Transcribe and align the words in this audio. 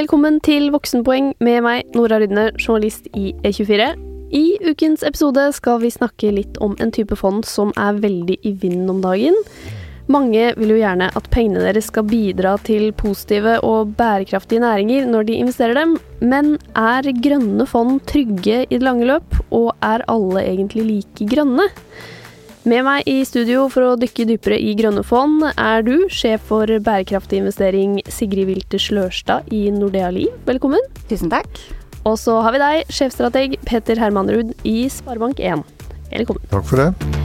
Velkommen 0.00 0.38
til 0.40 0.70
Voksenpoeng 0.72 1.26
med 1.44 1.58
meg, 1.60 1.88
Nora 1.92 2.16
Rydne, 2.22 2.46
journalist 2.56 3.04
i 3.12 3.34
E24. 3.44 3.90
I 4.32 4.44
ukens 4.64 5.02
episode 5.04 5.42
skal 5.52 5.82
vi 5.82 5.90
snakke 5.92 6.30
litt 6.32 6.56
om 6.64 6.72
en 6.80 6.92
type 6.96 7.18
fond 7.20 7.44
som 7.44 7.68
er 7.76 7.98
veldig 8.00 8.38
i 8.48 8.54
vinden 8.62 8.88
om 8.94 9.02
dagen. 9.04 9.36
Mange 10.08 10.54
vil 10.56 10.72
jo 10.72 10.78
gjerne 10.78 11.10
at 11.20 11.28
pengene 11.34 11.66
deres 11.66 11.90
skal 11.92 12.06
bidra 12.08 12.54
til 12.64 12.94
positive 12.96 13.58
og 13.66 13.92
bærekraftige 13.98 14.64
næringer 14.64 15.04
når 15.10 15.28
de 15.28 15.36
investerer 15.42 15.76
dem, 15.82 15.92
men 16.24 16.54
er 16.72 17.10
grønne 17.20 17.68
fond 17.68 18.00
trygge 18.08 18.62
i 18.62 18.72
det 18.78 18.86
lange 18.86 19.04
løp, 19.10 19.36
og 19.52 19.74
er 19.84 20.06
alle 20.08 20.46
egentlig 20.46 20.86
like 20.94 21.28
grønne? 21.28 21.68
Med 22.68 22.82
meg 22.84 23.06
i 23.08 23.22
studio 23.24 23.62
for 23.72 23.86
å 23.88 23.92
dykke 23.96 24.26
dypere 24.28 24.58
i 24.60 24.74
grønne 24.76 25.00
fond 25.06 25.46
er 25.54 25.84
du, 25.86 25.94
sjef 26.12 26.42
for 26.50 26.68
bærekraftig 26.68 27.38
investering 27.40 27.94
Sigrid 28.12 28.50
Wilters 28.50 28.90
Lørstad 28.92 29.48
i 29.56 29.62
Nordea 29.72 30.10
Liv. 30.12 30.34
Velkommen. 30.44 30.84
Tusen 31.08 31.32
takk. 31.32 31.48
Og 32.04 32.18
så 32.20 32.36
har 32.44 32.52
vi 32.52 32.60
deg, 32.60 32.92
sjefstrateg 32.92 33.56
Petter 33.64 34.00
Hermanrud 34.00 34.52
i 34.68 34.76
Sparebank1. 34.92 35.64
Velkommen. 36.12 36.52
Takk 36.52 36.68
for 36.68 36.84
det. 36.84 37.19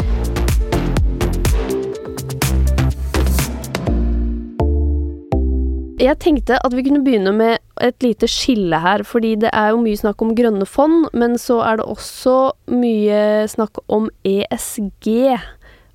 Jeg 6.01 6.17
tenkte 6.19 6.57
at 6.59 6.73
vi 6.75 6.83
kunne 6.83 7.03
begynne 7.05 7.31
med 7.35 7.61
et 7.83 8.03
lite 8.03 8.27
skille 8.27 8.79
her, 8.83 9.03
fordi 9.07 9.35
det 9.45 9.51
er 9.55 9.71
jo 9.71 9.79
mye 9.83 9.99
snakk 9.99 10.23
om 10.25 10.33
grønne 10.35 10.67
fond, 10.67 11.07
men 11.15 11.37
så 11.39 11.61
er 11.63 11.79
det 11.79 11.87
også 11.87 12.35
mye 12.71 13.45
snakk 13.51 13.79
om 13.87 14.09
ESG. 14.27 15.07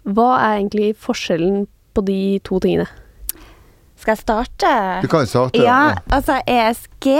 Hva 0.08 0.30
er 0.38 0.56
egentlig 0.62 0.94
forskjellen 0.96 1.66
på 1.92 2.04
de 2.06 2.20
to 2.46 2.62
tingene? 2.64 2.88
Skal 4.00 4.14
jeg 4.14 4.22
starte? 4.22 4.72
Du 5.04 5.10
kan 5.12 5.28
starte. 5.28 5.60
Ja, 5.60 5.98
altså 6.08 6.38
ESG 6.48 7.10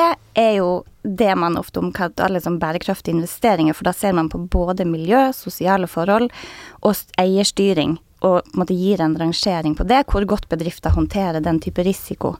er 0.40 0.54
jo 0.56 0.70
det 1.04 1.34
man 1.36 1.58
ofte 1.60 1.80
omkaller 1.80 2.40
som 2.40 2.56
bærekraftige 2.60 3.18
investeringer, 3.18 3.76
for 3.76 3.88
da 3.88 3.92
ser 3.96 4.16
man 4.16 4.32
på 4.32 4.40
både 4.40 4.88
miljø, 4.88 5.26
sosiale 5.36 5.88
forhold 5.88 6.30
og 6.80 6.96
eierstyring, 7.20 7.98
og 8.24 8.40
på 8.40 8.54
en 8.54 8.60
måte 8.62 8.76
gir 8.76 9.00
en 9.04 9.16
rangering 9.20 9.76
på 9.76 9.84
det, 9.88 10.06
hvor 10.08 10.24
godt 10.28 10.48
bedrifter 10.48 10.96
håndterer 10.96 11.44
den 11.44 11.60
type 11.60 11.84
risiko. 11.84 12.38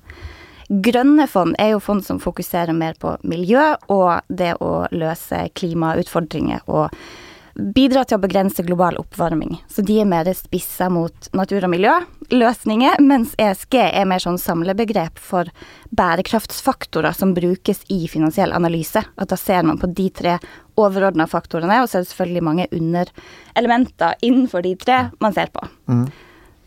Grønne 0.71 1.27
fond 1.27 1.57
er 1.59 1.73
jo 1.73 1.81
fond 1.83 2.05
som 2.07 2.21
fokuserer 2.23 2.77
mer 2.77 2.95
på 3.01 3.17
miljø 3.27 3.73
og 3.91 4.21
det 4.29 4.53
å 4.63 4.87
løse 4.95 5.49
klimautfordringer 5.59 6.63
og 6.71 6.95
bidra 7.75 8.05
til 8.07 8.17
å 8.17 8.23
begrense 8.23 8.63
global 8.63 8.95
oppvarming. 9.01 9.57
Så 9.67 9.83
de 9.83 9.99
er 10.01 10.09
mer 10.09 10.31
spissa 10.39 10.87
mot 10.93 11.29
natur- 11.37 11.67
og 11.67 11.73
miljøløsninger, 11.75 13.01
mens 13.03 13.35
ESG 13.35 13.77
er 13.83 14.07
mer 14.09 14.23
sånn 14.23 14.39
samlebegrep 14.41 15.19
for 15.19 15.51
bærekraftsfaktorer 15.91 17.19
som 17.19 17.35
brukes 17.35 17.83
i 17.91 18.05
finansiell 18.09 18.55
analyse. 18.57 19.03
At 19.19 19.35
da 19.35 19.39
ser 19.41 19.67
man 19.67 19.81
på 19.83 19.91
de 19.91 20.09
tre 20.15 20.39
overordna 20.81 21.27
faktorene, 21.29 21.83
og 21.83 21.91
så 21.91 21.99
er 21.99 22.07
det 22.07 22.13
selvfølgelig 22.15 22.47
mange 22.47 22.71
underelementer 22.71 24.23
innenfor 24.23 24.65
de 24.65 24.77
tre 24.81 25.03
man 25.21 25.37
ser 25.37 25.53
på. 25.53 25.67
Mm. 25.91 26.07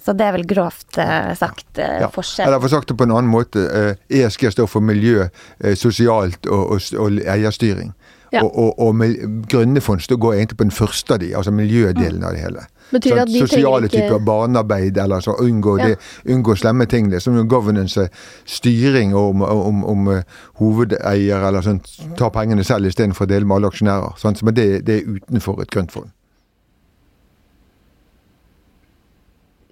Så 0.03 0.13
det 0.19 0.25
er 0.27 0.35
vel 0.35 0.45
grovt 0.47 0.97
eh, 0.99 1.31
sagt 1.39 1.79
eh, 1.79 2.01
ja. 2.03 2.09
forskjell. 2.11 2.49
Eller 2.49 2.59
for 2.59 2.73
sagt 2.73 2.91
det 2.91 2.97
på 2.99 3.07
en 3.07 3.15
annen 3.15 3.31
måte. 3.31 3.63
Eh, 3.63 4.19
ESG 4.19 4.49
står 4.51 4.67
for 4.67 4.83
miljø, 4.83 5.29
eh, 5.63 5.77
sosialt 5.79 6.49
og, 6.51 6.75
og, 6.75 6.89
og 6.99 7.21
eierstyring. 7.23 7.93
Ja. 8.33 8.41
Og, 8.41 8.57
og, 8.57 8.79
og 8.81 9.45
grønne 9.47 9.81
fond 9.81 10.01
går 10.09 10.33
egentlig 10.33 10.57
på 10.57 10.65
den 10.65 10.73
første 10.73 11.13
av 11.13 11.19
de, 11.21 11.35
altså 11.37 11.51
miljødelen 11.53 12.23
mm. 12.23 12.25
av 12.25 12.33
det 12.33 12.41
hele. 12.41 12.63
Betyr 12.89 13.19
sånn, 13.19 13.33
sosiale 13.45 13.89
ikke... 13.89 14.01
typer 14.01 14.23
barnearbeid, 14.25 14.97
eller 14.97 15.21
så 15.21 15.35
unngå, 15.41 15.75
ja. 15.79 15.91
det, 15.91 16.33
unngå 16.33 16.55
slemme 16.57 16.87
ting. 16.89 17.11
Det, 17.13 17.21
som 17.21 17.37
governance, 17.47 18.07
styring 18.49 19.13
om, 19.17 19.45
om, 19.45 19.85
om 19.85 20.09
uh, 20.09 20.41
hovedeier 20.61 21.45
eller 21.47 21.63
sånn, 21.65 21.79
tar 22.17 22.33
pengene 22.33 22.65
selv 22.65 22.89
istedenfor 22.89 23.29
å 23.29 23.31
dele 23.35 23.47
med 23.47 23.59
alle 23.59 23.71
aksjonærer. 23.73 24.17
Sånn, 24.21 24.41
men 24.41 24.57
det, 24.57 24.67
det 24.89 24.99
er 24.99 25.15
utenfor 25.21 25.61
et 25.63 25.71
grønt 25.73 25.93
fond. 25.93 26.11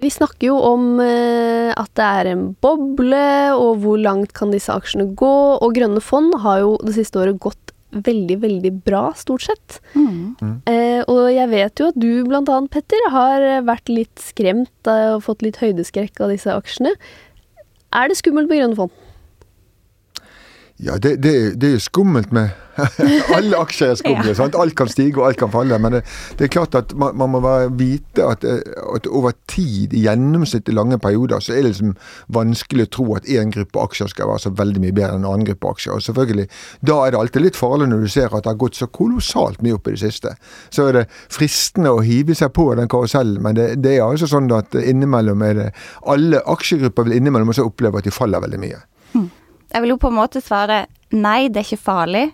Vi 0.01 0.09
snakker 0.09 0.47
jo 0.50 0.56
om 0.66 0.95
eh, 1.03 1.69
at 1.78 1.91
det 1.97 2.06
er 2.06 2.29
en 2.31 2.45
boble, 2.63 3.25
og 3.53 3.84
hvor 3.84 4.00
langt 4.01 4.34
kan 4.38 4.53
disse 4.53 4.73
aksjene 4.73 5.12
gå? 5.17 5.35
Og 5.62 5.75
grønne 5.78 6.01
fond 6.01 6.34
har 6.41 6.63
jo 6.63 6.72
det 6.81 6.95
siste 6.97 7.22
året 7.22 7.38
gått 7.41 7.75
veldig, 7.91 8.38
veldig 8.41 8.72
bra, 8.85 9.03
stort 9.19 9.45
sett. 9.45 9.78
Mm. 9.94 10.34
Mm. 10.40 10.56
Eh, 10.72 11.01
og 11.11 11.25
jeg 11.35 11.51
vet 11.51 11.84
jo 11.84 11.91
at 11.91 12.00
du 12.00 12.09
blant 12.25 12.50
annet, 12.50 12.72
Petter, 12.73 13.09
har 13.13 13.45
vært 13.67 13.91
litt 13.91 14.23
skremt 14.23 14.90
og 14.90 15.22
fått 15.28 15.45
litt 15.45 15.61
høydeskrekk 15.61 16.23
av 16.23 16.34
disse 16.34 16.56
aksjene. 16.56 16.95
Er 17.91 18.09
det 18.09 18.17
skummelt 18.17 18.50
med 18.50 18.61
grønne 18.61 18.79
fond? 18.79 19.00
Ja, 20.81 20.97
det, 20.97 21.16
det, 21.22 21.62
det 21.62 21.75
er 21.75 21.81
skummelt 21.84 22.31
med 22.34 22.50
Alle 23.36 23.58
aksjer 23.59 23.92
er 23.92 23.97
skumle. 24.00 24.31
ja. 24.34 24.47
Alt 24.58 24.75
kan 24.80 24.90
stige 24.90 25.19
og 25.19 25.28
alt 25.28 25.38
kan 25.38 25.52
falle. 25.53 25.78
Men 25.81 25.97
det, 25.97 26.02
det 26.40 26.47
er 26.47 26.52
klart 26.56 26.75
at 26.75 26.94
man, 26.97 27.18
man 27.19 27.34
må 27.34 27.42
vite 27.78 28.25
at, 28.25 28.46
at, 28.46 29.08
over 29.08 29.36
tid, 29.52 29.94
i 29.94 30.06
gjennomsnitt 30.06 30.70
i 30.72 30.75
lange 30.75 30.97
perioder, 31.02 31.44
så 31.44 31.53
er 31.53 31.62
det 31.62 31.74
liksom 31.74 31.94
vanskelig 32.34 32.88
å 32.88 32.91
tro 32.96 33.08
at 33.20 33.28
én 33.30 33.52
gruppe 33.53 33.84
aksjer 33.84 34.12
skal 34.14 34.31
være 34.31 34.46
så 34.46 34.53
veldig 34.58 34.84
mye 34.86 34.96
bedre 34.97 35.18
enn 35.18 35.25
en 35.25 35.30
annen 35.34 35.50
gruppe 35.52 35.74
aksjer. 35.75 35.97
Og 35.97 36.06
selvfølgelig, 36.06 36.47
Da 36.81 36.97
er 37.06 37.12
det 37.12 37.20
alltid 37.20 37.46
litt 37.46 37.59
farlig 37.59 37.90
når 37.91 38.06
du 38.06 38.09
ser 38.09 38.31
at 38.31 38.46
det 38.46 38.53
har 38.53 38.62
gått 38.64 38.80
så 38.80 38.88
kolossalt 38.88 39.62
mye 39.62 39.78
opp 39.78 39.91
i 39.91 39.96
det 39.96 40.02
siste. 40.02 40.34
Så 40.74 40.88
er 40.88 41.02
det 41.02 41.06
fristende 41.12 41.94
å 41.94 42.02
hive 42.06 42.36
seg 42.38 42.53
på 42.56 42.72
den 42.80 42.90
karusellen, 42.90 43.41
men 43.44 43.59
det, 43.59 43.68
det 43.84 43.97
er 43.97 44.08
altså 44.08 44.30
sånn 44.31 44.50
at 44.56 44.74
innimellom 44.80 45.44
er 45.46 45.59
det 45.59 45.70
Alle 46.09 46.41
aksjegrupper 46.50 47.06
vil 47.06 47.20
innimellom 47.20 47.52
også 47.52 47.68
oppleve 47.68 48.00
at 48.00 48.08
de 48.08 48.16
faller 48.16 48.41
veldig 48.41 48.62
mye. 48.62 48.80
Jeg 49.72 49.84
vil 49.84 49.94
jo 49.94 50.02
på 50.02 50.12
en 50.12 50.20
måte 50.20 50.42
svare 50.44 50.86
nei, 51.12 51.48
det 51.50 51.62
er 51.62 51.70
ikke 51.70 51.86
farlig 51.86 52.26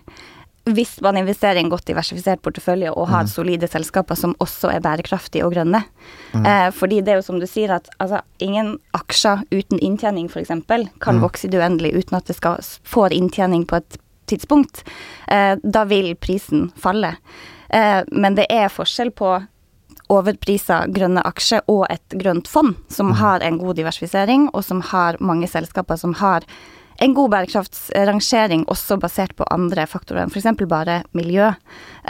hvis 0.74 0.98
man 1.00 1.16
investerer 1.16 1.56
i 1.56 1.62
en 1.62 1.70
godt 1.72 1.86
diversifisert 1.88 2.42
portefølje 2.44 2.90
og 2.92 3.08
har 3.08 3.26
mm. 3.26 3.30
solide 3.32 3.68
selskaper 3.70 4.18
som 4.18 4.34
også 4.42 4.72
er 4.74 4.82
bærekraftige 4.84 5.46
og 5.46 5.54
grønne. 5.54 5.82
Mm. 6.34 6.44
Eh, 6.44 6.68
fordi 6.76 7.00
det 7.04 7.14
er 7.14 7.20
jo 7.20 7.26
som 7.28 7.38
du 7.40 7.46
sier 7.48 7.72
at 7.78 7.88
altså, 7.98 8.20
ingen 8.44 8.74
aksjer 8.96 9.44
uten 9.48 9.80
inntjening 9.80 10.28
f.eks. 10.28 10.52
kan 10.68 11.18
mm. 11.18 11.22
vokse 11.24 11.48
i 11.48 11.52
det 11.52 11.62
uendelige 11.62 12.02
uten 12.02 12.18
at 12.18 12.28
det 12.28 12.36
skal 12.36 12.60
få 12.84 13.08
inntjening 13.16 13.64
på 13.68 13.80
et 13.80 14.00
tidspunkt. 14.28 14.84
Eh, 15.28 15.54
da 15.62 15.84
vil 15.88 16.14
prisen 16.20 16.68
falle. 16.76 17.16
Eh, 17.68 18.02
men 18.12 18.36
det 18.36 18.48
er 18.52 18.72
forskjell 18.72 19.14
på 19.16 19.38
overprisa 20.08 20.86
grønne 20.88 21.20
aksjer 21.28 21.66
og 21.68 21.84
et 21.92 22.16
grønt 22.20 22.48
fond 22.48 22.76
som 22.88 23.10
mm. 23.12 23.16
har 23.20 23.44
en 23.44 23.58
god 23.60 23.76
diversifisering, 23.76 24.48
og 24.52 24.64
som 24.64 24.80
har 24.92 25.20
mange 25.20 25.48
selskaper 25.48 26.00
som 26.00 26.16
har 26.20 26.46
en 26.98 27.14
god 27.14 27.30
bærekraftsrangering 27.30 28.64
også 28.70 28.98
basert 28.98 29.36
på 29.38 29.46
andre 29.54 29.84
faktorer 29.86 30.24
enn 30.24 30.32
f.eks. 30.32 30.48
bare 30.66 31.02
miljø. 31.16 31.52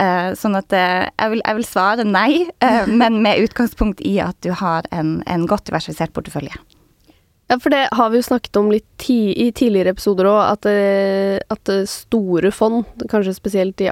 Eh, 0.01 0.31
sånn 0.39 0.57
at 0.57 0.73
eh, 0.73 1.05
jeg 1.11 1.35
vil, 1.35 1.43
jeg 1.45 1.59
vil 1.59 1.67
svare 1.67 2.07
nei, 2.07 2.31
eh, 2.65 2.89
men 3.01 3.21
med 3.25 3.45
utgangspunkt 3.45 4.01
i 4.01 4.17
at 4.23 4.37
du 4.45 4.51
har 4.57 4.89
en, 4.95 5.19
en 5.29 5.47
godt 5.49 5.69
diversifisert 5.69 6.15
portefølje. 6.17 6.57
Ja, 7.49 7.57
for 7.57 7.73
det 7.73 7.87
har 7.97 8.11
vi 8.13 8.19
jo 8.19 8.25
snakket 8.27 8.57
om 8.59 8.67
litt 8.69 8.85
ti, 9.01 9.31
i 9.33 9.47
tidligere 9.49 9.95
episoder 9.95 10.27
òg, 10.29 10.41
at, 10.51 10.67
at, 11.49 11.71
store 11.89 12.51
fond, 12.53 12.85
kanskje 13.09 13.33
spesielt 13.33 13.81
i 13.81 13.89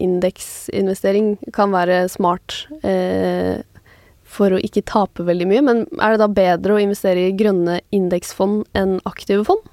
indeksinvestering, 0.00 1.34
kan 1.52 1.72
være 1.72 2.06
smart 2.08 2.62
eh, 2.80 3.60
for 4.24 4.56
å 4.56 4.62
ikke 4.64 4.86
tape 4.88 5.28
veldig 5.28 5.50
mye. 5.50 5.64
Men 5.68 5.84
er 6.00 6.14
det 6.14 6.24
da 6.24 6.32
bedre 6.32 6.78
å 6.78 6.80
investere 6.80 7.28
i 7.28 7.36
grønne 7.36 7.82
indeksfond 7.92 8.64
enn 8.72 8.96
aktive 9.04 9.44
fond? 9.52 9.68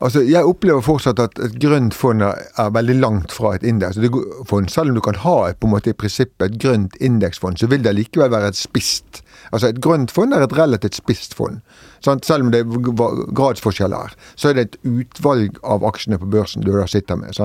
Altså, 0.00 0.22
Jeg 0.22 0.44
opplever 0.44 0.80
fortsatt 0.80 1.20
at 1.20 1.38
et 1.44 1.56
grønt 1.60 1.94
fond 1.94 2.22
er 2.24 2.70
veldig 2.72 2.94
langt 3.00 3.32
fra 3.32 3.54
et 3.54 3.64
indeksfond. 3.68 4.70
Selv 4.72 4.88
om 4.88 4.94
du 4.96 5.00
kan 5.04 5.18
ha 5.20 5.50
et, 5.50 5.58
på 5.60 5.68
en 5.68 5.74
måte 5.74 5.92
i 5.92 5.96
prinsippet 5.96 6.46
et 6.46 6.60
grønt 6.62 6.96
indeksfond, 7.00 7.60
så 7.60 7.68
vil 7.68 7.84
det 7.84 7.92
likevel 7.98 8.30
være 8.32 8.48
et 8.48 8.56
spist. 8.56 9.20
Altså 9.52 9.68
Et 9.68 9.80
grønt 9.80 10.10
fond 10.10 10.32
er 10.32 10.42
et 10.42 10.56
relativt 10.56 10.96
spist 10.96 11.34
fond. 11.34 11.60
Sant? 12.00 12.26
Selv 12.26 12.44
om 12.44 12.50
det 12.50 12.60
er 12.60 13.32
gradsforskjeller 13.34 13.96
her, 13.96 14.14
så 14.36 14.48
er 14.48 14.52
det 14.56 14.62
et 14.62 14.78
utvalg 14.84 15.58
av 15.64 15.84
aksjene 15.84 16.18
på 16.18 16.30
børsen 16.32 16.64
du 16.64 16.72
da 16.72 16.86
sitter 16.86 17.16
med. 17.16 17.36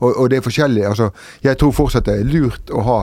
Og, 0.00 0.16
og, 0.16 0.30
det 0.30 0.38
er 0.38 0.46
forskjellig. 0.48 0.86
Altså, 0.86 1.10
Jeg 1.42 1.58
tror 1.58 1.72
fortsatt 1.72 2.06
det 2.06 2.20
er 2.20 2.32
lurt 2.32 2.70
å 2.70 2.84
ha 2.88 3.00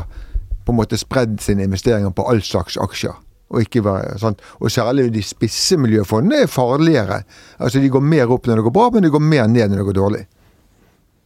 på 0.65 0.73
en 0.73 0.79
måte 0.81 0.97
spredd 0.97 1.37
sine 1.41 1.63
investeringer 1.63 2.09
på 2.09 2.25
all 2.25 2.41
slags 2.41 2.77
aksjer. 2.77 3.13
Og, 3.55 3.63
ikke 3.63 3.81
sånn. 4.19 4.35
og 4.59 4.71
særlig 4.73 5.07
de 5.15 5.21
spisse 5.23 5.77
miljøfondene 5.79 6.43
er 6.43 6.51
farligere. 6.51 7.21
Altså 7.55 7.79
De 7.79 7.91
går 7.91 8.03
mer 8.03 8.31
opp 8.35 8.49
når 8.49 8.59
det 8.59 8.65
går 8.67 8.75
bra, 8.75 8.89
men 8.91 9.05
de 9.05 9.13
går 9.13 9.23
mer 9.23 9.47
ned 9.47 9.71
når 9.71 9.79
det 9.79 9.87
går 9.89 9.99
dårlig. 9.99 10.23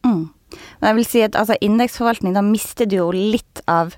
Mm. 0.05 0.27
Men 0.79 0.87
jeg 0.91 0.97
vil 0.99 1.07
si 1.09 1.23
at 1.25 1.37
altså, 1.37 1.57
Indeksforvaltning, 1.65 2.35
da 2.37 2.45
mister 2.45 2.89
du 2.89 2.99
jo 2.99 3.09
litt 3.15 3.63
av 3.65 3.95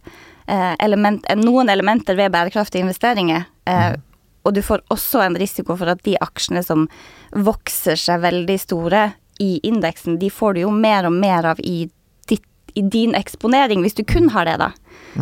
eh, 0.47 0.73
element, 0.79 1.27
eh, 1.27 1.39
noen 1.39 1.71
elementer 1.71 2.15
ved 2.15 2.31
bærekraftige 2.31 2.85
investeringer. 2.85 3.49
Eh, 3.67 3.87
mm. 3.91 4.07
Og 4.47 4.55
du 4.55 4.63
får 4.65 4.85
også 4.89 5.25
en 5.25 5.35
risiko 5.37 5.75
for 5.77 5.91
at 5.91 6.01
de 6.07 6.15
aksjene 6.23 6.63
som 6.65 6.87
vokser 7.35 7.99
seg 7.99 8.23
veldig 8.23 8.57
store 8.63 9.09
i 9.43 9.57
indeksen, 9.67 10.17
de 10.21 10.31
får 10.31 10.55
du 10.55 10.63
jo 10.63 10.71
mer 10.73 11.05
og 11.09 11.19
mer 11.19 11.51
av 11.51 11.59
i 11.59 11.91
i 12.73 12.81
din 12.81 13.15
eksponering, 13.15 13.81
hvis 13.81 13.97
du 13.97 14.03
kun 14.07 14.29
har 14.31 14.47
det, 14.47 14.57
da. 14.61 14.71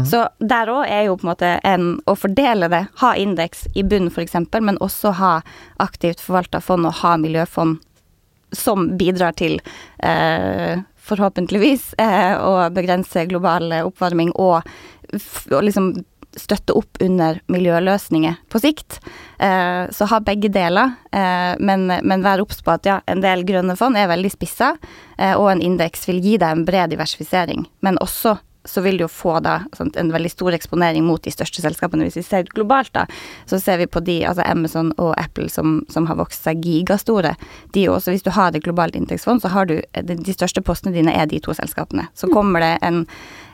Så 0.06 0.28
der 0.40 0.70
òg 0.70 0.86
er 0.86 1.08
jo 1.08 1.18
på 1.18 1.26
en 1.26 1.32
måte 1.32 1.52
en 1.66 1.88
å 2.06 2.16
fordele 2.18 2.70
det, 2.72 2.84
ha 3.02 3.14
indeks 3.18 3.66
i 3.74 3.84
bunn 3.84 4.12
f.eks., 4.12 4.38
men 4.62 4.78
også 4.78 5.16
ha 5.18 5.34
aktivt 5.82 6.22
forvalta 6.22 6.62
fond 6.62 6.86
og 6.90 7.00
ha 7.02 7.16
miljøfond 7.18 7.80
som 8.52 8.88
bidrar 8.98 9.36
til 9.38 9.60
eh, 10.04 10.82
forhåpentligvis 11.10 11.94
eh, 12.06 12.36
å 12.38 12.70
begrense 12.74 13.26
global 13.30 13.74
oppvarming 13.82 14.32
og, 14.38 14.70
og 15.52 15.62
liksom 15.66 15.94
støtte 16.38 16.74
opp 16.78 17.00
under 17.02 17.40
miljøløsninger 17.48 18.36
på 18.50 18.62
sikt. 18.62 19.00
Eh, 19.38 19.90
så 19.92 20.08
ha 20.12 20.20
begge 20.22 20.52
deler, 20.54 20.94
eh, 21.12 21.56
men, 21.60 21.88
men 21.88 22.26
vær 22.26 22.44
obs 22.44 22.62
på 22.66 22.74
at 22.76 22.90
ja, 22.90 23.00
en 23.10 23.24
del 23.24 23.44
grønne 23.48 23.76
fond 23.80 23.98
er 23.98 24.12
veldig 24.12 24.32
spissa, 24.34 24.76
eh, 25.18 25.34
og 25.34 25.50
en 25.52 25.64
indeks 25.66 26.08
vil 26.10 26.22
gi 26.24 26.38
deg 26.38 26.54
en 26.54 26.66
bred 26.68 26.94
diversifisering. 26.94 27.66
Men 27.86 28.00
også 28.04 28.38
så 28.66 28.82
vil 28.82 28.98
du 29.00 29.06
jo 29.06 29.12
få 29.12 29.38
da 29.44 29.62
sånn, 29.78 29.92
en 30.00 30.12
veldig 30.12 30.32
stor 30.34 30.56
eksponering 30.56 31.06
mot 31.08 31.22
de 31.24 31.32
største 31.32 31.64
selskapene. 31.64 32.06
Hvis 32.08 32.20
vi 32.20 32.26
ser 32.28 32.50
globalt, 32.52 32.92
da, 32.96 33.06
så 33.50 33.60
ser 33.62 33.80
vi 33.82 33.88
på 33.88 34.02
de, 34.04 34.20
altså 34.28 34.44
Amazon 34.46 34.92
og 34.98 35.14
Apple 35.22 35.48
som, 35.52 35.80
som 35.92 36.10
har 36.10 36.20
vokst 36.20 36.44
seg 36.46 36.64
gigastore. 36.66 37.36
De 37.76 37.88
også, 37.90 38.14
hvis 38.14 38.26
du 38.26 38.32
har 38.36 38.52
et 38.52 38.66
globalt 38.66 38.98
inntektsfond, 39.00 39.44
så 39.44 39.54
har 39.54 39.70
du 39.70 39.78
de, 39.80 40.36
største 40.36 40.64
postene 40.66 40.96
dine 40.96 41.16
er 41.16 41.30
de 41.32 41.40
to 41.44 41.56
selskapene. 41.56 42.10
Så 42.20 42.30
mm. 42.30 42.36
kommer 42.36 42.66
det 42.66 42.74
en, 42.86 43.06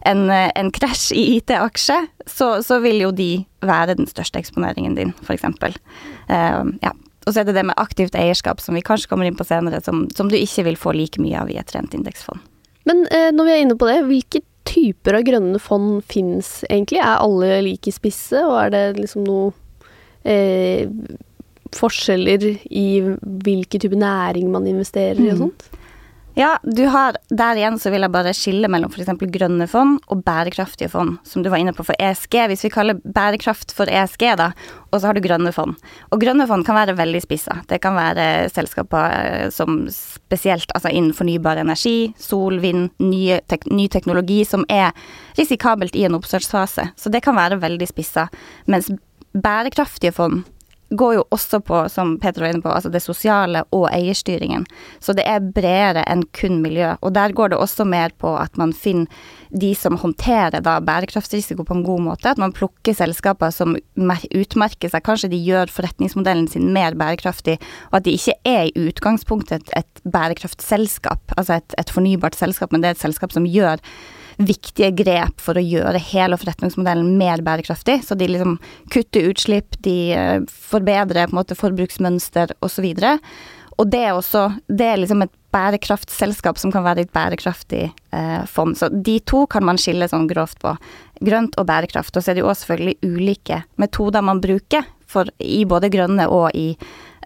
en, 0.10 0.26
en 0.32 0.74
krasj 0.74 1.12
i 1.16 1.26
IT-aksje, 1.38 2.02
så, 2.26 2.50
så, 2.66 2.82
vil 2.86 3.06
jo 3.06 3.14
de 3.16 3.32
være 3.66 3.98
den 4.02 4.10
største 4.10 4.42
eksponeringen 4.42 4.98
din, 4.98 5.14
f.eks. 5.26 5.46
Uh, 5.46 6.74
ja. 6.82 6.96
Og 7.26 7.34
så 7.34 7.42
er 7.42 7.48
det 7.48 7.56
det 7.58 7.66
med 7.66 7.78
aktivt 7.82 8.18
eierskap, 8.18 8.60
som 8.62 8.78
vi 8.78 8.86
kanskje 8.86 9.10
kommer 9.10 9.26
inn 9.26 9.38
på 9.38 9.46
senere, 9.48 9.80
som, 9.82 10.04
som 10.14 10.30
du 10.30 10.38
ikke 10.38 10.68
vil 10.68 10.78
få 10.78 10.94
like 10.94 11.22
mye 11.22 11.40
av 11.42 11.50
i 11.50 11.58
et 11.58 11.74
rent 11.74 11.96
indeksfond. 11.98 12.42
Men 12.86 13.08
eh, 13.10 13.32
når 13.34 13.48
vi 13.48 13.54
er 13.56 13.64
inne 13.64 13.78
på 13.82 13.88
det, 13.90 13.96
hvilket 14.06 14.46
typer 14.66 15.20
av 15.20 15.26
grønne 15.28 15.62
fond 15.62 16.02
fins 16.10 16.60
egentlig? 16.70 17.00
Er 17.02 17.22
alle 17.22 17.62
like 17.66 17.94
spisse, 17.94 18.42
og 18.44 18.58
er 18.64 18.74
det 18.74 18.84
liksom 19.00 19.26
noe 19.28 19.54
eh, 20.28 20.90
forskjeller 21.76 22.46
i 22.70 22.88
hvilken 23.02 23.84
type 23.84 24.00
næring 24.00 24.52
man 24.54 24.68
investerer 24.70 25.22
i 25.22 25.32
og 25.34 25.48
mm. 25.48 25.82
Ja, 26.36 26.58
du 26.64 26.86
har 26.92 27.16
Der 27.30 27.56
igjen 27.56 27.78
så 27.80 27.92
vil 27.94 28.04
jeg 28.04 28.12
bare 28.12 28.34
skille 28.36 28.68
mellom 28.68 28.92
f.eks. 28.92 29.08
grønne 29.32 29.68
fond 29.72 30.02
og 30.12 30.24
bærekraftige 30.28 30.90
fond, 30.92 31.16
som 31.24 31.44
du 31.44 31.50
var 31.50 31.62
inne 31.64 31.72
på 31.76 31.86
for 31.88 31.96
ESG. 31.96 32.36
Hvis 32.52 32.66
vi 32.66 32.72
kaller 32.74 33.00
bærekraft 33.00 33.72
for 33.76 33.88
ESG, 33.88 34.26
da, 34.42 34.50
og 34.92 35.00
så 35.00 35.08
har 35.08 35.16
du 35.16 35.24
grønne 35.24 35.54
fond. 35.56 35.78
Og 36.12 36.20
grønne 36.20 36.44
fond 36.50 36.66
kan 36.68 36.76
være 36.76 36.98
veldig 37.00 37.22
spissa. 37.24 37.62
Det 37.70 37.80
kan 37.84 37.96
være 37.96 38.50
selskaper 38.52 39.16
eh, 39.16 39.48
som 39.56 39.86
spesielt 39.92 40.76
altså 40.76 40.92
innen 40.92 41.16
fornybar 41.16 41.62
energi, 41.62 42.12
sol, 42.20 42.60
vind, 42.60 42.90
nye 43.00 43.40
tek 43.48 43.64
ny 43.72 43.88
teknologi 43.88 44.42
som 44.44 44.68
er 44.68 44.92
risikabelt 45.40 45.96
i 45.96 46.04
en 46.04 46.20
oppstartsfase. 46.20 46.90
Så 47.00 47.14
det 47.16 47.24
kan 47.24 47.40
være 47.40 47.62
veldig 47.64 47.88
spissa. 47.88 48.28
Mens 48.68 48.92
bærekraftige 49.32 50.12
fond 50.16 50.44
går 50.90 51.16
jo 51.18 51.24
også 51.34 51.60
på, 51.66 51.80
som 51.90 52.16
Peter 52.22 52.44
var 52.44 52.54
inne 52.54 52.62
på, 52.62 52.70
altså 52.70 52.92
det 52.94 53.02
sosiale 53.04 53.64
og 53.76 53.88
eierstyringen. 53.94 54.66
Så 55.00 55.16
det 55.18 55.26
er 55.28 55.44
bredere 55.56 56.06
enn 56.12 56.24
kun 56.36 56.60
miljø. 56.64 56.94
Og 57.02 57.16
der 57.16 57.34
går 57.36 57.54
det 57.54 57.60
også 57.62 57.88
mer 57.90 58.14
på 58.22 58.36
at 58.38 58.58
man 58.62 58.74
finner 58.74 59.10
de 59.56 59.72
som 59.78 59.98
håndterer 59.98 60.62
da 60.66 60.78
bærekraftsrisiko 60.84 61.66
på 61.66 61.78
en 61.78 61.86
god 61.88 62.04
måte. 62.10 62.30
At 62.30 62.42
man 62.42 62.54
plukker 62.56 62.98
selskaper 62.98 63.54
som 63.56 63.78
utmerker 63.96 64.92
seg. 64.92 65.06
Kanskje 65.06 65.32
de 65.34 65.42
gjør 65.42 65.72
forretningsmodellen 65.74 66.50
sin 66.52 66.70
mer 66.76 66.98
bærekraftig, 66.98 67.58
og 67.92 68.02
at 68.02 68.08
de 68.08 68.16
ikke 68.18 68.38
er 68.46 68.70
i 68.70 68.88
utgangspunktet 68.90 69.74
et, 69.78 69.90
bærekraftselskap, 70.06 71.34
altså 71.38 71.58
et, 71.58 71.74
et 71.80 71.90
fornybart 71.90 72.36
selskap, 72.38 72.72
men 72.72 72.84
det 72.84 72.92
er 72.92 72.98
et 72.98 73.02
selskap 73.02 73.34
som 73.34 73.48
gjør 73.50 73.82
viktige 74.38 74.92
grep 74.96 75.42
for 75.42 75.58
å 75.58 75.64
gjøre 75.64 76.02
hele 76.12 76.38
forretningsmodellen 76.40 77.16
mer 77.20 77.44
bærekraftig. 77.46 78.02
Så 78.06 78.18
de 78.20 78.28
liksom 78.30 78.58
kutter 78.94 79.30
utslipp, 79.32 79.78
de 79.86 79.98
eh, 80.16 80.40
forbedrer 80.50 81.30
på 81.30 81.36
en 81.36 81.40
måte 81.40 81.58
forbruksmønster 81.60 82.56
osv. 82.66 82.88
Og, 83.76 83.88
det 83.92 84.02
er 84.08 84.14
også 84.16 84.48
Det 84.68 84.86
er 84.88 85.02
liksom 85.02 85.26
et 85.26 85.34
bærekraftselskap 85.56 86.60
som 86.60 86.72
kan 86.74 86.84
være 86.84 87.06
et 87.06 87.14
bærekraftig 87.16 87.86
eh, 87.88 88.44
fond. 88.50 88.76
Så 88.78 88.90
de 88.90 89.20
to 89.24 89.46
kan 89.48 89.64
man 89.68 89.80
skille 89.80 90.10
sånn 90.12 90.28
grovt 90.28 90.60
på. 90.64 90.76
Grønt 91.24 91.56
og 91.60 91.70
bærekraft. 91.70 92.16
Og 92.16 92.24
så 92.24 92.32
er 92.32 92.38
det 92.38 92.44
jo 92.44 92.52
også 92.52 92.66
selvfølgelig 92.66 93.16
ulike 93.16 93.62
metoder 93.80 94.26
man 94.26 94.44
bruker 94.44 94.84
for, 95.08 95.30
i 95.40 95.64
både 95.70 95.92
grønne 95.94 96.28
og 96.28 96.50
i, 96.58 96.74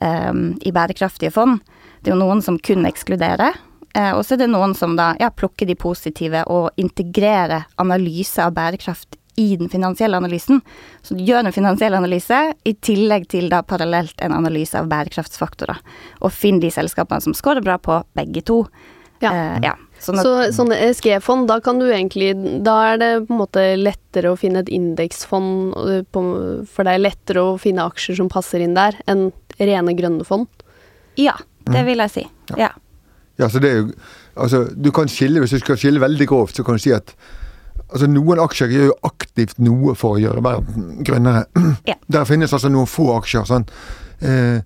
eh, 0.05 0.33
i 0.61 0.75
bærekraftige 0.75 1.33
fond. 1.33 1.63
Det 1.99 2.11
er 2.11 2.15
jo 2.15 2.21
noen 2.21 2.43
som 2.45 2.59
kun 2.61 2.85
ekskluderer, 2.87 3.57
og 3.95 4.21
så 4.25 4.35
er 4.35 4.43
det 4.43 4.51
noen 4.51 4.75
som 4.77 4.93
da 4.99 5.13
ja, 5.19 5.31
plukker 5.33 5.65
de 5.65 5.75
positive 5.79 6.43
og 6.51 6.69
integrerer 6.77 7.65
analyse 7.81 8.43
av 8.43 8.53
bærekraft 8.53 9.17
i 9.39 9.55
den 9.55 9.69
finansielle 9.69 10.17
analysen. 10.17 10.61
Så 11.01 11.15
du 11.15 11.23
gjør 11.23 11.45
en 11.47 11.55
finansiell 11.55 11.95
analyse 11.95 12.37
i 12.67 12.73
tillegg 12.83 13.29
til 13.31 13.47
da 13.51 13.61
parallelt 13.63 14.19
en 14.25 14.35
analyse 14.35 14.75
av 14.75 14.89
bærekraftsfaktorer. 14.91 15.79
Og 16.19 16.33
finn 16.35 16.59
de 16.59 16.71
selskapene 16.73 17.23
som 17.23 17.35
scorer 17.37 17.63
bra 17.63 17.77
på 17.79 18.01
begge 18.19 18.43
to. 18.49 18.65
Ja. 19.23 19.31
Eh, 19.31 19.61
ja. 19.69 19.75
Sånn 19.99 20.19
så 20.23 20.33
sånne 20.55 20.77
ESG-fond, 20.79 21.47
da 21.49 21.57
kan 21.59 21.79
du 21.81 21.89
egentlig 21.89 22.29
Da 22.63 22.75
er 22.93 22.99
det 23.01 23.09
på 23.27 23.33
en 23.35 23.41
måte 23.41 23.63
lettere 23.75 24.31
å 24.31 24.37
finne 24.39 24.61
et 24.63 24.71
indeksfond, 24.71 25.73
for 26.15 26.87
det 26.87 26.93
er 26.93 27.03
lettere 27.03 27.43
å 27.43 27.57
finne 27.59 27.87
aksjer 27.87 28.19
som 28.21 28.31
passer 28.31 28.63
inn 28.63 28.77
der, 28.77 28.95
enn 29.11 29.29
rene 29.59 29.95
grønne 29.95 30.27
fond? 30.27 30.47
Ja, 31.19 31.35
det 31.67 31.81
mm. 31.81 31.87
vil 31.89 32.03
jeg 32.05 32.15
si. 32.15 32.23
Ja. 32.53 32.69
Ja, 32.69 32.71
så 33.47 33.61
det 33.63 33.71
er 33.71 33.77
jo 33.83 33.91
Altså, 34.39 34.69
du 34.71 34.91
kan 34.95 35.09
skille, 35.11 35.39
hvis 35.39 35.51
du 35.51 35.59
skal 35.59 35.75
skille 35.77 35.99
veldig 35.99 36.27
grovt, 36.27 36.55
så 36.55 36.63
kan 36.63 36.77
du 36.77 36.79
si 36.79 36.93
at 36.95 37.11
altså 37.89 38.07
noen 38.07 38.39
aksjer 38.39 38.71
gjør 38.71 38.85
jo 38.85 38.97
aktivt 39.03 39.57
noe 39.59 39.95
for 39.99 40.15
å 40.15 40.21
gjøre 40.21 40.43
verden 40.45 41.03
grønnere. 41.03 41.45
Ja. 41.89 41.97
Der 42.07 42.27
finnes 42.29 42.53
altså 42.53 42.69
noen 42.71 42.87
få 42.87 43.09
aksjer. 43.17 43.43
sånn. 43.49 43.65
Eh, 44.21 44.61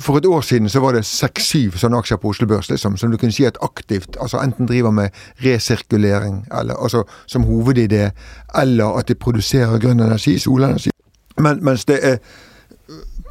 for 0.00 0.16
et 0.16 0.26
år 0.26 0.40
siden 0.40 0.68
så 0.72 0.80
var 0.80 0.96
det 0.96 1.04
seks-syv 1.04 1.76
sånne 1.76 1.98
aksjer 2.00 2.20
på 2.22 2.30
Oslo 2.32 2.46
Børs 2.48 2.70
liksom, 2.70 2.96
som 2.96 3.12
du 3.12 3.18
kunne 3.20 3.34
si 3.34 3.44
at 3.44 3.58
aktivt 3.60 4.16
altså 4.20 4.40
enten 4.40 4.68
driver 4.70 4.90
med 4.90 5.10
resirkulering, 5.44 6.46
eller, 6.60 6.78
altså 6.80 7.04
som 7.26 7.44
hovedidé, 7.44 8.10
eller 8.56 8.98
at 8.98 9.08
de 9.08 9.14
produserer 9.14 9.78
grønn 9.82 10.00
energi, 10.00 10.38
solenergi. 10.38 10.94
Men, 11.36 11.60
mens 11.64 11.84
det 11.84 11.98
er 12.02 12.18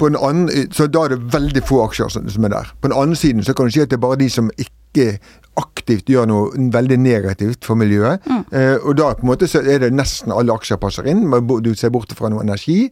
på 0.02 0.10
den 0.10 0.18
andre, 0.18 0.66
så 0.74 0.88
da 0.90 1.06
er 1.06 1.14
det 1.14 1.32
veldig 1.32 1.62
få 1.68 1.84
aksjer 1.86 2.10
som 2.10 2.46
er 2.48 2.52
der. 2.56 2.74
På 2.82 2.90
den 2.90 2.98
andre 2.98 3.16
siden 3.18 3.44
så 3.46 3.54
kan 3.54 3.68
du 3.68 3.74
si 3.74 3.84
at 3.84 3.92
det 3.92 4.00
er 4.00 4.02
bare 4.02 4.18
de 4.18 4.28
som 4.32 4.50
ikke 4.58 5.18
aktivt 5.60 6.08
gjør 6.08 6.26
noe 6.28 6.64
veldig 6.72 6.96
negativt 7.00 7.66
for 7.68 7.78
miljøet. 7.78 8.24
Mm. 8.26 8.42
Eh, 8.56 8.74
og 8.80 8.96
da 8.98 9.12
på 9.14 9.26
en 9.26 9.30
måte 9.30 9.48
så 9.50 9.60
er 9.60 9.84
det 9.84 9.92
nesten 9.94 10.32
alle 10.34 10.54
aksjer 10.56 10.80
passer 10.80 11.06
inn. 11.12 11.26
Du 11.62 11.70
ser 11.78 11.92
bort 11.94 12.12
fra 12.16 12.32
noe 12.32 12.42
energi. 12.44 12.86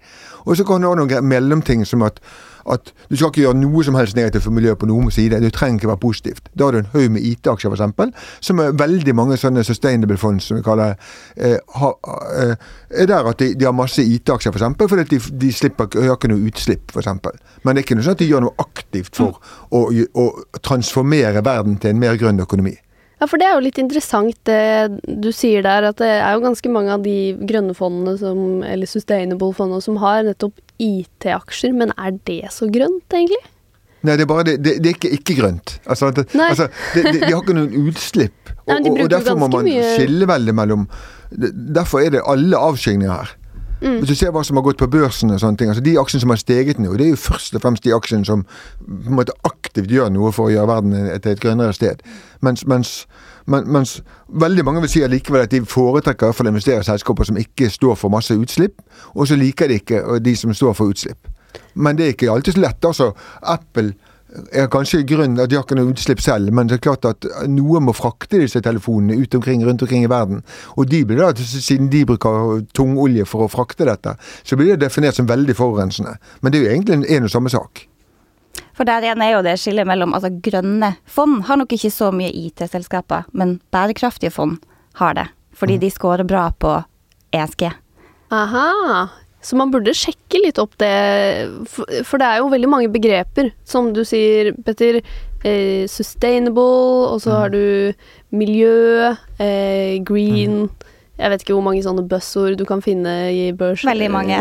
Og 0.44 0.58
så 0.60 0.66
kan 0.68 0.84
du 0.84 0.90
ha 0.90 0.94
noen 1.00 1.26
mellomting 1.26 1.86
som 1.88 2.04
at 2.06 2.20
at 2.70 2.92
du 3.08 3.16
skal 3.16 3.30
ikke 3.30 3.44
gjøre 3.44 3.58
noe 3.60 3.84
som 3.86 3.96
helst 3.98 4.16
negativt 4.18 4.44
for 4.46 4.54
miljøet 4.56 4.80
på 4.80 4.88
noen 4.90 5.10
side. 5.14 5.40
Du 5.40 5.50
trenger 5.54 5.80
ikke 5.80 5.92
være 5.92 6.02
positivt. 6.02 6.50
Da 6.58 6.68
har 6.68 6.76
du 6.76 6.80
en 6.82 6.90
haug 6.94 7.08
med 7.14 7.24
IT-aksjer, 7.30 7.72
f.eks., 7.72 8.26
som 8.50 8.60
er 8.62 8.76
veldig 8.78 9.14
mange 9.16 9.38
sånne 9.40 9.64
sustainable 9.66 10.18
funds, 10.20 10.50
som 10.50 10.60
vi 10.60 10.66
kaller 10.66 10.96
eh, 11.36 11.56
eh, 11.56 12.54
er 12.90 13.10
der 13.10 13.30
at 13.32 13.40
de, 13.40 13.52
de 13.54 13.68
har 13.68 13.76
masse 13.76 14.02
IT-aksjer, 14.02 14.54
f.eks., 14.54 14.76
for 14.80 14.94
fordi 14.94 15.16
de, 15.16 15.22
de 15.46 15.52
slipper, 15.54 15.88
har 15.96 16.18
ikke 16.18 16.32
noe 16.32 16.50
utslipp, 16.50 16.94
f.eks. 16.94 17.10
Men 17.64 17.74
det 17.74 17.82
er 17.82 17.86
ikke 17.86 17.98
noe 17.98 18.08
sånn 18.08 18.18
at 18.18 18.22
de 18.22 18.30
gjør 18.30 18.46
noe 18.46 18.62
aktivt 18.62 19.16
for 19.16 19.40
mm. 19.40 19.66
å, 19.76 19.82
å 20.24 20.60
transformere 20.64 21.44
verden 21.44 21.80
til 21.80 21.94
en 21.94 22.02
mer 22.02 22.20
grønn 22.20 22.42
økonomi. 22.42 22.76
Ja, 23.20 23.26
for 23.28 23.36
det 23.36 23.50
er 23.50 23.58
jo 23.58 23.64
litt 23.66 23.78
interessant 23.80 24.38
det 24.48 25.00
du 25.20 25.28
sier 25.36 25.60
der, 25.66 25.84
at 25.90 25.98
det 26.00 26.08
er 26.08 26.32
jo 26.32 26.44
ganske 26.46 26.72
mange 26.72 26.94
av 26.94 27.02
de 27.04 27.34
grønne 27.44 27.74
fondene 27.76 28.14
som, 28.16 28.62
eller 28.64 28.88
sustainable 28.88 29.52
fondene 29.56 29.84
som 29.84 29.98
har 30.00 30.24
nettopp 30.24 30.56
IT-aksjer, 30.80 31.74
men 31.76 31.94
er 31.96 32.16
det 32.28 32.44
så 32.54 32.68
grønt, 32.72 33.06
egentlig? 33.12 33.40
Nei, 34.00 34.14
det 34.16 34.24
er 34.24 34.28
bare 34.30 34.46
det, 34.48 34.54
det, 34.64 34.78
det 34.80 34.92
er 34.92 34.96
ikke 34.96 35.12
ikke-grønt. 35.18 35.74
Altså, 35.84 36.08
altså 36.08 36.70
de, 36.94 37.02
de, 37.04 37.18
har 37.26 37.42
ikke 37.42 37.56
noen 37.56 37.90
utslipp. 37.90 38.54
Og, 38.64 38.72
Nei, 38.72 38.78
de 38.86 38.94
og 39.04 39.10
derfor 39.12 39.36
må 39.40 39.50
man 39.52 39.68
mye... 39.68 39.84
skille 39.96 40.28
veldig 40.28 40.56
mellom 40.56 40.86
Derfor 41.30 42.00
er 42.02 42.16
det 42.16 42.22
alle 42.26 42.58
avskygninger 42.58 43.12
her. 43.12 43.36
Mm. 43.80 44.00
Hvis 44.00 44.10
du 44.10 44.14
ser 44.18 44.32
hva 44.34 44.42
som 44.44 44.58
har 44.58 44.64
gått 44.66 44.80
på 44.80 44.88
børsen 44.92 45.32
og 45.32 45.38
sånne 45.40 45.56
ting, 45.60 45.70
altså 45.72 45.84
de 45.84 45.94
aksjene 46.00 46.24
som 46.24 46.32
har 46.34 46.40
steget 46.40 46.80
nå, 46.82 46.90
det 47.00 47.06
er 47.06 47.12
jo 47.14 47.20
først 47.20 47.54
og 47.56 47.62
fremst 47.64 47.86
de 47.86 47.94
aksjene 47.96 48.28
som 48.28 48.42
på 48.44 49.12
en 49.12 49.16
måte 49.16 49.36
aktivt 49.48 49.92
gjør 49.92 50.10
noe 50.12 50.32
for 50.36 50.48
å 50.48 50.52
gjøre 50.52 50.68
verden 50.68 50.96
til 51.22 51.32
et 51.32 51.40
grønnere 51.40 51.76
sted. 51.76 52.02
Mens, 52.44 52.66
mens, 52.68 52.90
mens 53.50 53.96
veldig 54.28 54.64
mange 54.64 54.84
vil 54.84 54.92
si 54.92 55.02
allikevel 55.04 55.44
at 55.44 55.54
de 55.54 55.64
foretrekker 55.66 56.30
å 56.30 56.48
investere 56.48 56.84
i 56.84 56.86
selskaper 56.86 57.28
som 57.28 57.40
ikke 57.40 57.70
står 57.70 57.98
for 57.98 58.12
masse 58.12 58.34
utslipp, 58.34 58.78
og 59.14 59.26
så 59.28 59.38
liker 59.38 59.68
de 59.68 59.80
ikke 59.80 60.20
de 60.22 60.36
som 60.36 60.54
står 60.54 60.76
for 60.78 60.94
utslipp. 60.94 61.28
Men 61.74 61.98
det 61.98 62.06
er 62.06 62.14
ikke 62.14 62.30
alltid 62.30 62.56
så 62.56 62.62
lett. 62.62 62.84
altså 62.84 63.12
Apple 63.42 63.92
er 64.52 64.68
kanskje 64.70 65.02
grunnen 65.06 65.40
at 65.42 65.50
de 65.50 65.58
har 65.58 65.64
ikke 65.64 65.78
noe 65.78 65.90
utslipp 65.90 66.22
selv, 66.22 66.52
men 66.54 66.68
det 66.70 66.78
er 66.78 66.84
klart 66.84 67.06
at 67.08 67.26
noe 67.50 67.80
må 67.82 67.94
frakte 67.96 68.38
disse 68.38 68.62
telefonene 68.62 69.18
ut 69.18 69.34
omkring, 69.34 69.64
rundt 69.66 69.82
omkring 69.82 70.06
i 70.06 70.10
verden. 70.10 70.44
Og 70.76 70.90
de 70.90 71.02
blir 71.04 71.18
da, 71.18 71.32
siden 71.34 71.90
de 71.90 72.04
bruker 72.06 72.62
tung 72.76 72.96
olje 73.00 73.26
for 73.26 73.46
å 73.46 73.50
frakte 73.50 73.88
dette, 73.88 74.14
så 74.44 74.58
blir 74.58 74.74
det 74.74 74.84
definert 74.86 75.18
som 75.18 75.28
veldig 75.28 75.56
forurensende. 75.58 76.16
Men 76.40 76.52
det 76.52 76.60
er 76.60 76.66
jo 76.66 76.74
egentlig 76.76 77.16
en 77.16 77.26
og 77.26 77.34
samme 77.34 77.52
sak. 77.52 77.89
For 78.80 78.88
der 78.88 79.04
igjen 79.04 79.20
er 79.20 79.34
jo 79.34 79.42
det 79.44 79.58
skillet 79.60 79.84
mellom 79.84 80.14
altså 80.16 80.30
grønne 80.40 80.94
fond 81.04 81.42
har 81.44 81.58
nok 81.60 81.74
ikke 81.76 81.90
så 81.92 82.06
mye 82.16 82.30
IT-selskaper, 82.32 83.26
men 83.36 83.58
bærekraftige 83.76 84.32
fond 84.32 84.56
har 84.96 85.18
det. 85.18 85.26
Fordi 85.52 85.76
mm. 85.76 85.82
de 85.82 85.90
scorer 85.92 86.24
bra 86.24 86.46
på 86.56 86.78
ESG. 87.36 87.66
Aha. 88.32 88.70
Så 89.44 89.60
man 89.60 89.68
burde 89.68 89.92
sjekke 89.92 90.40
litt 90.40 90.56
opp 90.64 90.78
det, 90.80 90.94
for, 91.68 92.16
det 92.16 92.24
er 92.24 92.40
jo 92.40 92.48
veldig 92.56 92.72
mange 92.72 92.88
begreper. 92.96 93.52
Som 93.68 93.92
du 93.92 94.00
sier, 94.08 94.54
Petter. 94.64 95.02
Eh, 95.44 95.84
sustainable, 95.84 97.12
og 97.12 97.20
så 97.20 97.36
har 97.36 97.52
du 97.52 97.92
miljø, 98.32 99.12
eh, 99.40 100.00
green 100.04 100.68
Jeg 101.20 101.30
vet 101.32 101.42
ikke 101.44 101.56
hvor 101.56 101.64
mange 101.68 101.84
sånne 101.84 102.08
buzzord 102.08 102.56
du 102.56 102.64
kan 102.64 102.80
finne 102.80 103.28
i 103.28 103.50
børs. 103.52 103.84
Veldig 103.84 104.08
mange. 104.12 104.40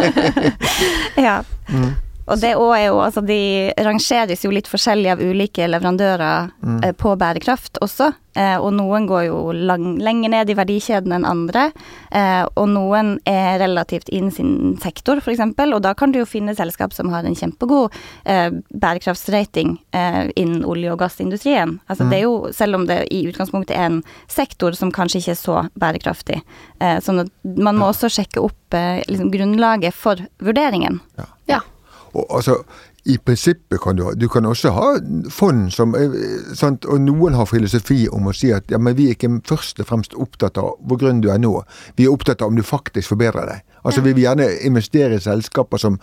ja. 1.28 1.42
Mm. 1.68 1.92
Og 2.30 2.40
det 2.40 2.54
òg 2.56 2.72
er 2.78 2.86
jo 2.86 3.00
Altså, 3.00 3.22
de 3.26 3.38
rangeres 3.84 4.44
jo 4.44 4.50
litt 4.54 4.68
forskjellig 4.70 5.10
av 5.12 5.20
ulike 5.20 5.66
leverandører 5.68 6.50
Mm. 6.62 6.80
eh, 6.84 6.92
på 6.92 7.16
bærekraft 7.18 7.78
også. 7.82 8.12
Eh, 8.36 8.56
og 8.62 8.72
noen 8.76 9.08
går 9.08 9.24
jo 9.26 9.38
lang, 9.52 9.98
lenger 9.98 10.30
ned 10.30 10.50
i 10.50 10.54
verdikjeden 10.54 11.12
enn 11.16 11.24
andre. 11.26 11.72
Eh, 12.12 12.44
og 12.56 12.68
noen 12.68 13.18
er 13.26 13.58
relativt 13.58 14.08
innen 14.14 14.30
sin 14.30 14.76
sektor, 14.80 15.16
f.eks. 15.18 15.40
Og 15.40 15.80
da 15.82 15.94
kan 15.94 16.12
du 16.12 16.20
jo 16.20 16.24
finne 16.28 16.54
selskap 16.54 16.92
som 16.94 17.08
har 17.10 17.24
en 17.26 17.34
kjempegod 17.34 17.90
eh, 18.24 18.50
bærekraftsrating 18.72 19.78
eh, 19.92 20.30
innen 20.36 20.62
olje- 20.64 20.92
og 20.92 20.98
gassindustrien. 21.00 21.78
Altså 21.88 22.08
det 22.10 22.18
er 22.20 22.22
jo, 22.28 22.52
selv 22.52 22.74
om 22.76 22.86
det 22.86 23.00
i 23.10 23.24
utgangspunktet 23.26 23.74
er 23.76 23.86
en 23.88 24.02
sektor 24.28 24.72
som 24.78 24.92
kanskje 24.92 25.20
ikke 25.24 25.34
er 25.34 25.40
så 25.40 25.58
bærekraftig. 25.80 26.40
Eh, 26.80 27.00
sånn 27.00 27.24
at 27.24 27.32
man 27.56 27.76
må 27.80 27.90
også 27.90 28.10
sjekke 28.12 28.42
opp 28.44 28.74
eh, 28.78 29.02
liksom 29.08 29.30
grunnlaget 29.32 29.94
for 29.94 30.16
vurderingen. 30.38 31.00
Ja. 31.18 31.24
Ja. 31.48 31.60
Og 32.14 32.26
altså, 32.36 32.56
i 33.08 33.16
prinsippet 33.18 33.80
kan 33.80 33.96
du 33.96 34.04
ha 34.04 34.12
Du 34.18 34.26
kan 34.28 34.46
også 34.46 34.72
ha 34.76 34.88
fond 35.32 35.70
som 35.72 35.94
eh, 35.96 36.16
sant? 36.56 36.84
Og 36.84 37.00
noen 37.00 37.36
har 37.38 37.48
filosofi 37.48 38.02
om 38.12 38.28
å 38.28 38.34
si 38.36 38.52
at 38.52 38.70
ja, 38.70 38.78
men 38.78 38.96
vi 38.98 39.08
er 39.08 39.16
ikke 39.16 39.32
først 39.48 39.80
og 39.80 39.88
fremst 39.88 40.16
opptatt 40.20 40.60
av 40.60 40.74
hvor 40.84 41.00
grønn 41.00 41.22
du 41.24 41.30
er 41.32 41.40
nå. 41.40 41.54
Vi 41.96 42.06
er 42.06 42.12
opptatt 42.12 42.42
av 42.42 42.52
om 42.52 42.58
du 42.58 42.66
faktisk 42.66 43.14
forbedrer 43.14 43.48
deg. 43.48 43.64
Altså 43.84 44.02
Vi 44.04 44.12
vil 44.12 44.26
gjerne 44.26 44.50
investere 44.68 45.16
i 45.16 45.24
selskaper 45.24 45.80
som 45.80 45.96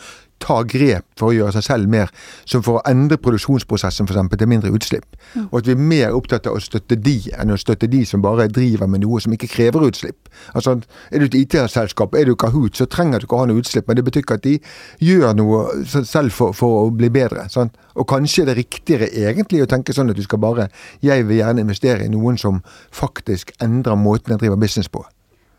tar 0.43 0.67
grep 0.69 1.05
for 1.17 1.31
å 1.31 1.35
gjøre 1.35 1.55
seg 1.57 1.65
selv 1.65 1.91
mer, 1.91 2.11
som 2.45 2.63
for 2.65 2.79
å 2.79 2.83
endre 2.89 3.17
produksjonsprosessen 3.21 4.07
eksempel, 4.07 4.39
til 4.39 4.49
mindre 4.51 4.71
utslipp. 4.75 5.05
Og 5.49 5.59
at 5.61 5.69
vi 5.69 5.75
er 5.75 5.81
mer 5.81 6.15
opptatt 6.17 6.47
av 6.47 6.57
å 6.57 6.63
støtte 6.63 6.97
de, 7.01 7.17
enn 7.37 7.53
å 7.53 7.59
støtte 7.59 7.89
de 7.91 8.03
som 8.05 8.23
bare 8.23 8.47
driver 8.51 8.89
med 8.91 9.03
noe 9.05 9.21
som 9.23 9.33
ikke 9.33 9.49
krever 9.51 9.87
utslipp. 9.89 10.29
Altså, 10.53 10.79
Er 11.11 11.19
du 11.19 11.25
et 11.25 11.35
IT-selskap, 11.35 12.13
er 12.15 12.25
du 12.25 12.35
Kahoot, 12.35 12.77
så 12.77 12.85
trenger 12.85 13.19
du 13.19 13.25
ikke 13.25 13.35
å 13.35 13.39
ha 13.39 13.49
noe 13.49 13.61
utslipp, 13.61 13.87
men 13.87 13.97
det 13.97 14.05
betyr 14.05 14.23
ikke 14.23 14.37
at 14.37 14.43
de 14.43 14.59
gjør 14.99 15.33
noe 15.35 15.83
selv 15.85 16.31
for, 16.31 16.53
for 16.53 16.85
å 16.85 16.89
bli 16.91 17.09
bedre. 17.09 17.47
Sant? 17.49 17.77
Og 17.95 18.07
kanskje 18.07 18.43
er 18.43 18.51
det 18.51 18.57
riktigere 18.59 19.09
egentlig 19.09 19.63
å 19.63 19.69
tenke 19.69 19.95
sånn 19.95 20.11
at 20.11 20.17
du 20.17 20.23
skal 20.23 20.39
bare 20.39 20.67
Jeg 21.01 21.25
vil 21.27 21.39
gjerne 21.39 21.63
investere 21.63 22.05
i 22.05 22.11
noen 22.11 22.37
som 22.37 22.61
faktisk 22.91 23.51
endrer 23.63 23.95
måten 23.95 24.35
jeg 24.35 24.39
driver 24.43 24.59
business 24.61 24.89
på. 24.89 25.03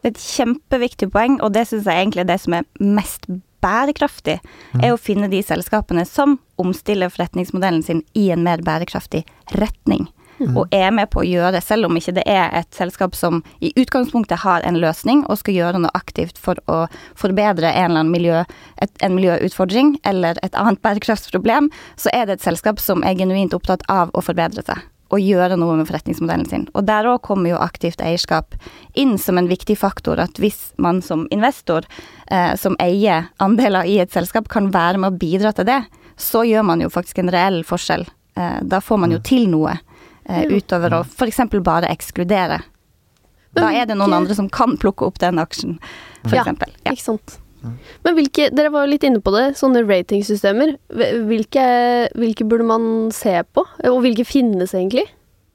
Det 0.03 0.13
er 0.13 0.15
et 0.15 0.23
kjempeviktig 0.23 1.11
poeng, 1.11 1.41
og 1.43 1.55
det 1.55 1.67
syns 1.67 1.89
jeg 1.89 2.05
egentlig 2.05 2.23
er 2.23 2.31
det 2.31 2.41
som 2.41 2.55
er 2.55 2.67
mest 2.79 3.27
bærekraftig, 3.65 4.39
er 4.83 4.93
å 4.93 5.01
finne 5.01 5.31
de 5.33 5.43
selskapene 5.45 6.05
som 6.09 6.39
omstiller 6.59 7.13
forretningsmodellen 7.13 7.83
sin 7.83 8.05
i 8.19 8.29
en 8.35 8.45
mer 8.47 8.63
bærekraftig 8.67 9.25
retning. 9.59 10.09
Og 10.39 10.71
er 10.75 10.93
med 10.95 11.11
på 11.11 11.23
å 11.23 11.27
gjøre, 11.27 11.59
selv 11.65 11.89
om 11.89 11.97
ikke 11.99 12.15
det 12.21 12.25
er 12.31 12.53
et 12.55 12.69
selskap 12.77 13.17
som 13.19 13.41
i 13.59 13.73
utgangspunktet 13.75 14.45
har 14.45 14.63
en 14.67 14.79
løsning 14.79 15.25
og 15.27 15.41
skal 15.41 15.57
gjøre 15.57 15.81
noe 15.83 15.95
aktivt 15.99 16.39
for 16.39 16.61
å 16.71 16.85
forbedre 17.19 17.73
en 17.73 17.91
eller 17.91 18.05
annen 18.05 18.13
miljø, 18.15 18.45
et, 18.79 18.93
en 19.03 19.17
miljøutfordring 19.19 19.97
eller 20.07 20.39
et 20.47 20.55
annet 20.55 20.83
bærekraftsproblem, 20.85 21.73
så 21.99 22.15
er 22.15 22.29
det 22.29 22.39
et 22.39 22.47
selskap 22.47 22.79
som 22.83 23.03
er 23.03 23.19
genuint 23.19 23.57
opptatt 23.57 23.83
av 23.91 24.15
å 24.15 24.23
forbedre 24.23 24.63
seg 24.63 24.87
og 25.09 25.25
gjøre 25.25 25.57
noe 25.57 25.79
med 25.79 25.89
forretningsmodellen 25.89 26.49
sin. 26.49 26.67
Og 26.77 26.85
der 26.89 27.09
òg 27.09 27.23
kommer 27.25 27.55
jo 27.55 27.61
aktivt 27.63 28.03
eierskap 28.05 28.57
inn 28.99 29.17
som 29.21 29.41
en 29.41 29.49
viktig 29.49 29.79
faktor. 29.81 30.21
At 30.21 30.41
hvis 30.41 30.73
man 30.77 31.01
som 31.05 31.27
investor, 31.35 31.89
eh, 32.31 32.55
som 32.61 32.77
eier 32.83 33.31
andeler 33.41 33.89
i 33.89 33.99
et 34.03 34.13
selskap, 34.13 34.51
kan 34.53 34.71
være 34.75 35.01
med 35.01 35.15
å 35.15 35.19
bidra 35.19 35.55
til 35.57 35.69
det, 35.69 35.81
så 36.19 36.45
gjør 36.45 36.67
man 36.67 36.85
jo 36.85 36.91
faktisk 36.93 37.23
en 37.23 37.33
reell 37.33 37.63
forskjell. 37.65 38.07
Eh, 38.37 38.61
da 38.63 38.83
får 38.85 39.01
man 39.01 39.15
jo 39.17 39.23
til 39.25 39.49
noe, 39.49 39.79
eh, 40.27 40.45
utover 40.45 41.01
å 41.01 41.05
f.eks. 41.07 41.41
bare 41.63 41.89
ekskludere. 41.89 42.61
Da 43.57 43.73
er 43.73 43.87
det 43.89 43.97
noen 43.97 44.13
andre 44.13 44.35
som 44.37 44.49
kan 44.53 44.77
plukke 44.77 45.07
opp 45.07 45.19
den 45.19 45.41
aksjen, 45.41 45.79
eksempel. 46.29 46.71
Ja. 46.85 46.93
Ikke 46.93 47.03
sant. 47.03 47.39
Men 48.05 48.17
hvilke, 48.17 48.49
dere 48.55 48.73
var 48.73 48.87
jo 48.87 48.93
litt 48.93 49.07
inne 49.07 49.23
på 49.25 49.33
det, 49.35 49.47
sånne 49.59 49.85
ratingsystemer. 49.87 50.77
Hvilke, 51.29 51.65
hvilke 52.19 52.47
burde 52.49 52.67
man 52.69 52.91
se 53.15 53.41
på? 53.53 53.65
Og 53.91 54.03
hvilke 54.05 54.27
finnes 54.29 54.75
egentlig? 54.77 55.09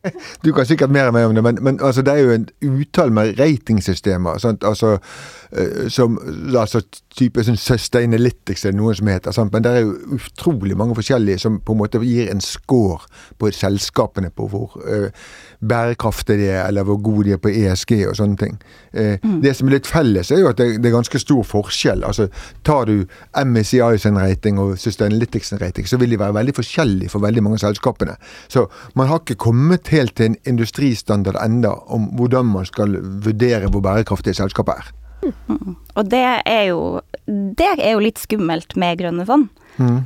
Du 0.45 0.51
kan 0.53 0.67
sikkert 0.67 0.91
mer 0.91 1.09
enn 1.09 1.15
meg 1.15 1.29
om 1.29 1.35
det, 1.37 1.43
men, 1.45 1.59
men 1.63 1.79
altså, 1.81 2.03
det 2.05 2.13
er 2.13 2.23
jo 2.23 2.35
en 2.35 2.47
utall 2.81 3.13
med 3.15 3.37
ratingsystemer. 3.39 4.37
Sant? 4.41 4.65
Altså, 4.67 4.97
eh, 5.51 5.87
som 5.93 6.17
altså, 6.59 6.83
type 7.15 7.43
sånn 7.45 7.59
Sustainalytics 7.59 8.65
er 8.65 8.73
det 8.73 8.81
noen 8.81 8.97
som 8.99 9.11
heter. 9.11 9.35
Sant? 9.35 9.53
Men 9.53 9.65
det 9.65 9.73
er 9.73 9.85
jo 9.85 10.19
utrolig 10.19 10.77
mange 10.79 10.97
forskjellige 10.99 11.43
som 11.45 11.61
på 11.63 11.75
en 11.75 11.81
måte 11.83 12.03
gir 12.03 12.31
en 12.31 12.43
score 12.43 13.03
på 13.39 13.51
selskapene 13.55 14.33
på 14.33 14.49
hvor 14.51 14.77
eh, 14.83 15.09
bærekraftige 15.69 16.37
de 16.37 16.47
er, 16.49 16.67
eller 16.67 16.83
hvor 16.83 16.97
gode 17.03 17.27
de 17.27 17.33
er 17.35 17.41
på 17.41 17.51
ESG 17.51 17.91
og 18.09 18.15
sånne 18.19 18.37
ting. 18.37 18.57
Eh, 18.93 19.17
Det 19.43 19.55
som 19.55 19.67
er 19.67 19.77
litt 19.77 19.87
felles, 19.87 20.31
er 20.31 20.39
jo 20.43 20.49
at 20.49 20.57
det, 20.57 20.81
det 20.83 20.89
er 20.89 20.95
ganske 20.95 21.19
stor 21.19 21.43
forskjell. 21.43 22.03
Altså, 22.03 22.27
tar 22.63 22.85
du 22.85 23.05
MSCI 23.35 23.97
sin 23.97 24.19
rating 24.19 24.59
og 24.59 24.77
Sustainalytics 24.77 25.49
sin 25.49 25.61
rating, 25.61 25.87
så 25.87 25.97
vil 25.97 26.09
de 26.09 26.19
være 26.19 26.33
veldig 26.33 26.55
forskjellige 26.55 27.09
for 27.09 27.19
veldig 27.19 27.43
mange 27.43 27.59
av 27.61 27.67
selskapene. 27.67 28.17
Så 28.47 28.67
man 28.95 29.07
har 29.07 29.23
ikke 29.23 29.35
kommet 29.35 29.87
helt 29.93 30.15
til 30.15 30.31
en 30.31 30.39
industristandard 30.45 31.39
enda 31.43 31.75
om 31.87 32.11
hvordan 32.17 32.45
man 32.45 32.65
skal 32.65 32.99
vurdere 33.25 33.69
hvor 33.69 33.81
bærekraftige 33.81 34.33
selskapet 34.33 34.73
er. 34.77 34.91
Og 35.95 36.09
det 36.09 36.23
er 36.45 36.63
jo 36.69 37.01
Det 37.25 37.67
er 37.77 37.93
jo 37.93 38.01
litt 38.03 38.19
skummelt 38.19 38.75
med 38.75 38.99
grønne 38.99 39.25
fond. 39.25 39.47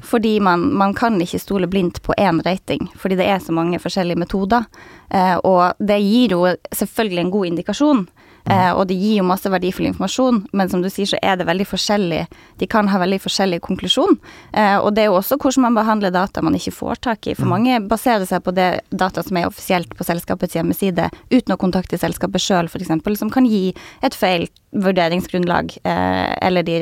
Fordi 0.04 0.40
man, 0.40 0.62
man 0.80 0.94
kan 0.96 1.18
ikke 1.22 1.40
stole 1.42 1.68
blindt 1.68 2.00
på 2.06 2.14
én 2.18 2.40
rating, 2.46 2.88
fordi 2.96 3.18
det 3.20 3.26
er 3.28 3.42
så 3.44 3.52
mange 3.52 3.80
forskjellige 3.84 4.20
metoder. 4.22 4.64
Eh, 5.12 5.36
og 5.44 5.76
det 5.80 5.98
gir 6.04 6.36
jo 6.38 6.46
selvfølgelig 6.72 7.24
en 7.26 7.32
god 7.34 7.50
indikasjon, 7.50 8.06
eh, 8.52 8.72
og 8.72 8.88
det 8.90 8.98
gir 9.00 9.20
jo 9.20 9.28
masse 9.28 9.50
verdifull 9.52 9.90
informasjon, 9.90 10.42
men 10.58 10.72
som 10.72 10.84
du 10.84 10.90
sier 10.94 11.10
så 11.10 11.20
er 11.22 11.40
det 11.40 11.48
veldig 11.50 11.68
forskjellig. 11.70 12.22
De 12.62 12.70
kan 12.70 12.90
ha 12.92 13.02
veldig 13.02 13.20
forskjellig 13.24 13.62
konklusjon. 13.66 14.18
Eh, 14.54 14.78
og 14.78 14.94
det 14.96 15.06
er 15.06 15.10
jo 15.12 15.18
også 15.20 15.40
hvordan 15.42 15.68
man 15.68 15.80
behandler 15.80 16.14
data 16.16 16.44
man 16.46 16.58
ikke 16.58 16.76
får 16.76 17.02
tak 17.10 17.28
i. 17.28 17.36
For 17.38 17.50
mange 17.50 17.80
baserer 17.90 18.28
seg 18.30 18.44
på 18.46 18.54
det 18.58 18.70
data 18.90 19.24
som 19.26 19.40
er 19.40 19.50
offisielt 19.50 19.96
på 19.98 20.08
selskapets 20.08 20.58
hjemmeside, 20.58 21.10
uten 21.34 21.56
å 21.56 21.60
kontakte 21.62 22.00
selskapet 22.02 22.44
sjøl, 22.44 22.72
f.eks., 22.72 22.94
som 23.20 23.34
kan 23.34 23.48
gi 23.50 23.72
et 24.06 24.16
feil 24.16 24.48
vurderingsgrunnlag, 24.78 25.78
eh, 25.84 26.32
eller 26.48 26.68
de 26.68 26.80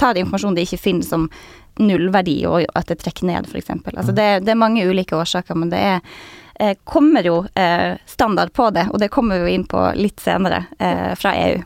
tar 0.00 0.18
informasjon 0.18 0.56
de 0.56 0.64
ikke 0.64 0.80
finner 0.80 1.06
som 1.06 1.28
nullverdi, 1.80 2.42
og 2.48 2.66
at 2.76 2.90
det 2.90 3.00
trekker 3.02 3.28
ned, 3.28 3.48
f.eks. 3.48 3.72
Altså 3.94 4.14
det, 4.16 4.28
det 4.44 4.54
er 4.54 4.60
mange 4.60 4.84
ulike 4.88 5.16
årsaker, 5.16 5.56
men 5.58 5.72
det 5.72 5.80
er 5.94 6.04
kommer 6.84 7.24
jo 7.26 7.40
eh, 7.58 7.96
standard 8.06 8.52
på 8.56 8.68
det, 8.76 8.86
og 8.92 9.00
det 9.02 9.08
kommer 9.14 9.40
vi 9.46 9.54
inn 9.56 9.66
på 9.68 9.80
litt 9.96 10.20
senere 10.20 10.64
eh, 10.78 11.12
fra 11.18 11.32
EU. 11.48 11.60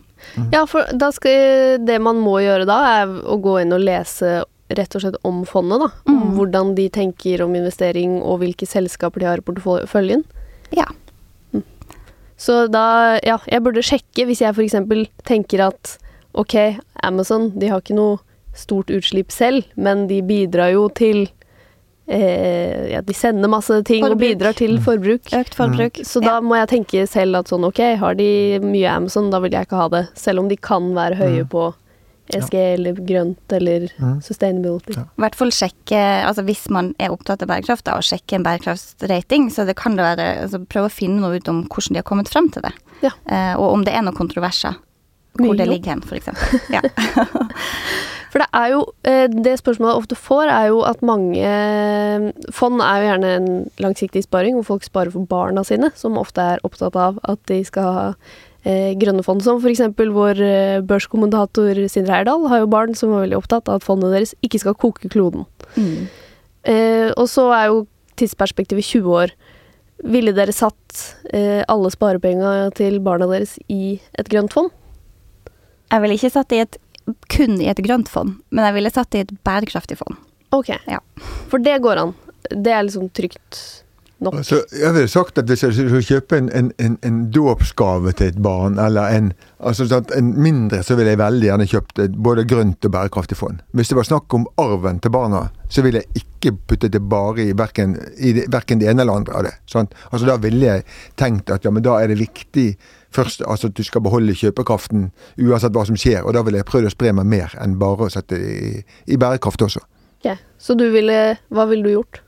Ja, 0.55 0.63
for 0.71 0.87
da 0.97 1.11
skal, 1.13 1.83
det 1.85 1.99
man 2.01 2.17
må 2.25 2.39
gjøre 2.41 2.65
da, 2.69 2.77
er 3.03 3.11
å 3.29 3.37
gå 3.45 3.59
inn 3.61 3.75
og 3.77 3.83
lese 3.85 4.45
rett 4.75 4.95
og 4.97 5.03
slett 5.05 5.19
om 5.29 5.43
fondet, 5.47 5.83
da. 5.85 5.91
Om 6.09 6.21
Mm. 6.25 6.31
hvordan 6.39 6.71
de 6.75 6.87
tenker 6.89 7.43
om 7.45 7.53
investering, 7.55 8.15
og 8.23 8.39
hvilke 8.41 8.67
selskaper 8.67 9.21
de 9.21 9.27
har 9.29 9.39
i 9.39 9.45
porteføljen. 9.45 10.25
Ja. 10.75 10.87
Så 12.37 12.67
da, 12.73 13.19
ja, 13.23 13.37
jeg 13.47 13.63
burde 13.63 13.83
sjekke 13.85 14.25
hvis 14.27 14.41
jeg 14.43 14.57
f.eks. 14.57 14.75
tenker 15.29 15.63
at 15.69 15.97
ok, 16.35 16.57
Amazon, 17.07 17.51
de 17.59 17.69
har 17.71 17.81
ikke 17.85 17.95
noe 17.97 18.19
stort 18.57 18.91
utslipp 18.91 19.31
selv, 19.35 19.65
men 19.77 20.07
de 20.11 20.21
bidrar 20.27 20.73
jo 20.75 20.89
til 20.97 21.29
eh, 22.09 22.91
Ja, 22.93 23.01
de 23.03 23.15
sender 23.17 23.51
masse 23.51 23.81
ting 23.87 24.05
og 24.07 24.19
bidrar 24.21 24.57
til 24.59 24.77
forbruk. 24.83 25.31
Økt 25.35 25.57
forbruk. 25.59 26.03
Så 26.07 26.23
da 26.25 26.41
må 26.45 26.59
jeg 26.61 26.73
tenke 26.75 27.07
selv 27.11 27.41
at 27.41 27.53
sånn, 27.53 27.65
ok, 27.69 27.81
har 28.01 28.19
de 28.19 28.29
mye 28.65 28.91
Amazon, 28.91 29.31
da 29.33 29.41
vil 29.45 29.55
jeg 29.55 29.69
ikke 29.69 29.81
ha 29.81 29.89
det. 29.93 30.05
Selv 30.19 30.45
om 30.45 30.51
de 30.53 30.59
kan 30.61 30.93
være 30.97 31.19
høye 31.21 31.49
på 31.51 31.73
ESG 32.33 32.55
eller 32.57 33.01
grønt 33.05 33.53
eller 33.53 33.85
sustainability. 34.25 34.95
I 34.97 35.21
hvert 35.21 35.37
fall 35.37 35.53
sjekke, 35.53 35.99
altså 36.25 36.45
hvis 36.47 36.65
man 36.73 36.95
er 37.03 37.13
opptatt 37.13 37.45
av 37.45 37.51
bærekraft, 37.51 37.85
da, 37.85 37.99
og 38.01 38.07
sjekke 38.07 38.39
en 38.39 38.47
bærekraftsrating, 38.47 39.51
så 39.53 39.67
det 39.69 39.77
kan 39.81 39.99
det 39.99 40.07
være 40.07 40.31
altså 40.47 40.63
Prøve 40.65 40.89
å 40.89 40.95
finne 40.95 41.21
noe 41.21 41.37
ut 41.37 41.53
om 41.53 41.65
hvordan 41.69 41.97
de 41.97 42.01
har 42.01 42.09
kommet 42.09 42.33
frem 42.33 42.49
til 42.55 42.65
det. 42.65 42.73
Ja. 43.05 43.13
Eh, 43.29 43.53
og 43.59 43.77
om 43.77 43.85
det 43.85 43.93
er 43.93 44.07
noen 44.07 44.17
kontroverser. 44.17 44.81
Hvor 45.35 45.51
Mye 45.51 45.59
det 45.59 45.69
ligger 45.69 45.97
hen, 45.97 46.05
f.eks. 46.07 46.31
Ja. 46.73 46.81
For 48.35 48.43
det 48.43 48.49
er 48.59 48.73
jo 48.73 48.81
eh, 49.07 49.29
Det 49.31 49.53
spørsmålet 49.61 49.93
jeg 49.93 50.03
ofte 50.03 50.17
får, 50.19 50.49
er 50.51 50.71
jo 50.73 50.81
at 50.83 51.05
mange 51.07 51.53
Fond 52.51 52.83
er 52.83 52.97
jo 52.99 53.07
gjerne 53.07 53.31
en 53.39 53.47
langsiktig 53.79 54.25
sparing, 54.27 54.59
hvor 54.59 54.67
folk 54.73 54.89
sparer 54.89 55.15
for 55.15 55.23
barna 55.31 55.63
sine, 55.63 55.93
som 55.95 56.19
ofte 56.19 56.43
er 56.43 56.67
opptatt 56.67 56.99
av 56.99 57.23
at 57.31 57.39
de 57.47 57.61
skal 57.69 57.95
ha 57.95 58.05
eh, 58.67 58.93
grønne 58.99 59.23
fond. 59.23 59.45
Som 59.47 59.63
f.eks. 59.63 59.85
vår 59.95 60.43
eh, 60.43 60.83
børskommentator 60.83 61.79
Sindre 61.87 62.19
Heyerdahl 62.19 62.49
har 62.51 62.65
jo 62.65 62.71
barn 62.75 62.99
som 62.99 63.15
er 63.15 63.29
veldig 63.29 63.39
opptatt 63.39 63.71
av 63.71 63.79
at 63.79 63.87
fondet 63.87 64.11
deres 64.17 64.35
ikke 64.43 64.65
skal 64.65 64.79
koke 64.83 65.11
kloden. 65.13 65.47
Mm. 65.79 66.07
Eh, 66.75 67.11
og 67.15 67.29
så 67.31 67.51
er 67.55 67.69
jo 67.71 67.85
tidsperspektivet 68.19 68.87
20 68.91 69.19
år. 69.23 69.35
Ville 70.11 70.35
dere 70.35 70.55
satt 70.55 71.05
eh, 71.31 71.63
alle 71.71 71.91
sparepenga 71.95 72.73
til 72.75 72.99
barna 73.05 73.31
deres 73.31 73.61
i 73.71 74.01
et 74.19 74.31
grønt 74.33 74.55
fond? 74.57 74.75
Jeg 75.93 76.03
ville 76.03 76.19
ikke 76.19 76.35
satt 76.35 76.51
det 76.51 76.59
i 76.59 76.65
et 76.65 76.81
kun 77.33 77.61
i 77.61 77.69
et 77.71 77.83
grønt 77.85 78.09
fond, 78.11 78.37
men 78.51 78.69
jeg 78.69 78.79
ville 78.79 78.93
satt 78.95 79.11
det 79.13 79.23
i 79.23 79.27
et 79.27 79.39
bærekraftig 79.47 79.99
fond. 80.01 80.21
Ok. 80.55 80.71
Ja. 80.87 81.01
For 81.51 81.63
det 81.63 81.81
går 81.85 82.01
an. 82.01 82.15
Det 82.51 82.73
er 82.73 82.85
liksom 82.87 83.09
trygt 83.17 83.61
nok. 84.25 84.37
Altså, 84.39 84.61
jeg 84.73 84.95
ville 84.95 85.11
sagt 85.11 85.39
at 85.41 85.49
hvis 85.51 85.65
jeg 85.65 85.75
skulle 85.77 86.05
kjøpe 86.05 86.39
en, 86.39 86.51
en, 86.55 86.71
en, 86.79 86.97
en 87.07 87.19
dåpsgave 87.35 88.15
til 88.17 88.33
et 88.33 88.41
barn, 88.43 88.79
eller 88.81 89.17
en, 89.17 89.33
altså, 89.59 89.87
sant, 89.91 90.13
en 90.17 90.33
mindre, 90.41 90.83
så 90.87 90.97
ville 90.99 91.15
jeg 91.15 91.21
veldig 91.21 91.49
gjerne 91.51 91.69
kjøpt 91.71 92.03
et 92.07 92.17
både 92.29 92.47
grønt 92.49 92.89
og 92.89 92.95
bærekraftig 92.97 93.39
fond. 93.41 93.61
Hvis 93.77 93.93
det 93.93 93.99
var 93.99 94.09
snakk 94.09 94.39
om 94.39 94.47
arven 94.61 95.01
til 95.05 95.15
barna, 95.15 95.47
så 95.69 95.85
ville 95.85 96.05
jeg 96.05 96.25
ikke 96.25 96.55
puttet 96.69 96.95
det 96.95 97.03
bare 97.11 97.49
i 97.49 97.55
verken, 97.57 97.97
i 98.17 98.35
det, 98.39 98.49
verken 98.53 98.83
det 98.83 98.91
ene 98.93 99.05
eller 99.05 99.23
andre 99.23 99.39
av 99.39 99.49
det. 99.49 99.55
Sant? 99.71 99.97
Altså, 100.11 100.29
da 100.29 100.39
ville 100.43 100.69
jeg 100.69 100.87
tenkt 101.21 101.53
at 101.53 101.67
ja, 101.67 101.73
men 101.75 101.85
da 101.85 101.99
er 102.01 102.13
det 102.13 102.21
viktig 102.21 102.69
først 103.15 103.43
altså, 103.47 103.71
at 103.71 103.77
du 103.79 103.83
skal 103.87 104.03
beholde 104.05 104.35
kjøpekraften 104.37 105.09
uansett 105.41 105.75
hva 105.77 105.87
som 105.89 105.99
skjer, 105.99 106.23
og 106.25 106.35
da 106.37 106.43
ville 106.47 106.61
jeg 106.61 106.69
prøvd 106.69 106.91
å 106.91 106.95
spre 106.95 107.15
meg 107.17 107.29
mer 107.31 107.55
enn 107.63 107.79
bare 107.81 108.09
å 108.09 108.13
sette 108.13 108.39
i, 108.39 108.77
i 109.07 109.19
bærekraft 109.21 109.63
også. 109.67 109.83
Ok. 110.21 110.39
Så 110.59 110.75
du 110.79 110.87
ville 110.93 111.37
Hva 111.53 111.67
ville 111.69 111.85
du 111.85 111.93
gjort? 111.93 112.23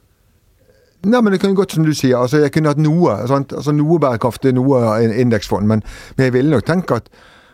Nei, 1.07 1.21
men 1.23 1.33
det 1.33 1.41
kan 1.41 1.55
godt 1.55 1.73
som 1.77 1.85
du 1.87 1.93
sier. 1.95 2.17
altså 2.19 2.41
Jeg 2.43 2.53
kunne 2.53 2.73
hatt 2.73 2.81
noe 2.83 3.15
sant? 3.31 3.53
altså 3.55 3.73
Noe 3.73 3.99
bærekraftig, 4.03 4.53
noe 4.57 4.81
indeksfond. 5.07 5.69
Men, 5.71 5.83
men 6.17 6.29
jeg 6.29 6.35
ville 6.35 6.51
nok 6.51 6.67
tenke 6.67 6.99
at 6.99 7.09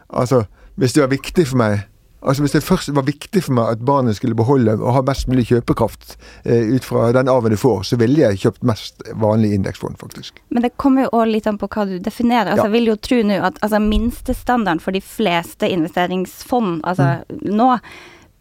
altså, 0.08 0.44
hvis 0.80 0.94
det 0.96 1.02
var 1.04 1.12
viktig 1.12 1.46
for 1.50 1.60
meg 1.60 1.82
Altså 2.22 2.44
Hvis 2.44 2.54
det 2.54 2.62
først 2.62 2.92
var 2.94 3.02
viktig 3.06 3.42
for 3.42 3.56
meg 3.56 3.72
at 3.76 3.80
barnet 3.86 4.16
skulle 4.18 4.36
beholde 4.38 4.76
og 4.78 4.94
ha 4.94 5.02
mest 5.06 5.26
mulig 5.30 5.48
kjøpekraft 5.48 6.16
eh, 6.44 6.70
ut 6.76 6.86
fra 6.86 7.08
den 7.16 7.30
arven 7.32 7.50
det 7.54 7.58
får, 7.58 7.82
så 7.88 7.98
ville 7.98 8.22
jeg 8.22 8.38
kjøpt 8.44 8.62
mest 8.68 9.02
vanlig 9.18 9.52
indeksfond, 9.56 9.98
faktisk. 9.98 10.38
Men 10.54 10.62
det 10.62 10.74
kommer 10.78 11.08
jo 11.08 11.12
også 11.12 11.32
litt 11.32 11.48
an 11.50 11.58
på 11.58 11.68
hva 11.74 11.86
du 11.90 11.96
definerer. 11.98 12.52
Altså, 12.52 12.66
Ja. 12.66 12.70
Jeg 12.70 12.76
vil 12.78 12.90
jo 12.92 12.96
tro 12.96 13.18
nå 13.26 13.40
at 13.42 13.58
altså, 13.60 13.80
minstestandarden 13.82 14.80
for 14.80 14.94
de 14.94 15.02
fleste 15.02 15.66
investeringsfond 15.68 16.84
altså, 16.86 17.24
nå, 17.42 17.72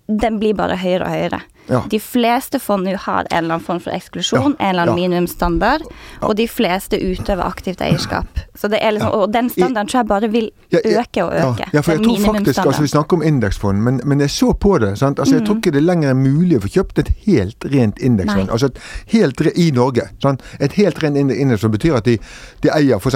den 0.08 0.38
blir 0.42 0.54
bare 0.60 0.78
høyere 0.78 1.08
og 1.08 1.16
høyere. 1.16 1.42
Ja. 1.70 1.84
De 1.90 2.00
fleste 2.00 2.60
fond 2.60 2.84
nå 2.84 2.96
har 2.98 3.28
en 3.30 3.38
eller 3.38 3.54
annen 3.56 3.66
form 3.66 3.80
for 3.80 3.92
eksklusjon, 3.96 4.56
Ja, 4.60 4.66
en 4.66 4.70
eller 4.70 4.82
annen 4.82 4.98
ja. 4.98 5.08
minimumsstandard, 5.08 5.82
og 6.22 6.36
de 6.36 6.48
fleste 6.48 6.98
utøver 7.00 7.44
aktivt 7.46 7.82
eierskap. 7.82 8.26
Så 8.56 8.68
det 8.68 8.80
er 8.84 8.92
liksom. 8.92 9.12
Og 9.14 9.32
den 9.34 9.50
standarden 9.50 9.88
tror 9.88 10.00
jeg 10.02 10.08
bare 10.08 10.30
vil 10.32 10.50
øke 10.74 11.24
og 11.24 11.34
øke. 11.36 11.70
Ja, 11.74 11.82
for 11.82 11.92
jeg 11.92 12.04
tror 12.04 12.20
faktisk, 12.34 12.60
altså 12.66 12.82
Vi 12.82 12.88
snakker 12.88 13.18
om 13.18 13.24
indeksfond, 13.24 13.82
men, 13.82 14.02
men 14.06 14.20
jeg 14.20 14.30
så 14.30 14.54
på 14.54 14.78
det. 14.78 14.98
sant? 15.00 15.20
Altså 15.20 15.36
Jeg 15.36 15.46
tror 15.46 15.56
ikke 15.62 15.72
det 15.72 15.84
lenger 15.84 16.10
er 16.10 16.14
mulig 16.18 16.58
å 16.58 16.62
få 16.66 16.68
kjøpt 16.76 17.00
et 17.00 17.12
helt 17.26 17.66
rent 17.74 18.00
indeksfond. 18.00 18.50
Altså 18.50 18.66
et 18.72 18.78
helt 19.14 19.42
re 19.42 19.52
I 19.56 19.72
Norge. 19.72 20.10
sant? 20.22 20.42
Et 20.60 20.74
helt 20.74 21.04
rent 21.04 21.18
indeksfond 21.18 21.72
betyr 21.72 21.96
at 22.02 22.06
de, 22.06 22.18
de 22.64 22.70
eier 22.76 22.98
f.eks. 23.00 23.16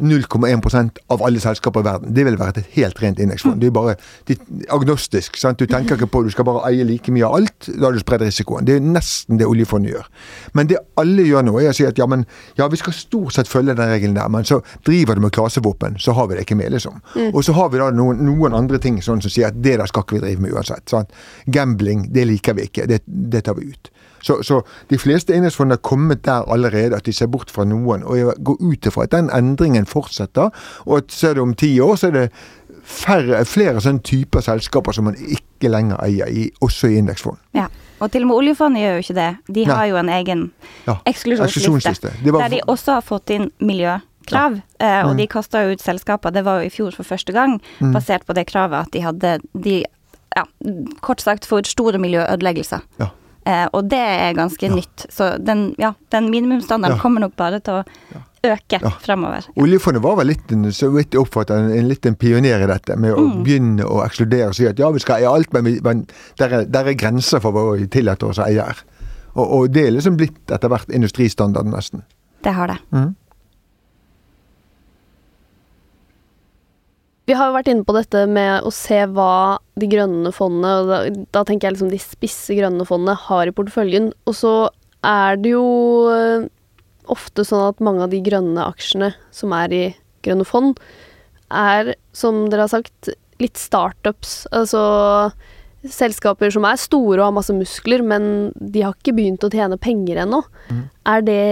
0,1% 0.00 0.98
av 1.12 1.22
alle 1.22 1.40
selskaper 1.40 1.80
i 1.80 1.84
verden. 1.84 2.14
Det 2.14 2.24
ville 2.24 2.40
vært 2.40 2.58
et 2.62 2.70
helt 2.76 3.00
rent 3.02 3.20
indeksfond. 3.20 3.60
Det 3.60 3.68
er 3.68 3.74
bare 3.76 3.94
de, 4.28 4.36
agnostisk. 4.72 5.36
sant? 5.36 5.60
Du 5.60 5.66
tenker 5.70 5.98
ikke 5.98 6.08
på 6.10 6.22
du 6.24 6.30
skal 6.32 6.46
bare 6.48 6.64
eie 6.70 6.84
like 6.88 7.12
mye 7.12 7.26
av 7.28 7.36
alt. 7.40 7.59
Da 7.66 7.86
har 7.86 7.96
du 7.96 8.00
spredd 8.00 8.24
risikoen. 8.24 8.66
Det 8.68 8.78
er 8.78 8.84
nesten 8.84 9.40
det 9.40 9.48
oljefondet 9.48 9.94
gjør. 9.94 10.08
Men 10.56 10.70
det 10.70 10.80
alle 11.00 11.26
gjør 11.28 11.46
nå, 11.46 11.56
er 11.60 11.72
å 11.72 11.76
si 11.76 11.86
at 11.88 11.98
ja, 12.00 12.06
men 12.10 12.24
ja, 12.58 12.68
vi 12.72 12.80
skal 12.80 12.96
stort 12.96 13.36
sett 13.36 13.50
følge 13.50 13.76
den 13.76 13.92
regelen 13.92 14.16
der, 14.16 14.30
men 14.32 14.48
så 14.48 14.60
driver 14.86 15.18
du 15.18 15.24
med 15.26 15.34
klasevåpen, 15.36 15.98
så 16.00 16.14
har 16.16 16.30
vi 16.30 16.38
det 16.38 16.46
ikke 16.46 16.58
med, 16.60 16.72
liksom. 16.74 17.00
Og 17.32 17.42
så 17.44 17.54
har 17.56 17.70
vi 17.72 17.82
da 17.82 17.90
noen, 17.94 18.24
noen 18.26 18.56
andre 18.56 18.80
ting 18.82 19.00
sånn 19.04 19.22
som 19.24 19.32
sier 19.32 19.50
at 19.50 19.60
det 19.60 19.78
der 19.80 19.90
skal 19.90 20.06
ikke 20.06 20.18
vi 20.18 20.24
drive 20.26 20.44
med 20.44 20.56
uansett. 20.56 20.86
sant? 20.90 21.12
Gambling, 21.46 22.08
det 22.14 22.26
liker 22.30 22.56
vi 22.58 22.68
ikke. 22.70 22.88
Det, 22.90 23.02
det 23.06 23.44
tar 23.48 23.58
vi 23.58 23.70
ut. 23.72 23.92
Så, 24.22 24.42
så 24.42 24.60
de 24.90 24.98
fleste 25.00 25.34
indeksfondene 25.36 25.78
har 25.78 25.84
kommet 25.86 26.24
der 26.24 26.48
allerede 26.52 26.96
at 26.96 27.06
de 27.06 27.12
ser 27.12 27.30
bort 27.32 27.50
fra 27.50 27.64
noen. 27.64 28.04
Og 28.04 28.18
jeg 28.18 28.36
går 28.44 28.56
ut 28.60 28.86
ifra 28.86 29.06
at 29.06 29.14
den 29.14 29.30
endringen 29.32 29.88
fortsetter, 29.88 30.50
og 30.86 30.96
at 30.98 31.12
ser 31.14 31.34
du 31.34 31.44
om 31.44 31.54
ti 31.54 31.72
år, 31.80 31.96
så 31.96 32.10
er 32.10 32.16
det 32.16 32.26
færre, 32.84 33.44
flere 33.44 33.80
sånne 33.80 34.02
typer 34.02 34.40
selskaper 34.40 34.92
som 34.92 35.04
man 35.04 35.14
ikke 35.16 35.68
lenger 35.70 35.96
eier, 36.04 36.26
i, 36.28 36.50
også 36.62 36.88
i 36.90 36.96
indeksfond. 36.98 37.38
Ja. 37.54 37.66
Og 38.00 38.10
til 38.12 38.22
og 38.24 38.28
med 38.30 38.36
oljefondet 38.36 38.80
gjør 38.80 38.94
jo 38.96 39.02
ikke 39.04 39.14
det. 39.18 39.30
De 39.54 39.64
Nei. 39.66 39.74
har 39.76 39.84
jo 39.90 39.96
en 40.00 40.08
egen 40.08 40.50
Ja, 40.86 40.94
eksklusjonsliste. 41.06 42.12
Var- 42.24 42.40
Der 42.40 42.48
de 42.48 42.60
også 42.66 42.92
har 42.94 43.02
fått 43.02 43.30
inn 43.30 43.50
miljøkrav. 43.60 44.62
eh, 44.80 45.02
Og 45.06 45.16
de 45.16 45.26
kasta 45.26 45.70
ut 45.72 45.80
selskaper, 45.82 46.30
det 46.32 46.44
var 46.44 46.60
jo 46.60 46.66
i 46.66 46.70
fjor 46.70 46.92
for 46.94 47.02
første 47.04 47.32
gang, 47.32 47.60
basert 47.92 48.24
på 48.26 48.34
det 48.34 48.46
kravet 48.46 48.86
at 48.86 48.90
de 48.92 49.00
hadde 49.00 49.38
de, 49.54 49.84
ja, 50.36 50.44
kort 51.02 51.20
sagt 51.20 51.44
for 51.46 51.60
store 51.62 51.98
miljøødeleggelser. 51.98 52.80
Ja. 52.98 53.08
Eh, 53.46 53.68
og 53.72 53.88
det 53.88 53.98
er 53.98 54.32
ganske 54.34 54.68
nytt. 54.68 55.06
Så 55.10 55.36
den, 55.44 55.74
ja, 55.78 55.92
den 56.12 56.30
minimumsstandarden 56.30 56.96
Ja. 56.96 57.02
kommer 57.02 57.20
nok 57.20 57.36
bare 57.36 57.60
til 57.60 57.74
å 57.74 57.84
øke 58.44 58.78
Ja. 58.80 58.90
fremover. 59.04 59.44
Oljefondet 59.60 60.02
var 60.02 60.16
vel 60.16 60.26
litt, 60.32 60.50
en- 60.52 60.72
så 60.72 60.88
vidt 60.94 61.12
jeg 61.12 61.20
oppfatter, 61.20 61.58
en, 61.58 61.72
en, 61.76 61.88
litt 61.88 62.06
en 62.06 62.14
pioner 62.16 62.62
i 62.64 62.66
dette, 62.70 62.96
med 62.96 63.12
å 63.12 63.26
begynne 63.44 63.84
å 63.84 64.00
ekskludere 64.06 64.48
og 64.48 64.54
si 64.56 64.66
at 64.66 64.78
ja, 64.80 64.90
vi 64.90 64.98
skal 65.02 65.20
eie 65.20 65.28
alt, 65.28 65.52
men, 65.52 65.64
vi, 65.64 65.74
men 65.84 66.06
der, 66.38 66.52
er, 66.60 66.64
der 66.64 66.86
er 66.88 66.94
grenser 66.94 67.40
for 67.44 67.52
hva 67.52 67.76
vi 67.76 67.86
tillater 67.86 68.30
oss 68.32 68.38
å 68.40 68.46
eie 68.48 68.62
her. 68.64 68.80
Og, 69.36 69.44
og 69.46 69.68
det 69.72 69.86
er 69.86 69.92
liksom 69.92 70.16
blitt 70.16 70.50
etter 70.50 70.68
hvert 70.72 70.88
industristandarden, 70.90 71.70
nesten. 71.76 72.02
Det 72.42 72.52
har 72.56 72.66
det. 72.72 72.78
Vi 77.28 77.34
har 77.38 77.46
jo 77.50 77.54
vært 77.54 77.68
inne 77.70 77.84
på 77.86 77.94
dette 77.94 78.24
med 78.26 78.64
å 78.66 78.72
se 78.74 79.04
hva 79.06 79.58
de 79.78 79.86
grønne 79.86 80.32
fondene, 80.34 80.72
og 80.80 80.88
da, 80.90 80.96
da 81.36 81.42
tenker 81.46 81.68
jeg 81.68 81.76
liksom 81.76 81.92
de 81.92 82.00
spisse 82.02 82.56
grønne 82.58 82.86
fondene, 82.88 83.14
har 83.28 83.46
i 83.46 83.52
porteføljen. 83.54 84.08
Og 84.26 84.34
så 84.34 84.54
er 85.06 85.36
det 85.38 85.52
jo 85.52 85.62
ofte 87.12 87.44
sånn 87.46 87.68
at 87.68 87.82
mange 87.84 88.04
av 88.06 88.12
de 88.14 88.22
grønne 88.24 88.66
aksjene 88.70 89.12
som 89.34 89.54
er 89.56 89.74
i 89.74 89.84
grønne 90.24 90.46
fond, 90.48 90.78
er, 91.50 91.94
som 92.14 92.44
dere 92.50 92.66
har 92.66 92.72
sagt, 92.72 93.10
litt 93.40 93.58
startups. 93.58 94.44
Altså 94.54 94.82
selskaper 95.80 96.52
som 96.52 96.66
er 96.68 96.80
store 96.80 97.20
og 97.22 97.30
har 97.30 97.36
masse 97.38 97.54
muskler, 97.56 98.04
men 98.04 98.50
de 98.54 98.84
har 98.84 98.96
ikke 98.98 99.16
begynt 99.16 99.46
å 99.46 99.52
tjene 99.52 99.80
penger 99.80 100.22
ennå. 100.26 100.42
Er 101.08 101.24
det 101.24 101.44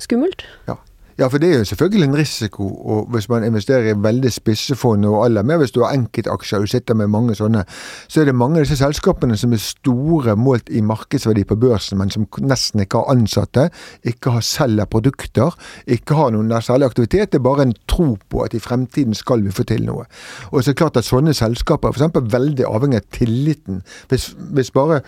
skummelt? 0.00 0.46
Ja. 0.68 0.78
Ja, 1.20 1.28
for 1.28 1.38
det 1.42 1.50
er 1.50 1.58
jo 1.60 1.64
selvfølgelig 1.68 2.06
en 2.08 2.16
risiko 2.16 2.66
og 2.90 3.10
hvis 3.12 3.28
man 3.28 3.44
investerer 3.44 3.90
i 3.90 3.96
veldig 4.02 4.32
spisse 4.32 4.76
fond, 4.76 5.04
og 5.04 5.24
aller 5.24 5.44
mer 5.46 5.60
hvis 5.60 5.74
du 5.74 5.82
har 5.84 5.92
enkeltaksjer, 5.94 6.60
du 6.64 6.70
sitter 6.70 6.96
med 6.96 7.10
mange 7.12 7.34
sånne, 7.36 7.64
så 8.08 8.22
er 8.22 8.30
det 8.30 8.34
mange 8.34 8.58
av 8.58 8.64
disse 8.64 8.78
selskapene 8.80 9.36
som 9.38 9.52
er 9.52 9.62
store 9.62 10.36
målt 10.40 10.70
i 10.72 10.82
markedsverdi 10.84 11.44
på 11.48 11.58
børsen, 11.60 11.98
men 12.00 12.12
som 12.12 12.26
nesten 12.40 12.84
ikke 12.84 13.02
har 13.02 13.12
ansatte, 13.14 13.68
ikke 14.08 14.34
har 14.36 14.46
selger 14.46 14.88
produkter, 14.90 15.56
ikke 15.86 16.16
har 16.18 16.32
noen 16.34 16.52
særlig 16.62 16.90
aktivitet. 16.90 17.32
Det 17.32 17.40
er 17.40 17.46
bare 17.46 17.68
en 17.68 17.76
tro 17.88 18.14
på 18.28 18.44
at 18.44 18.54
i 18.56 18.62
fremtiden 18.62 19.14
skal 19.14 19.44
vi 19.44 19.54
få 19.54 19.66
til 19.68 19.84
noe. 19.86 20.06
Og 20.50 20.62
så 20.62 20.70
er 20.70 20.72
det 20.72 20.80
klart 20.80 21.00
at 21.00 21.08
sånne 21.08 21.34
selskaper 21.36 21.92
er 22.00 22.32
veldig 22.32 22.66
avhengig 22.66 23.02
av 23.02 23.10
tilliten. 23.14 23.82
Hvis, 24.08 24.32
hvis 24.56 24.72
bare 24.74 25.02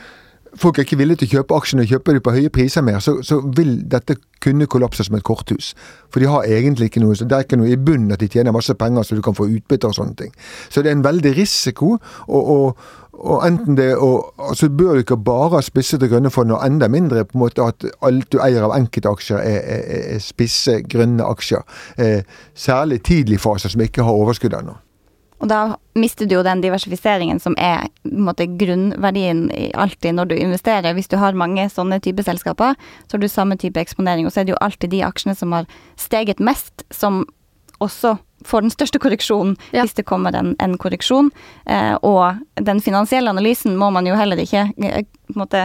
folk 0.57 0.79
er 0.79 0.87
ikke 0.87 0.99
villige 1.01 1.23
til 1.23 1.29
å 1.29 1.38
kjøpe 1.38 1.57
aksjene 1.57 1.87
kjøper 1.88 2.17
de 2.17 2.23
på 2.25 2.35
høye 2.35 2.53
priser 2.53 2.85
mer, 2.85 3.01
så, 3.05 3.17
så 3.25 3.41
vil 3.57 3.79
dette 3.91 4.17
kunne 4.43 4.67
kollapse 4.71 5.07
som 5.07 5.17
et 5.17 5.25
korthus. 5.25 5.73
For 6.12 6.21
de 6.21 6.29
har 6.31 6.49
egentlig 6.49 6.91
ikke 6.91 7.03
noe, 7.05 7.17
så 7.17 7.27
det 7.29 7.37
er 7.37 7.47
ikke 7.47 7.59
noe 7.61 7.71
i 7.73 7.79
bunnen 7.79 8.12
at 8.12 8.21
de 8.21 8.29
tjener 8.33 8.55
masse 8.55 8.75
penger 8.79 9.07
så 9.07 9.17
du 9.17 9.23
kan 9.25 9.37
få 9.38 9.49
utbytte 9.49 9.88
og 9.88 9.97
sånne 9.97 10.19
ting. 10.19 10.35
Så 10.69 10.83
det 10.83 10.93
er 10.93 10.99
en 10.99 11.07
veldig 11.07 11.35
risiko, 11.38 11.97
og, 12.27 12.53
og, 12.57 12.85
og 13.23 13.47
enten 13.47 13.79
det 13.79 13.91
og, 13.97 14.33
altså 14.51 14.69
bør 14.69 14.99
du 14.99 15.05
ikke 15.07 15.21
bare 15.25 15.57
ha 15.57 15.65
spissete 15.65 16.11
grønne 16.11 16.33
fond, 16.35 16.53
og 16.53 16.65
enda 16.67 16.91
mindre 16.93 17.25
på 17.25 17.38
en 17.38 17.45
måte 17.47 17.65
at 17.65 17.88
alt 18.03 18.31
du 18.33 18.41
eier 18.43 18.67
av 18.67 18.77
enkeltaksjer 18.77 19.41
er, 19.41 19.61
er, 19.62 19.85
er 20.17 20.25
spisse 20.25 20.81
grønne 20.91 21.25
aksjer. 21.25 21.65
Eh, 21.97 22.23
særlig 22.55 23.03
tidlig 23.07 23.41
fase 23.41 23.73
som 23.73 23.85
ikke 23.85 24.05
har 24.05 24.25
overskudd 24.25 24.59
ennå. 24.59 24.77
Og 25.42 25.50
da 25.50 25.61
mister 25.98 26.28
du 26.28 26.37
jo 26.37 26.44
den 26.46 26.62
diversifiseringen 26.62 27.40
som 27.42 27.57
er 27.59 27.88
en 28.07 28.24
måte, 28.28 28.46
grunnverdien 28.46 29.48
alltid 29.74 30.14
når 30.14 30.31
du 30.31 30.37
investerer. 30.38 30.94
Hvis 30.94 31.11
du 31.11 31.16
har 31.18 31.35
mange 31.38 31.66
sånne 31.70 31.98
type 32.02 32.22
selskaper, 32.22 32.76
så 33.07 33.16
har 33.16 33.22
du 33.22 33.28
samme 33.31 33.59
type 33.59 33.81
eksponering. 33.83 34.28
Og 34.28 34.33
så 34.35 34.42
er 34.42 34.46
det 34.46 34.55
jo 34.55 34.61
alltid 34.62 34.94
de 34.94 35.02
aksjene 35.07 35.35
som 35.38 35.55
har 35.57 35.66
steget 35.98 36.38
mest, 36.38 36.87
som 36.94 37.24
også 37.83 38.16
får 38.46 38.64
den 38.64 38.74
største 38.74 38.98
korreksjonen 39.02 39.57
Ja. 39.72 39.83
hvis 39.83 39.94
det 39.98 40.07
kommer 40.07 40.35
en, 40.35 40.55
en 40.62 40.78
korreksjon. 40.78 41.31
Eh, 41.66 41.94
og 42.02 42.38
den 42.55 42.81
finansielle 42.81 43.31
analysen 43.31 43.76
må 43.78 43.90
man 43.90 44.07
jo 44.07 44.14
heller 44.18 44.38
ikke 44.38 44.68
eh, 44.78 45.02
på 45.26 45.35
en 45.35 45.42
måte 45.42 45.64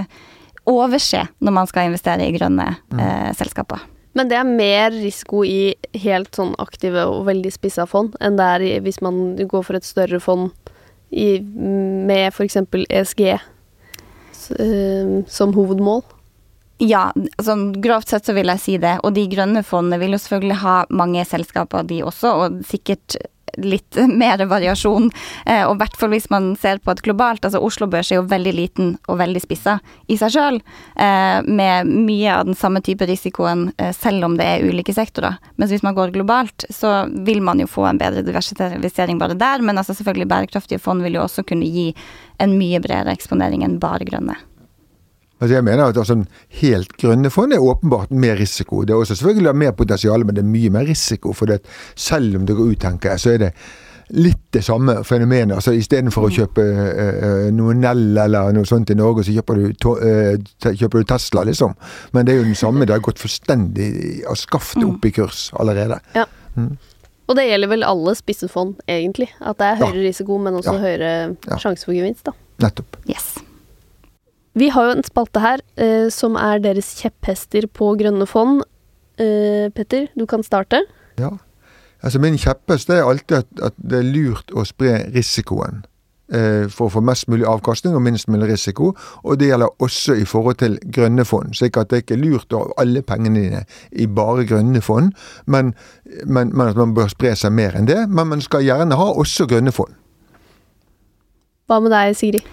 overse 0.67 1.27
når 1.39 1.53
man 1.53 1.69
skal 1.69 1.91
investere 1.91 2.25
i 2.27 2.33
grønne 2.35 2.75
eh, 2.97 3.29
selskaper. 3.37 3.85
Men 4.17 4.31
det 4.31 4.39
er 4.39 4.49
mer 4.49 4.91
risiko 4.95 5.43
i 5.45 5.75
helt 6.01 6.33
sånn 6.35 6.55
aktive 6.61 7.05
og 7.05 7.27
veldig 7.27 7.51
spissa 7.53 7.85
fond 7.89 8.15
enn 8.23 8.39
det 8.39 8.47
er 8.55 8.81
hvis 8.85 9.01
man 9.05 9.35
går 9.37 9.65
for 9.67 9.77
et 9.77 9.85
større 9.85 10.19
fond 10.23 10.49
i, 11.13 11.39
med 11.39 12.33
f.eks. 12.33 12.57
ESG 12.89 13.21
eh, 13.29 15.11
som 15.29 15.53
hovedmål. 15.55 16.01
Ja, 16.83 17.11
altså, 17.37 17.55
grovt 17.81 18.11
sett 18.11 18.27
så 18.27 18.35
vil 18.37 18.51
jeg 18.51 18.61
si 18.61 18.75
det. 18.81 18.97
Og 19.05 19.15
de 19.15 19.23
grønne 19.31 19.63
fondene 19.65 19.97
vil 20.01 20.13
jo 20.13 20.21
selvfølgelig 20.21 20.59
ha 20.61 20.75
mange 20.93 21.23
selskaper, 21.25 21.87
de 21.89 22.03
også, 22.05 22.33
og 22.43 22.59
sikkert 22.69 23.17
litt 23.57 23.97
mer 24.21 24.43
variasjon. 24.45 25.09
Eh, 25.45 25.63
og 25.65 25.75
i 25.75 25.81
hvert 25.81 25.97
fall 25.99 26.13
hvis 26.13 26.29
man 26.33 26.53
ser 26.59 26.81
på 26.83 26.93
et 26.93 27.03
globalt 27.05 27.45
altså 27.45 27.61
Oslo 27.63 27.87
Børs 27.91 28.11
er 28.11 28.21
jo 28.21 28.27
veldig 28.29 28.53
liten 28.55 28.93
og 29.07 29.19
veldig 29.21 29.43
spissa 29.43 29.77
i 30.07 30.17
seg 30.19 30.33
sjøl, 30.35 30.59
eh, 30.95 31.39
med 31.45 31.91
mye 31.91 32.33
av 32.33 32.47
den 32.49 32.57
samme 32.57 32.81
type 32.85 33.07
risikoen 33.07 33.67
eh, 33.77 33.93
selv 33.95 34.27
om 34.27 34.37
det 34.39 34.47
er 34.47 34.67
ulike 34.67 34.95
sektorer. 34.95 35.39
Mens 35.57 35.73
hvis 35.73 35.85
man 35.85 35.97
går 35.97 36.15
globalt, 36.15 36.67
så 36.73 37.05
vil 37.27 37.41
man 37.45 37.61
jo 37.61 37.69
få 37.69 37.87
en 37.89 38.01
bedre 38.01 38.25
diversifisering 38.25 39.21
bare 39.21 39.37
der. 39.37 39.63
Men 39.65 39.79
altså 39.79 39.97
selvfølgelig 39.97 40.31
bærekraftige 40.31 40.81
fond 40.83 41.05
vil 41.05 41.19
jo 41.19 41.25
også 41.25 41.45
kunne 41.47 41.67
gi 41.67 41.89
en 42.43 42.57
mye 42.57 42.81
bredere 42.83 43.15
eksponering 43.17 43.65
enn 43.65 43.81
bare 43.81 44.07
grønne. 44.07 44.37
Altså 45.39 45.53
jeg 45.53 45.63
mener 45.63 45.85
at 45.85 45.97
altså, 45.97 46.23
Helt 46.61 46.93
grønne 46.97 47.29
fond 47.29 47.53
er 47.53 47.63
åpenbart 47.63 48.11
mer 48.11 48.39
risiko. 48.39 48.81
Det 48.81 48.93
er 48.93 49.01
også 49.01 49.15
selvfølgelig 49.15 49.55
mer 49.55 49.75
potensial, 49.77 50.25
men 50.25 50.35
det 50.35 50.43
er 50.43 50.53
mye 50.53 50.69
mer 50.73 50.87
risiko. 50.87 51.33
For 51.33 51.45
det, 51.45 51.59
selv 51.95 52.39
om 52.39 52.47
det 52.47 52.55
går 52.55 52.71
ut, 52.71 52.79
tenker 52.81 53.13
jeg, 53.13 53.19
så 53.19 53.35
er 53.35 53.43
det 53.45 53.51
litt 54.15 54.45
det 54.55 54.63
samme 54.63 55.01
fenomenet. 55.03 55.57
altså 55.57 55.73
Istedenfor 55.75 56.27
å 56.27 56.29
mm. 56.31 56.35
kjøpe 56.37 56.63
uh, 56.63 57.47
noe 57.53 57.75
Nell 57.75 58.17
eller 58.23 58.53
noe 58.55 58.67
sånt 58.67 58.93
i 58.93 58.95
Norge, 58.95 59.25
så 59.27 59.35
kjøper 59.35 59.59
du, 59.59 59.65
to, 59.83 59.95
uh, 59.99 60.37
kjøper 60.63 61.03
du, 61.03 61.07
Tesla, 61.11 61.43
liksom. 61.49 61.75
Men 62.15 62.27
det 62.27 62.33
er 62.33 62.41
jo 62.41 62.47
den 62.47 62.59
samme. 62.59 62.87
Det 62.87 62.95
har 62.95 63.03
gått 63.03 63.19
fullstendig 63.21 63.89
og 64.27 64.39
skaffet 64.39 64.81
mm. 64.81 64.87
opp 64.89 65.09
i 65.09 65.13
kurs 65.19 65.49
allerede. 65.59 65.99
Ja. 66.15 66.25
Mm. 66.55 66.77
Og 67.27 67.35
det 67.35 67.49
gjelder 67.49 67.73
vel 67.73 67.83
alle 67.83 68.15
spissefond, 68.15 68.77
egentlig. 68.87 69.27
At 69.43 69.59
det 69.59 69.73
er 69.73 69.81
høyere 69.83 69.99
ja. 69.99 70.05
risiko, 70.07 70.39
men 70.39 70.61
også 70.61 70.77
ja. 70.77 70.85
høyere 70.85 71.11
ja. 71.35 71.59
sjanse 71.59 71.89
for 71.89 71.97
gevinst, 71.97 72.23
da. 72.29 72.35
Nettopp. 72.63 73.01
Yes. 73.11 73.35
Vi 74.57 74.69
har 74.73 74.87
jo 74.87 74.95
en 74.95 75.05
spalte 75.05 75.41
her 75.43 75.61
eh, 75.77 76.07
som 76.13 76.37
er 76.39 76.61
deres 76.63 76.95
kjepphester 76.97 77.67
på 77.69 77.91
grønne 77.99 78.25
fond. 78.29 78.63
Eh, 79.21 79.67
Petter, 79.73 80.07
du 80.17 80.25
kan 80.25 80.43
starte. 80.43 80.81
Ja. 81.19 81.35
Altså 82.01 82.21
Min 82.21 82.37
kjepphest 82.37 82.89
er 82.89 83.05
alltid 83.05 83.37
at, 83.37 83.51
at, 83.63 83.77
det 83.77 83.99
er 84.01 84.09
lurt 84.09 84.53
å 84.53 84.65
spre 84.65 85.03
risikoen. 85.13 85.83
Eh, 86.33 86.65
for 86.73 86.89
å 86.89 86.93
få 86.97 87.01
mest 87.05 87.29
mulig 87.31 87.45
avkastning 87.47 87.93
og 87.95 88.01
minst 88.03 88.27
mulig 88.33 88.49
risiko. 88.49 88.95
Og 89.23 89.37
det 89.39 89.51
gjelder 89.51 89.83
også 89.83 90.17
i 90.17 90.25
forhold 90.25 90.57
til 90.63 90.79
grønne 90.93 91.25
fond. 91.25 91.53
slik 91.53 91.77
at 91.77 91.91
det 91.91 92.01
ikke 92.03 92.17
er 92.17 92.23
lurt 92.23 92.53
å 92.53 92.63
ha 92.63 92.79
alle 92.81 93.03
pengene 93.05 93.43
dine 93.43 93.61
i 93.91 94.07
bare 94.07 94.45
grønne 94.45 94.81
fond, 94.81 95.13
men, 95.45 95.73
men, 96.25 96.49
men 96.53 96.73
at 96.73 96.81
man 96.81 96.97
bør 96.97 97.13
spre 97.13 97.35
seg 97.35 97.53
mer 97.53 97.77
enn 97.77 97.87
det. 97.87 98.07
Men 98.09 98.33
man 98.33 98.41
skal 98.41 98.65
gjerne 98.65 98.97
ha 98.97 99.11
også 99.13 99.45
grønne 99.45 99.71
fond. 99.71 99.93
Hva 101.67 101.79
med 101.83 101.93
deg, 101.93 102.17
Sigrid? 102.17 102.49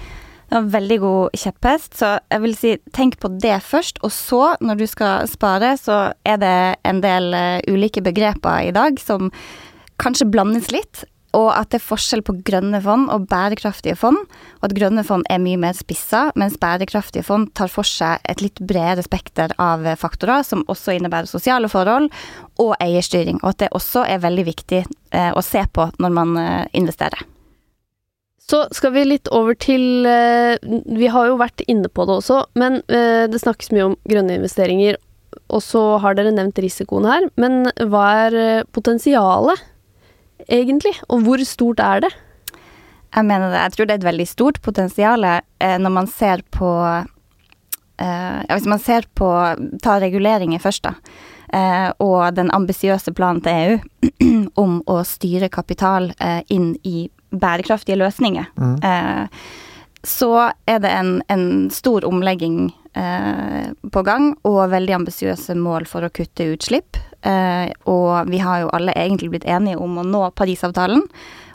Det 0.49 0.59
var 0.59 0.69
veldig 0.75 0.99
god 1.03 1.39
kjepphest, 1.41 1.97
så 2.01 2.11
jeg 2.31 2.43
vil 2.45 2.55
si 2.59 2.75
tenk 2.97 3.17
på 3.23 3.31
det 3.43 3.57
først. 3.65 4.03
Og 4.05 4.13
så, 4.13 4.43
når 4.61 4.83
du 4.83 4.87
skal 4.91 5.27
spare, 5.31 5.75
så 5.81 6.13
er 6.27 6.39
det 6.43 6.59
en 6.87 7.01
del 7.05 7.33
uh, 7.35 7.59
ulike 7.71 8.05
begreper 8.05 8.69
i 8.69 8.75
dag 8.75 9.01
som 9.01 9.33
kanskje 10.03 10.29
blandes 10.31 10.71
litt. 10.75 11.07
Og 11.35 11.49
at 11.51 11.73
det 11.73 11.81
er 11.81 11.89
forskjell 11.89 12.23
på 12.23 12.37
grønne 12.47 12.79
fond 12.85 13.09
og 13.11 13.25
bærekraftige 13.33 13.97
fond. 13.99 14.21
Og 14.61 14.69
at 14.69 14.77
grønne 14.77 15.03
fond 15.07 15.27
er 15.33 15.43
mye 15.43 15.59
mer 15.59 15.75
spissa, 15.75 16.29
mens 16.39 16.61
bærekraftige 16.63 17.27
fond 17.27 17.51
tar 17.59 17.73
for 17.73 17.89
seg 17.89 18.23
et 18.31 18.45
litt 18.45 18.63
bredere 18.63 19.03
spekter 19.03 19.57
av 19.59 19.83
faktorer, 19.99 20.47
som 20.47 20.63
også 20.71 20.95
innebærer 20.95 21.27
sosiale 21.27 21.73
forhold 21.73 22.13
og 22.63 22.77
eierstyring. 22.79 23.43
Og 23.43 23.51
at 23.57 23.65
det 23.65 23.75
også 23.75 24.07
er 24.07 24.23
veldig 24.23 24.47
viktig 24.53 24.85
uh, 24.87 25.33
å 25.35 25.43
se 25.43 25.67
på 25.73 25.91
når 25.99 26.21
man 26.23 26.37
investerer. 26.71 27.34
Så 28.51 28.61
skal 28.77 28.93
vi 28.93 29.07
litt 29.07 29.31
over 29.33 29.57
til 29.57 30.05
eh, 30.09 30.61
Vi 30.99 31.09
har 31.09 31.31
jo 31.31 31.41
vært 31.41 31.65
inne 31.71 31.89
på 31.89 32.05
det 32.05 32.19
også, 32.19 32.43
men 32.61 32.83
eh, 32.93 33.25
det 33.31 33.41
snakkes 33.41 33.73
mye 33.73 33.89
om 33.89 33.97
grønne 34.05 34.37
investeringer. 34.37 34.99
Og 35.49 35.63
så 35.65 35.81
har 36.03 36.17
dere 36.17 36.35
nevnt 36.35 36.61
risikoen 36.63 37.09
her, 37.09 37.29
men 37.41 37.71
hva 37.91 38.05
er 38.27 38.37
eh, 38.41 38.67
potensialet 38.77 39.65
egentlig? 40.45 40.93
Og 41.09 41.25
hvor 41.25 41.41
stort 41.49 41.81
er 41.81 42.05
det? 42.05 42.13
Jeg 43.15 43.29
mener 43.31 43.49
det. 43.49 43.63
Jeg 43.63 43.75
tror 43.75 43.89
det 43.89 43.95
er 43.95 44.03
et 44.03 44.11
veldig 44.11 44.27
stort 44.27 44.61
potensial 44.61 45.23
når 45.63 45.93
man 45.95 46.09
ser 46.11 46.41
på 46.53 46.67
ja, 46.75 48.49
Hvis 48.51 48.67
man 48.67 48.81
ser 48.83 49.07
på 49.15 49.29
Ta 49.85 50.01
reguleringer 50.03 50.59
først, 50.59 50.83
da. 50.83 51.95
og 52.03 52.35
den 52.35 52.51
ambisiøse 52.51 53.15
planen 53.15 53.39
til 53.45 53.55
EU 53.55 54.49
om 54.65 54.81
å 54.91 54.99
styre 55.07 55.47
kapital 55.55 56.11
inn 56.51 56.73
i 56.83 57.07
bærekraftige 57.41 57.99
løsninger. 58.01 58.51
Mm. 58.57 58.77
Eh, 58.83 59.45
så 60.05 60.33
er 60.69 60.81
det 60.85 60.91
en, 60.93 61.23
en 61.33 61.71
stor 61.73 62.05
omlegging 62.05 62.69
eh, 62.93 63.71
på 63.93 64.03
gang, 64.05 64.35
og 64.45 64.69
veldig 64.75 64.99
ambisiøse 64.99 65.57
mål 65.57 65.89
for 65.89 66.05
å 66.05 66.13
kutte 66.13 66.51
utslipp. 66.53 67.01
Eh, 67.25 67.71
og 67.89 68.29
vi 68.29 68.43
har 68.45 68.65
jo 68.65 68.75
alle 68.77 68.97
egentlig 69.01 69.33
blitt 69.33 69.49
enige 69.49 69.81
om 69.81 69.97
å 69.99 70.05
nå 70.05 70.27
Parisavtalen. 70.37 71.07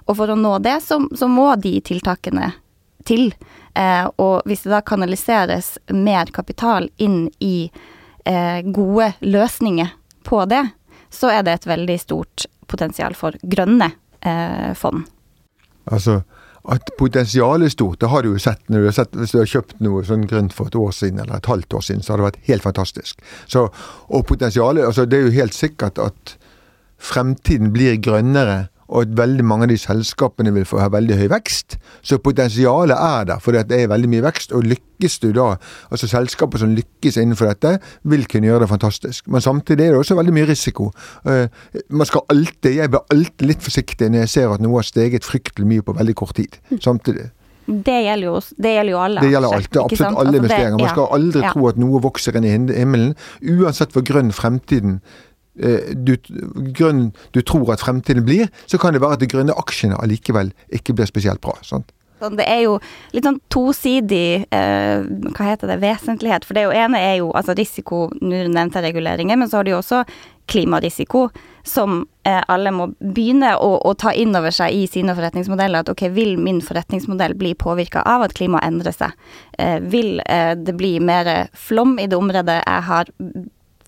Og 0.10 0.18
for 0.18 0.34
å 0.34 0.40
nå 0.40 0.56
det, 0.66 0.80
så, 0.82 0.98
så 1.16 1.30
må 1.30 1.52
de 1.62 1.76
tiltakene 1.86 2.52
til. 3.06 3.30
Eh, 3.78 4.08
og 4.18 4.50
hvis 4.50 4.66
det 4.66 4.74
da 4.74 4.82
kanaliseres 4.82 5.76
mer 5.94 6.34
kapital 6.34 6.90
inn 6.98 7.28
i 7.40 7.70
eh, 8.26 8.66
gode 8.66 9.14
løsninger 9.22 9.94
på 10.26 10.44
det, 10.50 10.66
så 11.10 11.32
er 11.34 11.46
det 11.46 11.60
et 11.60 11.70
veldig 11.70 12.00
stort 12.02 12.50
potensial 12.70 13.16
for 13.18 13.38
grønne 13.42 13.92
eh, 14.22 14.74
fond. 14.78 15.06
Altså, 15.90 16.22
at 16.70 16.92
potensialet 17.00 17.70
er 17.70 17.74
stort, 17.74 18.00
det 18.02 18.10
har 18.12 18.24
du 18.24 18.34
jo 18.34 18.42
sett 18.42 18.62
når 18.70 18.82
du 18.82 18.88
har 18.90 18.96
sett, 18.98 19.16
hvis 19.16 19.32
du 19.34 19.40
har 19.40 19.50
kjøpt 19.50 19.80
noe 19.86 20.04
sånn 20.06 20.28
grønt 20.30 20.54
for 20.54 20.70
et 20.70 20.78
år 20.78 20.92
siden 20.96 21.22
eller 21.24 21.40
et 21.40 21.50
halvt 21.50 21.78
år 21.80 21.86
siden, 21.88 22.04
så 22.04 22.14
har 22.14 22.22
det 22.22 22.28
vært 22.28 22.42
helt 22.50 22.66
fantastisk. 22.66 23.24
Så, 23.50 23.70
og 24.10 24.26
potensialet 24.30 24.86
altså 24.86 25.08
Det 25.10 25.18
er 25.18 25.30
jo 25.30 25.38
helt 25.40 25.56
sikkert 25.56 26.02
at 26.04 26.36
fremtiden 27.00 27.72
blir 27.74 27.96
grønnere 28.04 28.68
og 28.90 29.06
at 29.06 29.16
veldig 29.18 29.46
mange 29.46 29.68
av 29.68 29.72
de 29.72 29.78
selskapene 29.80 30.52
vil 30.56 30.66
få 30.68 30.82
ha 30.82 30.90
veldig 30.92 31.18
høy 31.20 31.28
vekst. 31.32 31.78
Så 32.02 32.18
potensialet 32.24 32.98
er 32.98 33.28
der, 33.30 33.42
for 33.44 33.56
det 33.56 33.78
er 33.78 33.92
veldig 33.92 34.10
mye 34.10 34.26
vekst. 34.26 34.54
Og 34.58 34.66
lykkes 34.66 35.20
du 35.24 35.30
da, 35.36 35.52
altså 35.94 36.10
selskaper 36.10 36.62
som 36.62 36.74
lykkes 36.76 37.20
innenfor 37.22 37.52
dette, 37.52 37.78
vil 38.10 38.26
kunne 38.30 38.50
gjøre 38.50 38.66
det 38.66 38.72
fantastisk. 38.74 39.28
Men 39.30 39.46
samtidig 39.46 39.88
er 39.88 39.94
det 39.94 40.02
også 40.02 40.18
veldig 40.20 40.36
mye 40.36 40.50
risiko. 40.50 40.90
Uh, 41.28 41.46
man 41.90 42.10
skal 42.10 42.26
alltid, 42.30 42.72
Jeg 42.80 42.90
blir 42.90 43.06
alltid 43.14 43.48
litt 43.48 43.66
forsiktig 43.66 44.10
når 44.10 44.26
jeg 44.26 44.36
ser 44.36 44.54
at 44.54 44.64
noe 44.64 44.82
har 44.82 44.88
steget 44.88 45.28
fryktelig 45.28 45.68
mye 45.70 45.86
på 45.86 45.94
veldig 46.00 46.16
kort 46.18 46.36
tid. 46.40 46.58
Samtidig. 46.82 47.30
Det 47.70 48.00
gjelder, 48.02 48.26
jo, 48.26 48.38
det 48.58 48.70
gjelder 48.74 48.90
jo 48.90 48.98
alle. 48.98 49.22
Det 49.22 49.30
gjelder 49.30 49.56
alt, 49.56 49.76
absolutt 49.78 50.08
alle 50.08 50.24
altså 50.24 50.40
investeringer. 50.40 50.78
Man 50.80 50.90
skal 50.90 51.12
aldri 51.20 51.42
ja. 51.46 51.52
tro 51.54 51.68
at 51.70 51.78
noe 51.78 52.00
vokser 52.02 52.40
inn 52.40 52.48
i 52.48 52.54
himmelen. 52.56 53.12
Uansett 53.46 53.94
hvor 53.94 54.02
grønn 54.08 54.32
fremtiden 54.34 54.96
Eh, 54.98 55.29
du, 55.60 56.14
grønn, 56.76 57.10
du 57.36 57.42
tror 57.44 57.74
at 57.74 57.84
fremtiden 57.84 58.24
blir, 58.26 58.52
så 58.66 58.80
kan 58.80 58.96
det 58.96 59.04
være 59.04 59.20
at 59.20 59.24
de 59.24 59.32
grønne 59.32 59.56
aksjene 59.60 60.00
allikevel 60.00 60.54
ikke 60.76 60.96
blir 60.96 61.10
spesielt 61.10 61.42
bra. 61.44 61.58
sant? 61.68 61.92
Det 62.20 62.44
er 62.44 62.66
jo 62.66 62.74
litt 63.16 63.24
sånn 63.24 63.40
tosidig 63.52 64.44
eh, 64.52 65.06
hva 65.08 65.46
heter 65.48 65.72
det, 65.72 65.80
vesentlighet. 65.84 66.48
For 66.48 66.58
det 66.58 66.66
ene 66.76 67.00
er 67.00 67.20
jo 67.22 67.30
altså 67.32 67.56
risiko, 67.56 68.08
nå 68.20 68.44
nevnte 68.52 68.82
jeg 68.82 68.90
reguleringer, 68.90 69.40
men 69.40 69.50
så 69.50 69.60
har 69.60 69.68
du 69.68 69.72
jo 69.74 69.80
også 69.80 70.04
klimarisiko, 70.50 71.28
som 71.64 72.02
eh, 72.28 72.42
alle 72.52 72.74
må 72.76 72.90
begynne 73.00 73.54
å, 73.62 73.70
å, 73.86 73.94
ta 74.00 74.12
inn 74.18 74.36
over 74.36 74.52
seg 74.56 74.76
i 74.76 74.88
sine 74.90 75.14
forretningsmodeller. 75.16 75.86
At 75.86 75.94
ok, 75.94 76.08
vil 76.16 76.36
min 76.42 76.60
forretningsmodell 76.66 77.38
bli 77.40 77.54
påvirka 77.60 78.04
av 78.04 78.26
at 78.28 78.36
klimaet 78.36 78.68
endrer 78.68 78.96
seg? 78.96 79.16
Eh, 79.62 79.78
vil 79.80 80.20
eh, 80.26 80.56
det 80.58 80.76
bli 80.80 80.98
mer 81.00 81.48
flom 81.54 81.96
i 82.02 82.10
det 82.10 82.20
området 82.20 82.60
jeg 82.60 82.88
har 82.90 83.14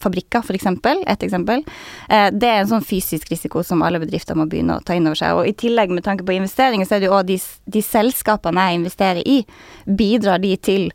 fabrikker, 0.03 0.43
f.eks. 0.45 0.67
Et 1.11 1.25
eksempel. 1.27 1.63
Eh, 2.09 2.27
det 2.33 2.49
er 2.49 2.63
en 2.63 2.71
sånn 2.73 2.85
fysisk 2.85 3.31
risiko 3.31 3.63
som 3.67 3.83
alle 3.85 4.01
bedrifter 4.01 4.37
må 4.37 4.47
begynne 4.49 4.79
å 4.79 4.85
ta 4.85 4.97
inn 4.97 5.07
over 5.09 5.19
seg. 5.19 5.37
Og 5.37 5.49
i 5.49 5.55
tillegg, 5.57 5.93
med 5.93 6.05
tanke 6.07 6.27
på 6.27 6.35
investeringer, 6.35 6.87
så 6.87 6.97
er 6.97 7.03
det 7.03 7.11
jo 7.11 7.17
òg 7.19 7.29
de, 7.29 7.39
de, 7.71 7.85
selskapene 7.85 8.67
jeg 8.67 8.81
investerer 8.81 9.27
i, 9.27 9.41
bidrar 9.85 10.41
de 10.43 10.55
til 10.57 10.91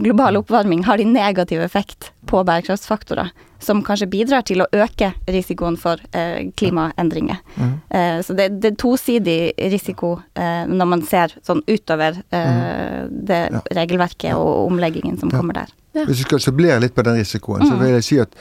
global 0.00 0.38
oppvarming? 0.40 0.84
Har 0.86 0.98
de 0.98 1.04
negativ 1.04 1.60
effekt 1.60 2.10
på 2.26 2.40
bærekraftsfaktorer? 2.46 3.32
Som 3.58 3.82
kanskje 3.84 4.08
bidrar 4.12 4.44
til 4.46 4.60
å 4.62 4.66
øke 4.72 5.10
risikoen 5.32 5.78
for 5.80 6.00
eh, 6.16 6.48
klimaendringer. 6.56 7.38
Mm. 7.56 7.72
Eh, 7.88 8.18
så 8.24 8.36
det, 8.36 8.50
det, 8.60 8.72
er 8.74 8.78
tosidig 8.80 9.38
risiko 9.72 10.16
eh, 10.36 10.68
når 10.68 10.90
man 10.92 11.04
ser 11.08 11.32
sånn 11.46 11.62
utover 11.66 12.20
eh, 12.30 12.52
mm. 12.52 13.16
det 13.28 13.40
regelverket 13.76 14.36
og 14.36 14.70
omleggingen 14.70 15.16
som 15.20 15.32
kommer 15.32 15.62
der. 15.62 15.72
Ja. 15.96 16.04
Hvis 16.04 16.20
vi 16.20 16.28
skal 16.28 16.44
supplere 16.44 16.82
litt 16.84 16.96
på 16.96 17.04
den 17.06 17.16
risikoen, 17.20 17.64
mm. 17.64 17.70
så 17.70 17.80
vil 17.80 17.94
jeg 17.96 18.08
si 18.08 18.20
at 18.20 18.36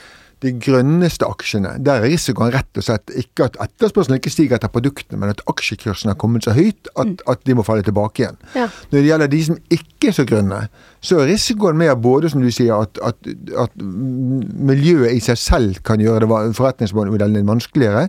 de 0.46 0.54
grønneste 0.62 1.28
aksjene, 1.28 1.76
der 1.84 2.00
er 2.00 2.06
risikoen 2.10 2.54
rett 2.54 2.80
og 2.80 2.86
slett 2.86 3.12
ikke 3.18 3.48
at 3.50 3.58
etterspørselen 3.66 4.20
ikke 4.20 4.32
stiger 4.34 4.58
etter 4.58 4.72
produktene, 4.72 5.20
men 5.22 5.34
at 5.34 5.42
aksjekursen 5.52 6.12
har 6.12 6.18
kommet 6.22 6.46
så 6.46 6.54
høyt 6.56 6.90
at, 6.94 7.12
mm. 7.12 7.18
at 7.34 7.42
de 7.48 7.56
må 7.58 7.66
falle 7.66 7.86
tilbake 7.86 8.24
igjen. 8.24 8.38
Ja. 8.56 8.68
Når 8.92 8.98
det 9.00 9.10
gjelder 9.10 9.32
de 9.34 9.42
som 9.50 9.60
ikke 9.78 10.12
er 10.12 10.18
så 10.20 10.28
grønne, 10.30 10.62
så 11.06 11.20
er 11.22 11.30
risikoen 11.32 11.80
mer 11.82 11.98
både, 12.02 12.32
som 12.32 12.44
du 12.46 12.50
sier, 12.54 12.78
at, 12.78 13.02
at, 13.06 13.30
at 13.66 13.76
miljøet 13.76 15.18
i 15.18 15.24
seg 15.24 15.42
selv 15.42 15.82
kan 15.88 16.02
gjøre 16.02 16.26
det 16.26 16.56
forretningsmodellen 16.58 17.50
vanskeligere, 17.50 18.08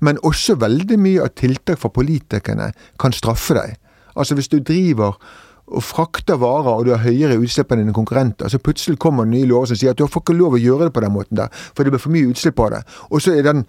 men 0.00 0.22
også 0.26 0.58
veldig 0.62 1.00
mye 1.00 1.24
at 1.24 1.38
tiltak 1.40 1.80
fra 1.82 1.92
politikerne 1.94 2.72
kan 3.02 3.14
straffe 3.16 3.56
deg. 3.58 3.76
Altså 4.16 4.36
hvis 4.36 4.50
du 4.52 4.58
driver 4.64 5.18
og 5.66 5.82
frakter 5.82 6.38
varer, 6.38 6.70
og 6.72 6.86
du 6.86 6.92
har 6.94 7.02
høyere 7.02 7.40
utslipp 7.42 7.72
enn 7.74 7.82
dine 7.82 7.96
konkurrenter, 7.96 8.48
så 8.50 8.60
plutselig 8.62 9.00
kommer 9.02 9.26
det 9.26 9.34
nye 9.34 9.50
lover 9.50 9.72
som 9.72 9.80
sier 9.80 9.94
at 9.94 9.98
du 9.98 10.06
får 10.06 10.22
ikke 10.22 10.38
lov 10.38 10.54
å 10.54 10.62
gjøre 10.62 10.88
det 10.88 10.94
på 10.94 11.02
den 11.02 11.14
måten 11.14 11.40
der, 11.40 11.52
for 11.74 11.82
det 11.82 11.94
blir 11.94 12.02
for 12.02 12.14
mye 12.14 12.30
utslipp 12.30 12.62
av 12.62 12.72
det. 12.76 12.82
Og 13.10 13.22
så 13.24 13.34
er 13.34 13.46
den 13.46 13.64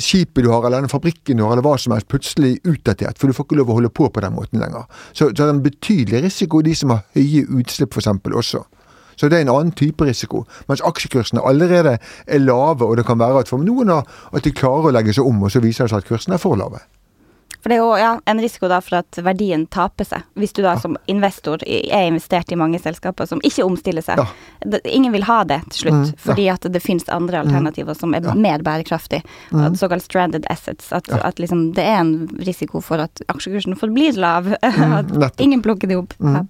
skipet 0.00 0.44
du 0.44 0.50
har, 0.50 0.64
eller 0.66 0.84
den 0.84 0.92
fabrikken 0.92 1.38
du 1.38 1.44
har, 1.46 1.54
eller 1.54 1.64
hva 1.64 1.76
som 1.80 1.94
helst, 1.94 2.10
plutselig 2.10 2.58
utdatert, 2.68 3.18
for 3.18 3.30
du 3.30 3.36
får 3.36 3.48
ikke 3.48 3.60
lov 3.60 3.72
å 3.72 3.78
holde 3.78 3.92
på 3.94 4.08
på 4.10 4.24
den 4.24 4.34
måten 4.36 4.60
lenger. 4.60 4.88
Så, 5.12 5.30
så 5.30 5.32
det 5.38 5.46
er 5.46 5.54
en 5.54 5.64
betydelig 5.64 6.24
risiko 6.26 6.62
de 6.66 6.74
som 6.76 6.92
har 6.94 7.04
høye 7.16 7.44
utslipp 7.60 7.94
f.eks. 7.94 8.10
også. 8.42 8.64
Så 9.14 9.30
det 9.30 9.38
er 9.38 9.44
en 9.44 9.52
annen 9.52 9.72
type 9.78 10.04
risiko. 10.04 10.42
Mens 10.68 10.82
aksjekursene 10.84 11.44
allerede 11.46 11.98
er 12.26 12.42
lave, 12.42 12.84
og 12.84 12.96
det 12.98 13.06
kan 13.06 13.20
være 13.20 13.44
at 13.44 13.52
for 13.52 13.62
noen 13.62 13.92
av 13.94 14.10
at 14.34 14.44
de 14.44 14.52
klarer 14.52 14.90
å 14.90 14.94
legge 14.96 15.14
seg 15.14 15.26
om, 15.28 15.44
og 15.46 15.54
så 15.54 15.62
viser 15.62 15.86
det 15.86 15.94
seg 15.94 16.02
at 16.02 16.08
kursene 16.10 16.36
er 16.36 16.42
for 16.42 16.58
lave. 16.58 16.82
For 17.64 17.72
det 17.72 17.78
er 17.78 17.80
jo 17.80 17.94
ja, 17.96 18.10
en 18.28 18.40
risiko 18.44 18.68
da 18.68 18.76
for 18.84 18.98
at 18.98 19.16
verdien 19.24 19.62
taper 19.72 20.04
seg, 20.04 20.24
hvis 20.36 20.52
du 20.52 20.58
da 20.60 20.74
som 20.82 20.98
investor 21.08 21.62
er 21.64 22.10
investert 22.10 22.52
i 22.52 22.58
mange 22.60 22.76
selskaper 22.82 23.24
som 23.30 23.40
ikke 23.40 23.64
omstiller 23.64 24.04
seg. 24.04 24.20
Ja. 24.20 24.80
Ingen 24.84 25.14
vil 25.14 25.24
ha 25.24 25.38
det 25.48 25.62
til 25.72 25.86
slutt, 25.86 25.94
Mm, 25.94 26.18
fordi 26.26 26.44
at 26.52 26.66
det 26.74 26.82
finnes 26.84 27.08
andre 27.08 27.40
alternativer 27.40 27.96
som 27.96 28.12
er 28.14 28.26
mer 28.36 28.60
bærekraftig. 28.66 29.22
Mm. 29.54 29.78
Såkalt 29.80 30.04
stranded 30.04 30.44
assets. 30.52 30.92
At, 30.92 31.08
at 31.08 31.38
liksom 31.40 31.70
det 31.72 31.86
er 31.88 32.02
en 32.02 32.28
risiko 32.44 32.82
for 32.84 33.00
at 33.00 33.24
aksjekursen 33.32 33.76
forblir 33.80 34.12
lav. 34.20 34.52
Mm, 34.74 35.22
at 35.22 35.40
ingen 35.40 35.62
plukker 35.64 35.88
det 35.88 35.96
opp. 35.96 36.12
Mm. 36.20 36.34
Ja. 36.34 36.44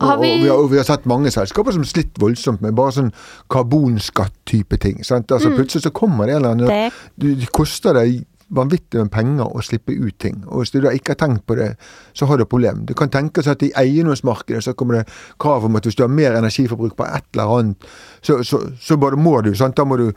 Har 0.00 0.16
vi- 0.16 0.32
og, 0.32 0.40
vi 0.40 0.48
har, 0.48 0.56
og 0.56 0.70
vi 0.70 0.76
har 0.78 0.84
sett 0.88 1.04
mange 1.04 1.28
selskaper 1.30 1.72
som 1.76 1.84
slitt 1.84 2.16
voldsomt 2.16 2.62
med 2.64 2.72
bare 2.74 2.94
sånn 2.96 3.12
karbonskatt-type 3.52 4.78
ting. 4.80 5.02
Sant? 5.04 5.30
Altså 5.32 5.50
Plutselig 5.52 5.82
så 5.84 5.90
kommer 5.92 6.26
det 6.26 6.36
en 6.38 6.44
eller 6.44 6.50
annen 6.56 6.92
Det 7.20 7.36
Det 7.40 7.50
koster 7.52 7.94
deg 8.00 8.22
vanvittig 8.50 8.98
med 8.98 9.12
penger 9.14 9.46
å 9.46 9.62
slippe 9.64 9.94
ut 9.94 10.16
ting. 10.22 10.40
Og 10.48 10.62
hvis 10.62 10.72
du 10.74 10.80
da 10.82 10.92
ikke 10.94 11.14
har 11.14 11.20
tenkt 11.22 11.44
på 11.46 11.56
det, 11.58 11.70
så 12.16 12.26
har 12.26 12.38
du 12.38 12.44
et 12.44 12.50
problem. 12.50 12.84
Du 12.88 12.94
kan 12.98 13.12
tenke 13.12 13.44
seg 13.46 13.56
at 13.56 13.64
i 13.66 13.72
eiendomsmarkedet 13.78 14.64
så 14.66 14.74
kommer 14.78 15.00
det 15.00 15.04
krav 15.42 15.66
om 15.68 15.78
at 15.78 15.86
hvis 15.86 15.98
du 15.98 16.04
har 16.04 16.12
mer 16.12 16.36
energiforbruk 16.38 16.96
på 16.98 17.06
et 17.06 17.26
eller 17.34 17.54
annet, 17.56 17.88
så, 18.26 18.40
så, 18.46 18.62
så 18.82 18.98
bare 19.00 19.18
må 19.20 19.36
du. 19.46 19.52
Sant? 19.58 19.78
Da 19.78 19.86
må 19.86 19.98
du 20.00 20.10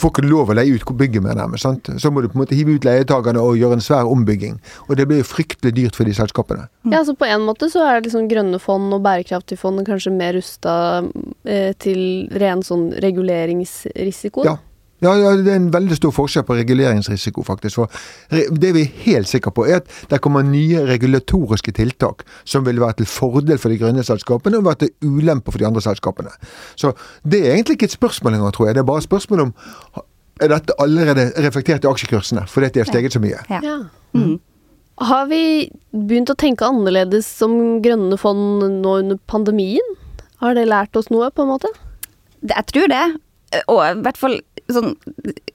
får 0.00 0.14
ikke 0.14 0.26
lov 0.28 0.52
å 0.52 0.58
leie 0.60 0.76
ut 0.76 0.86
bygget 1.00 1.24
mer, 1.24 1.38
nærmest. 1.38 1.64
Sant? 1.64 1.90
Så 2.02 2.12
må 2.12 2.22
du 2.22 2.30
på 2.30 2.38
en 2.38 2.44
måte 2.44 2.58
hive 2.58 2.76
ut 2.76 2.86
leietakerne 2.86 3.42
og 3.42 3.58
gjøre 3.58 3.78
en 3.78 3.84
svær 3.84 4.10
ombygging. 4.10 4.60
Og 4.88 4.96
det 5.00 5.08
blir 5.08 5.22
jo 5.22 5.28
fryktelig 5.30 5.74
dyrt 5.76 5.98
for 5.98 6.08
de 6.08 6.16
selskapene. 6.16 6.68
Ja, 6.92 7.02
så 7.06 7.16
på 7.16 7.28
en 7.28 7.46
måte 7.48 7.70
så 7.72 7.84
er 7.86 7.98
det 7.98 8.10
liksom 8.10 8.28
grønne 8.30 8.60
fond 8.62 8.92
og 8.96 9.04
bærekraftige 9.06 9.60
fond 9.60 9.82
kanskje 9.86 10.12
mer 10.14 10.36
rusta 10.36 10.74
eh, 11.44 11.72
til 11.80 12.28
ren 12.40 12.64
sånn 12.66 12.90
reguleringsrisiko. 13.00 14.44
Ja. 14.48 14.58
Ja, 15.00 15.14
ja, 15.16 15.32
det 15.36 15.48
er 15.48 15.56
en 15.56 15.70
veldig 15.72 15.96
stor 15.96 16.12
forskjell 16.12 16.44
på 16.48 16.58
reguleringsrisiko, 16.58 17.44
faktisk. 17.46 17.80
For 17.80 18.50
det 18.60 18.72
vi 18.76 18.84
er 18.84 18.98
helt 19.06 19.30
sikre 19.30 19.52
på, 19.56 19.64
er 19.64 19.80
at 19.80 19.88
det 20.10 20.20
kommer 20.24 20.44
nye 20.44 20.84
regulatoriske 20.88 21.72
tiltak 21.78 22.26
som 22.44 22.66
vil 22.66 22.82
være 22.82 23.00
til 23.00 23.08
fordel 23.08 23.60
for 23.60 23.72
de 23.72 23.80
grønne 23.80 24.04
selskapene 24.04 24.60
og 24.60 24.68
være 24.68 24.84
til 24.84 25.08
ulempe 25.08 25.52
for 25.52 25.62
de 25.62 25.68
andre 25.70 25.82
selskapene. 25.84 26.34
Så 26.76 26.92
det 27.24 27.42
er 27.46 27.56
egentlig 27.56 27.78
ikke 27.78 27.90
et 27.92 27.96
spørsmål 27.96 28.36
engang, 28.36 28.54
tror 28.56 28.68
jeg. 28.68 28.76
Det 28.76 28.84
er 28.84 28.90
bare 28.92 29.04
et 29.04 29.08
spørsmål 29.08 29.46
om 29.48 29.54
er 30.40 30.48
dette 30.48 30.76
allerede 30.80 31.26
reflektert 31.44 31.84
i 31.84 31.90
aksjekursene 31.90 32.46
fordi 32.48 32.70
de 32.74 32.80
har 32.80 32.88
steget 32.88 33.16
så 33.16 33.20
mye. 33.20 33.40
Ja. 33.50 33.60
Ja. 33.64 33.76
Mm. 34.16 34.38
Har 35.00 35.28
vi 35.30 35.70
begynt 35.96 36.32
å 36.32 36.36
tenke 36.36 36.68
annerledes 36.68 37.28
som 37.40 37.80
grønne 37.84 38.18
fond 38.20 38.64
nå 38.82 38.96
under 39.00 39.20
pandemien? 39.30 39.96
Har 40.40 40.56
det 40.56 40.66
lært 40.68 40.96
oss 40.96 41.08
noe, 41.12 41.30
på 41.32 41.44
en 41.44 41.52
måte? 41.54 41.70
Jeg 42.44 42.66
tror 42.72 42.88
det. 42.92 43.04
Og 43.72 43.80
i 43.84 44.02
hvert 44.04 44.20
fall 44.20 44.38
sånn 44.76 44.94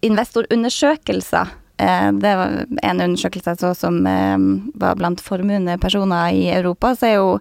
investorundersøkelser. 0.05 1.53
Eh, 1.77 2.11
det 2.23 2.33
var 2.39 2.65
en 2.83 3.01
undersøkelse 3.07 3.55
jeg 3.55 3.61
så 3.61 3.73
som 3.77 3.99
eh, 4.07 4.37
var 4.79 4.99
blant 4.99 5.23
formuende 5.23 5.77
personer 5.81 6.35
i 6.35 6.47
Europa. 6.53 6.93
Så 6.95 7.09
er 7.09 7.17
jo 7.17 7.31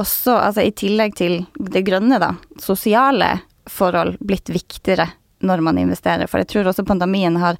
også, 0.00 0.36
altså 0.36 0.64
i 0.64 0.74
tillegg 0.76 1.16
til 1.18 1.42
det 1.58 1.84
grønne, 1.88 2.20
da, 2.22 2.34
sosiale 2.62 3.38
forhold 3.70 4.18
blitt 4.24 4.50
viktigere 4.52 5.08
når 5.46 5.64
man 5.64 5.80
investerer. 5.80 6.28
For 6.28 6.42
jeg 6.42 6.50
tror 6.52 6.70
også 6.70 6.84
pandemien 6.88 7.38
har 7.40 7.58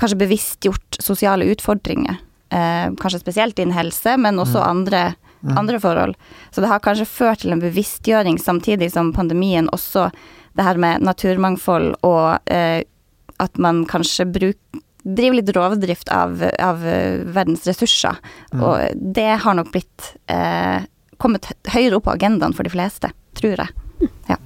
kanskje 0.00 0.18
bevisstgjort 0.24 1.00
sosiale 1.02 1.46
utfordringer. 1.52 2.18
Eh, 2.50 2.90
kanskje 2.98 3.22
spesielt 3.22 3.58
innen 3.58 3.76
helse, 3.76 4.16
men 4.18 4.40
også 4.42 4.62
andre, 4.64 5.12
andre 5.56 5.78
forhold. 5.80 6.16
Så 6.50 6.60
det 6.60 6.70
har 6.72 6.82
kanskje 6.82 7.06
ført 7.06 7.44
til 7.44 7.54
en 7.54 7.62
bevisstgjøring, 7.62 8.40
samtidig 8.42 8.90
som 8.92 9.12
pandemien 9.14 9.70
også 9.70 10.08
det 10.58 10.66
her 10.66 10.80
med 10.82 11.04
naturmangfold 11.06 11.92
og 12.06 12.50
eh, 12.50 12.82
at 13.40 13.60
man 13.62 13.84
kanskje 13.88 14.28
bruk, 14.30 14.80
driver 15.00 15.38
litt 15.38 15.52
rovdrift 15.56 16.10
av, 16.12 16.42
av 16.60 16.84
eh, 16.86 17.22
verdens 17.32 17.64
ressurser. 17.68 18.18
Og 18.60 19.00
det 19.16 19.30
har 19.44 19.56
nok 19.56 19.72
blitt 19.72 20.12
eh, 20.30 20.84
kommet 21.20 21.48
høyere 21.72 21.98
opp 21.98 22.08
på 22.08 22.16
agendaen 22.16 22.56
for 22.56 22.68
de 22.68 22.72
fleste, 22.72 23.12
tror 23.40 23.64
jeg. 23.64 24.10
Ja. 24.28 24.36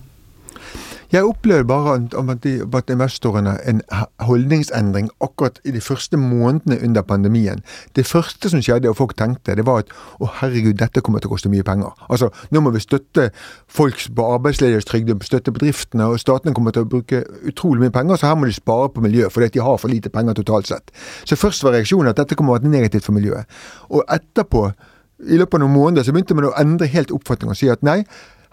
Jeg 1.14 1.24
opplevde 1.24 1.64
bare 1.64 1.92
om 2.18 2.30
de, 2.42 2.52
investorene 2.90 3.52
en 3.70 3.80
holdningsendring 4.26 5.12
akkurat 5.22 5.60
i 5.64 5.70
de 5.70 5.80
første 5.80 6.18
månedene 6.18 6.80
under 6.82 7.04
pandemien. 7.06 7.62
Det 7.94 8.02
første 8.06 8.50
som 8.50 8.62
skjedde, 8.62 8.90
og 8.90 8.96
folk 8.98 9.14
tenkte, 9.14 9.54
det 9.54 9.62
var 9.68 9.84
at 9.84 9.92
å 10.18 10.26
herregud, 10.40 10.74
dette 10.80 11.04
kommer 11.06 11.22
til 11.22 11.30
å 11.30 11.36
koste 11.36 11.52
mye 11.52 11.62
penger. 11.62 11.92
Altså, 12.08 12.32
nå 12.50 12.64
må 12.64 12.72
vi 12.74 12.82
støtte 12.82 13.28
folk 13.70 14.02
på 14.16 14.26
arbeidsledighetstrygd, 14.40 15.14
støtte 15.22 15.54
bedriftene, 15.54 16.10
og 16.10 16.18
statene 16.18 16.56
kommer 16.56 16.74
til 16.74 16.82
å 16.82 16.90
bruke 16.96 17.22
utrolig 17.46 17.84
mye 17.84 17.94
penger, 17.94 18.18
så 18.18 18.32
her 18.32 18.40
må 18.40 18.50
de 18.50 18.58
spare 18.58 18.90
på 18.90 19.06
miljø, 19.06 19.30
fordi 19.30 19.52
de 19.54 19.62
har 19.68 19.78
for 19.78 19.94
lite 19.94 20.10
penger 20.10 20.40
totalt 20.40 20.72
sett. 20.72 20.90
Så 21.22 21.38
først 21.38 21.62
var 21.62 21.78
reaksjonen 21.78 22.10
at 22.10 22.18
dette 22.24 22.34
kommer 22.34 22.58
til 22.58 22.66
å 22.66 22.72
være 22.72 22.74
negativt 22.74 23.06
for 23.06 23.14
miljøet. 23.14 23.46
Og 23.94 24.02
etterpå, 24.10 24.66
i 25.30 25.38
løpet 25.38 25.60
av 25.60 25.62
noen 25.62 25.78
måneder, 25.78 26.02
så 26.02 26.10
begynte 26.10 26.34
man 26.34 26.50
å 26.50 26.56
endre 26.58 26.90
helt 26.90 27.14
oppfatning 27.14 27.54
og 27.54 27.60
si 27.62 27.70
at 27.70 27.86
nei, 27.86 28.00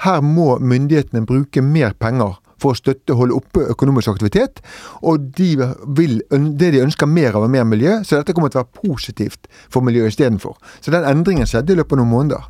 her 0.05 0.21
må 0.25 0.55
myndighetene 0.61 1.25
bruke 1.29 1.61
mer 1.65 1.97
penger 1.97 2.37
for 2.61 2.75
å 2.75 2.79
støtte 2.79 3.15
og 3.15 3.23
holde 3.23 3.39
oppe 3.41 3.65
økonomisk 3.73 4.13
aktivitet. 4.13 4.61
Og 5.01 5.31
de 5.37 5.51
vil, 5.97 6.21
det 6.29 6.71
de 6.75 6.85
ønsker 6.85 7.09
mer 7.09 7.37
av, 7.37 7.47
er 7.47 7.55
mer 7.57 7.67
miljø, 7.67 7.99
så 8.05 8.21
dette 8.21 8.35
kommer 8.37 8.53
til 8.53 8.61
å 8.61 8.65
være 8.65 8.85
positivt 8.85 9.51
for 9.71 9.85
miljøet 9.85 10.13
istedenfor. 10.13 10.57
Så 10.79 10.93
den 10.93 11.07
endringen 11.07 11.49
skjedde 11.49 11.75
i 11.75 11.81
løpet 11.81 11.97
av 11.97 12.03
noen 12.03 12.13
måneder. 12.15 12.49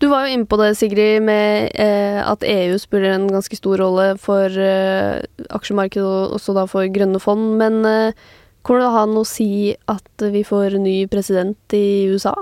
Du 0.00 0.06
var 0.08 0.24
jo 0.24 0.32
inne 0.32 0.48
på 0.48 0.56
det, 0.56 0.70
Sigrid, 0.80 1.20
med 1.26 1.74
eh, 1.76 2.20
at 2.24 2.44
EU 2.48 2.78
spiller 2.80 3.18
en 3.18 3.26
ganske 3.28 3.56
stor 3.58 3.82
rolle 3.82 4.14
for 4.20 4.48
eh, 4.48 5.20
aksjemarkedet 5.52 6.06
og 6.06 6.38
også 6.38 6.54
da 6.56 6.64
for 6.70 6.88
grønne 6.88 7.20
fond. 7.20 7.58
Men 7.60 7.84
eh, 7.84 8.30
kommer 8.64 8.80
det 8.80 8.94
ha 8.94 9.02
noe 9.10 9.26
å 9.26 9.28
si 9.28 9.74
at 9.92 10.24
vi 10.32 10.40
får 10.46 10.78
ny 10.80 11.02
president 11.12 11.76
i 11.76 12.08
USA? 12.08 12.32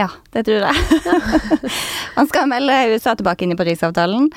Ja, 0.00 0.06
det 0.32 0.46
tror 0.46 0.62
jeg. 0.64 1.00
Han 2.16 2.28
skal 2.30 2.48
melde 2.48 2.76
USA 2.94 3.12
tilbake 3.18 3.44
inn 3.44 3.52
i 3.52 3.58
Parisavtalen. 3.58 4.30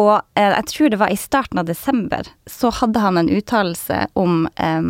Og 0.00 0.14
eh, 0.38 0.54
jeg 0.54 0.68
tror 0.70 0.92
det 0.92 1.00
var 1.02 1.12
i 1.12 1.18
starten 1.20 1.60
av 1.60 1.68
desember 1.68 2.30
så 2.48 2.70
hadde 2.72 3.02
han 3.04 3.20
en 3.20 3.28
uttalelse 3.28 4.06
om 4.18 4.46
eh, 4.56 4.86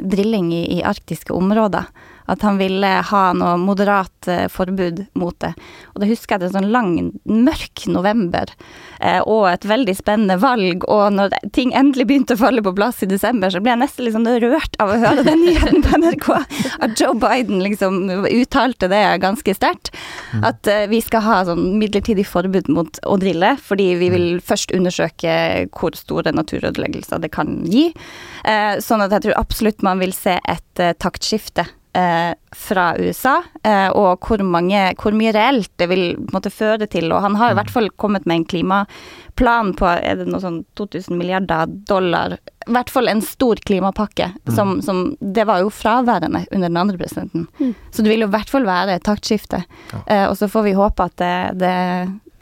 drilling 0.00 0.54
i, 0.56 0.62
i 0.78 0.84
arktiske 0.86 1.36
områder. 1.36 1.90
At 2.28 2.44
han 2.44 2.58
ville 2.60 2.90
ha 3.10 3.22
noe 3.36 3.56
moderat 3.60 4.28
eh, 4.28 4.46
forbud 4.52 5.04
mot 5.18 5.36
det. 5.40 5.54
Og 5.94 6.02
da 6.02 6.08
husker 6.10 6.36
jeg 6.36 6.42
det 6.42 6.48
en 6.50 6.56
sånn 6.58 6.72
lang, 6.74 6.92
mørk 7.24 7.86
november 7.88 8.50
eh, 9.00 9.20
og 9.22 9.48
et 9.50 9.64
veldig 9.68 9.94
spennende 9.96 10.38
valg. 10.42 10.84
Og 10.88 11.14
når 11.16 11.36
ting 11.56 11.72
endelig 11.76 12.08
begynte 12.10 12.36
å 12.36 12.42
falle 12.42 12.64
på 12.64 12.74
plass 12.76 13.02
i 13.04 13.10
desember, 13.10 13.52
så 13.52 13.62
ble 13.64 13.72
jeg 13.72 13.82
nesten 13.82 14.08
liksom 14.08 14.28
rørt 14.44 14.76
av 14.82 14.92
å 14.92 14.98
høre 15.00 15.24
den 15.26 15.44
nyheten 15.46 15.84
på 15.86 16.02
NRK. 16.02 16.28
At 16.84 17.00
Joe 17.00 17.16
Biden 17.18 17.62
liksom 17.64 18.00
uttalte 18.28 18.90
det 18.92 19.02
ganske 19.24 19.56
sterkt. 19.56 19.92
At 20.44 20.68
eh, 20.68 20.86
vi 20.90 21.00
skal 21.04 21.24
ha 21.24 21.40
sånn 21.48 21.78
midlertidig 21.80 22.26
forbud 22.28 22.68
mot 22.72 23.00
å 23.08 23.16
drille, 23.20 23.54
fordi 23.62 23.90
vi 24.02 24.12
vil 24.12 24.28
først 24.44 24.74
undersøke 24.76 25.32
hvor 25.72 25.96
store 25.98 26.34
naturødeleggelser 26.36 27.22
det 27.24 27.32
kan 27.34 27.60
gi. 27.68 27.88
Eh, 28.44 28.76
sånn 28.84 29.04
at 29.04 29.14
jeg 29.16 29.28
tror 29.28 29.40
absolutt 29.40 29.84
man 29.86 30.02
vil 30.02 30.14
se 30.16 30.38
et 30.44 30.82
eh, 30.82 30.96
taktskifte 30.98 31.66
eh, 31.98 32.34
fra 32.54 32.96
USA, 32.98 33.42
eh, 33.62 33.88
og 33.88 34.24
hvor, 34.24 34.42
mange, 34.46 34.80
hvor 35.00 35.16
mye 35.16 35.32
reelt 35.34 35.70
det 35.80 35.88
vil 35.90 36.04
måtte 36.32 36.52
føre 36.52 36.88
til. 36.90 37.10
Og 37.12 37.24
han 37.24 37.38
har 37.40 37.52
i 37.52 37.58
hvert 37.58 37.72
fall 37.72 37.90
kommet 38.00 38.28
med 38.28 38.40
en 38.40 38.46
klimaplan 38.52 39.74
på 39.78 39.88
er 39.96 40.20
det 40.20 40.28
noe 40.30 40.42
sånn 40.42 40.62
2000 40.78 41.18
milliarder 41.18 41.72
dollar. 41.90 42.38
I 42.68 42.76
hvert 42.76 42.92
fall 42.92 43.10
en 43.10 43.24
stor 43.24 43.60
klimapakke. 43.66 44.30
Som, 44.54 44.78
som 44.84 45.16
Det 45.20 45.46
var 45.48 45.64
jo 45.64 45.72
fraværende 45.72 46.44
under 46.50 46.68
den 46.68 46.80
andre 46.80 47.00
presidenten. 47.00 47.48
Så 47.90 48.04
det 48.04 48.12
vil 48.12 48.24
jo 48.26 48.30
i 48.30 48.36
hvert 48.36 48.52
fall 48.52 48.68
være 48.68 48.98
et 48.98 49.06
taktskifte. 49.08 49.64
Eh, 50.06 50.26
og 50.28 50.36
så 50.38 50.50
får 50.50 50.68
vi 50.68 50.78
håpe 50.78 51.10
at 51.10 51.18
det, 51.20 51.36
det, 51.64 51.76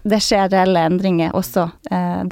det 0.07 0.23
skjer 0.23 0.51
reelle 0.53 0.87
endringer 0.90 1.37
også 1.37 1.69
eh, 1.90 2.23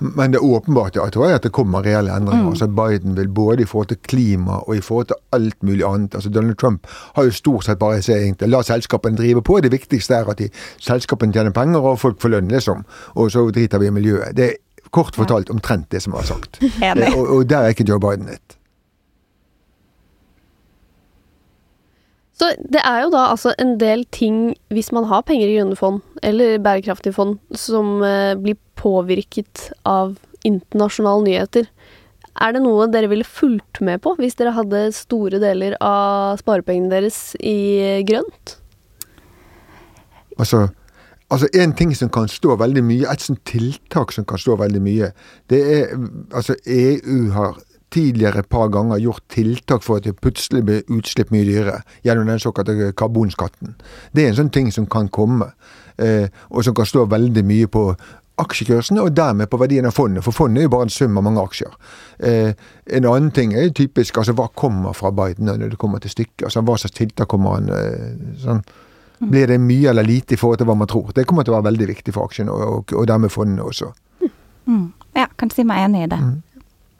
Men 0.00 0.34
det 0.34 0.40
åpenbart 0.44 0.96
ja, 0.96 1.04
jeg 1.04 1.12
tror 1.12 1.26
jeg, 1.28 1.40
at 1.40 1.46
det 1.46 1.52
kommer 1.56 1.84
reelle 1.86 2.14
endringer. 2.16 2.50
Altså 2.50 2.68
Biden 2.68 3.16
vil 3.16 3.28
både 3.28 3.62
i 3.62 3.68
forhold 3.68 3.88
til 3.92 4.00
klima 4.08 4.60
og 4.60 4.76
i 4.76 4.82
forhold 4.84 5.10
til 5.12 5.20
alt 5.32 5.62
mulig 5.62 5.84
annet. 5.86 6.14
Altså 6.14 6.30
Donald 6.30 6.56
Trump 6.56 6.86
har 7.16 7.28
jo 7.28 7.34
stort 7.34 7.64
sett 7.64 7.78
bare 7.78 7.98
egentlig 7.98 8.48
la 8.48 8.62
selskapene 8.62 9.16
drive 9.18 9.42
på. 9.42 9.60
Det 9.64 9.72
viktigste 9.72 10.14
er 10.14 10.30
at 10.30 10.38
de, 10.38 10.48
selskapene 10.80 11.32
tjener 11.32 11.54
penger 11.56 11.80
og 11.80 11.98
folk 11.98 12.20
får 12.22 12.36
lønn, 12.36 12.52
liksom. 12.52 12.84
Og 13.14 13.30
så 13.32 13.48
driter 13.50 13.78
vi 13.78 13.90
i 13.90 13.94
miljøet. 13.94 14.36
Det 14.36 14.44
er 14.44 14.56
kort 14.90 15.16
fortalt 15.16 15.50
omtrent 15.50 15.90
det 15.92 16.02
som 16.02 16.16
var 16.16 16.28
sagt. 16.28 16.60
Eh, 16.78 17.14
og, 17.14 17.26
og 17.36 17.48
der 17.50 17.58
er 17.66 17.74
ikke 17.74 17.84
Joe 17.88 18.00
Biden 18.00 18.30
litt. 18.30 18.57
Så 22.38 22.52
det 22.70 22.80
er 22.86 23.02
jo 23.02 23.10
da 23.10 23.24
altså 23.32 23.50
en 23.58 23.74
del 23.80 24.04
ting, 24.14 24.52
hvis 24.70 24.92
man 24.94 25.08
har 25.10 25.24
penger 25.26 25.50
i 25.50 25.56
grønne 25.56 25.78
fond, 25.78 26.02
eller 26.22 26.60
bærekraftige 26.62 27.16
fond, 27.16 27.38
som 27.50 27.98
eh, 28.06 28.36
blir 28.38 28.54
påvirket 28.78 29.72
av 29.88 30.14
internasjonale 30.46 31.26
nyheter. 31.26 31.66
Er 32.38 32.54
det 32.54 32.62
noe 32.62 32.86
dere 32.92 33.10
ville 33.10 33.26
fulgt 33.26 33.80
med 33.82 33.98
på 34.04 34.14
hvis 34.20 34.38
dere 34.38 34.54
hadde 34.54 34.88
store 34.94 35.40
deler 35.42 35.74
av 35.82 36.38
sparepengene 36.38 36.92
deres 36.92 37.32
i 37.42 38.04
grønt? 38.06 38.54
Altså, 40.38 40.68
altså 41.26 41.48
En 41.58 41.74
ting 41.74 41.90
som 41.98 42.12
kan 42.14 42.30
stå 42.30 42.54
veldig 42.60 42.84
mye, 42.86 43.08
et 43.10 43.24
sånt 43.24 43.42
tiltak 43.50 44.14
som 44.14 44.26
kan 44.28 44.38
stå 44.38 44.54
veldig 44.62 44.82
mye, 44.84 45.10
det 45.50 45.62
er 45.80 45.96
altså 46.30 46.54
EU 46.62 47.32
har 47.34 47.58
tidligere 47.94 48.42
et 48.42 48.48
par 48.48 48.68
ganger 48.68 49.00
gjort 49.02 49.24
tiltak 49.32 49.82
for 49.82 49.98
at 49.98 50.06
det 50.08 50.18
plutselig 50.20 50.64
blir 50.64 50.94
utslipp 50.98 51.32
mye 51.34 51.46
dyrere, 51.48 51.82
gjennom 52.04 52.28
den 52.28 52.42
såkalte 52.42 52.92
karbonskatten. 52.96 53.76
Det 54.12 54.24
er 54.24 54.32
en 54.32 54.40
sånn 54.42 54.54
ting 54.54 54.72
som 54.74 54.86
kan 54.86 55.08
komme, 55.08 55.52
eh, 55.98 56.28
og 56.50 56.64
som 56.64 56.74
kan 56.74 56.86
stå 56.86 57.06
veldig 57.08 57.44
mye 57.44 57.66
på 57.66 57.84
aksjekursene, 58.38 59.02
og 59.02 59.16
dermed 59.16 59.50
på 59.50 59.58
verdien 59.58 59.86
av 59.88 59.96
fondet. 59.96 60.22
For 60.24 60.32
fondet 60.34 60.62
er 60.62 60.68
jo 60.68 60.74
bare 60.76 60.86
en 60.86 60.94
sum 60.94 61.16
av 61.18 61.24
mange 61.26 61.42
aksjer. 61.42 61.78
Eh, 62.18 62.52
en 62.96 63.08
annen 63.10 63.30
ting 63.34 63.54
er 63.54 63.72
typisk 63.74 64.18
altså 64.18 64.34
hva 64.38 64.48
kommer 64.54 64.94
fra 64.94 65.10
Biden 65.10 65.48
når 65.50 65.72
det 65.72 65.78
kommer 65.78 65.98
til 65.98 66.10
stykket. 66.10 66.46
altså 66.46 66.62
Hva 66.62 66.76
slags 66.78 66.94
tiltak 66.94 67.28
kommer 67.28 67.58
han 67.58 67.72
eh, 67.74 68.36
sånn. 68.42 68.62
Blir 69.18 69.50
det 69.50 69.58
mye 69.58 69.90
eller 69.90 70.06
lite 70.06 70.36
i 70.36 70.38
forhold 70.38 70.60
til 70.60 70.68
hva 70.68 70.76
man 70.78 70.86
tror? 70.86 71.10
Det 71.14 71.26
kommer 71.26 71.42
til 71.42 71.50
å 71.50 71.58
være 71.58 71.72
veldig 71.72 71.88
viktig 71.88 72.14
for 72.14 72.30
aksjene, 72.30 72.54
og, 72.54 72.76
og, 72.76 72.92
og 73.00 73.08
dermed 73.10 73.34
fondene 73.34 73.66
også. 73.66 73.90
Mm. 74.68 74.92
Ja, 75.16 75.26
kan 75.40 75.50
si 75.50 75.64
meg 75.66 75.88
enig 75.88 76.04
i 76.04 76.10
det. 76.12 76.20
Mm. 76.22 76.36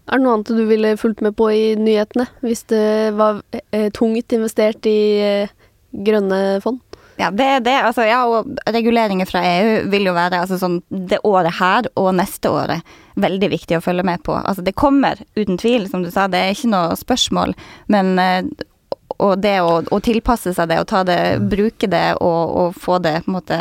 Er 0.08 0.18
det 0.18 0.24
noe 0.24 0.38
annet 0.38 0.52
du 0.56 0.64
ville 0.68 0.96
fulgt 1.00 1.22
med 1.24 1.36
på 1.36 1.50
i 1.52 1.64
nyhetene, 1.76 2.28
hvis 2.44 2.64
det 2.72 3.14
var 3.18 3.42
eh, 3.52 3.90
tungt 3.94 4.32
investert 4.32 4.88
i 4.88 5.00
eh, 5.20 5.56
grønne 5.92 6.58
fond? 6.64 6.80
Ja, 7.18 7.32
det 7.34 7.44
er 7.44 7.60
det. 7.66 7.74
Altså, 7.82 8.04
ja, 8.06 8.22
og 8.30 8.60
reguleringer 8.70 9.26
fra 9.26 9.42
EU 9.42 9.90
vil 9.90 10.06
jo 10.06 10.14
være 10.14 10.38
altså, 10.44 10.56
sånn 10.60 10.78
det 10.88 11.18
året 11.26 11.58
her 11.58 11.88
og 11.98 12.12
neste 12.14 12.52
året 12.54 12.96
veldig 13.18 13.50
viktig 13.56 13.76
å 13.76 13.82
følge 13.82 14.06
med 14.06 14.22
på. 14.24 14.36
Altså, 14.38 14.62
det 14.62 14.76
kommer 14.78 15.18
uten 15.34 15.58
tvil, 15.58 15.88
som 15.90 16.04
du 16.06 16.12
sa, 16.14 16.28
det 16.30 16.40
er 16.40 16.54
ikke 16.54 16.70
noe 16.72 16.98
spørsmål. 17.00 17.56
Men 17.90 18.14
eh, 18.22 18.42
og 19.18 19.40
det 19.42 19.56
å, 19.64 19.80
å 19.82 19.98
tilpasse 20.04 20.52
seg 20.54 20.70
det 20.70 20.78
og 20.82 20.88
ta 20.90 21.02
det, 21.06 21.20
bruke 21.50 21.90
det 21.90 22.06
og, 22.22 22.42
og 22.62 22.76
få 22.78 23.00
det 23.02 23.16
på 23.24 23.32
en 23.32 23.38
måte 23.40 23.58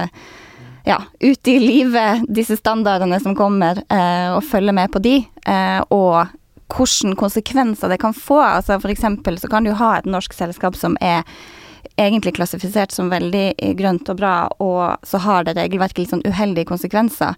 ja, 0.87 1.01
ut 1.19 1.47
i 1.47 1.59
livet, 1.59 2.23
disse 2.31 2.55
standardene 2.57 3.19
som 3.19 3.35
kommer, 3.35 3.81
eh, 3.89 4.31
og 4.31 4.43
følge 4.47 4.71
med 4.71 4.91
på 4.91 5.01
de. 5.03 5.17
Eh, 5.45 5.81
og 5.91 6.27
hvilke 6.71 7.15
konsekvenser 7.19 7.91
det 7.91 7.99
kan 7.99 8.15
få. 8.15 8.39
Altså 8.39 8.79
for 8.79 8.91
eksempel 8.91 9.39
så 9.39 9.49
kan 9.51 9.67
du 9.67 9.73
ha 9.75 9.97
et 9.97 10.07
norsk 10.07 10.33
selskap 10.35 10.75
som 10.79 10.97
er 11.01 11.23
egentlig 11.97 12.35
klassifisert 12.37 12.93
som 12.93 13.09
veldig 13.09 13.75
grønt 13.77 14.09
og 14.11 14.19
bra, 14.19 14.35
og 14.61 15.07
så 15.07 15.17
har 15.23 15.47
det 15.47 15.57
regelverket 15.57 16.03
litt 16.03 16.13
sånn 16.13 16.27
uheldige 16.27 16.69
konsekvenser. 16.69 17.33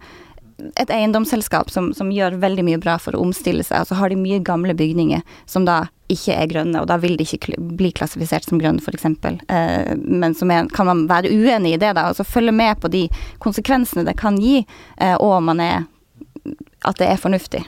Et 0.79 0.91
eiendomsselskap 0.91 1.71
som, 1.71 1.91
som, 1.95 2.11
gjør 2.11 2.39
veldig 2.41 2.65
mye 2.67 2.81
bra 2.81 2.97
for 3.01 3.15
å 3.15 3.21
omstille 3.23 3.63
seg, 3.65 3.83
og 3.83 3.89
så 3.89 3.99
har 3.99 4.11
de 4.11 4.19
mye 4.19 4.41
gamle 4.45 4.75
bygninger 4.77 5.23
som 5.49 5.67
da 5.67 5.85
ikke 6.09 6.33
er 6.33 6.49
grønne, 6.49 6.81
og 6.81 6.89
da 6.89 6.97
vil 7.01 7.15
de 7.19 7.25
ikke 7.27 7.55
bli 7.77 7.91
klassifisert 7.95 8.47
som 8.49 8.59
grønne, 8.61 8.81
f.eks. 8.81 9.05
Eh, 9.05 9.93
men 9.99 10.33
så 10.35 10.47
kan 10.73 10.89
man 10.89 11.05
være 11.09 11.29
uenig 11.29 11.75
i 11.75 11.81
det, 11.81 11.93
da, 11.97 12.07
og 12.09 12.17
så 12.17 12.25
følge 12.25 12.55
med 12.55 12.81
på 12.81 12.89
de 12.91 13.05
konsekvensene 13.43 14.07
det 14.07 14.17
kan 14.19 14.39
gi, 14.41 14.63
eh, 14.97 15.15
og 15.15 15.37
man 15.45 15.61
er 15.61 15.85
at 16.87 16.97
det 16.97 17.11
er 17.11 17.21
fornuftig. 17.21 17.63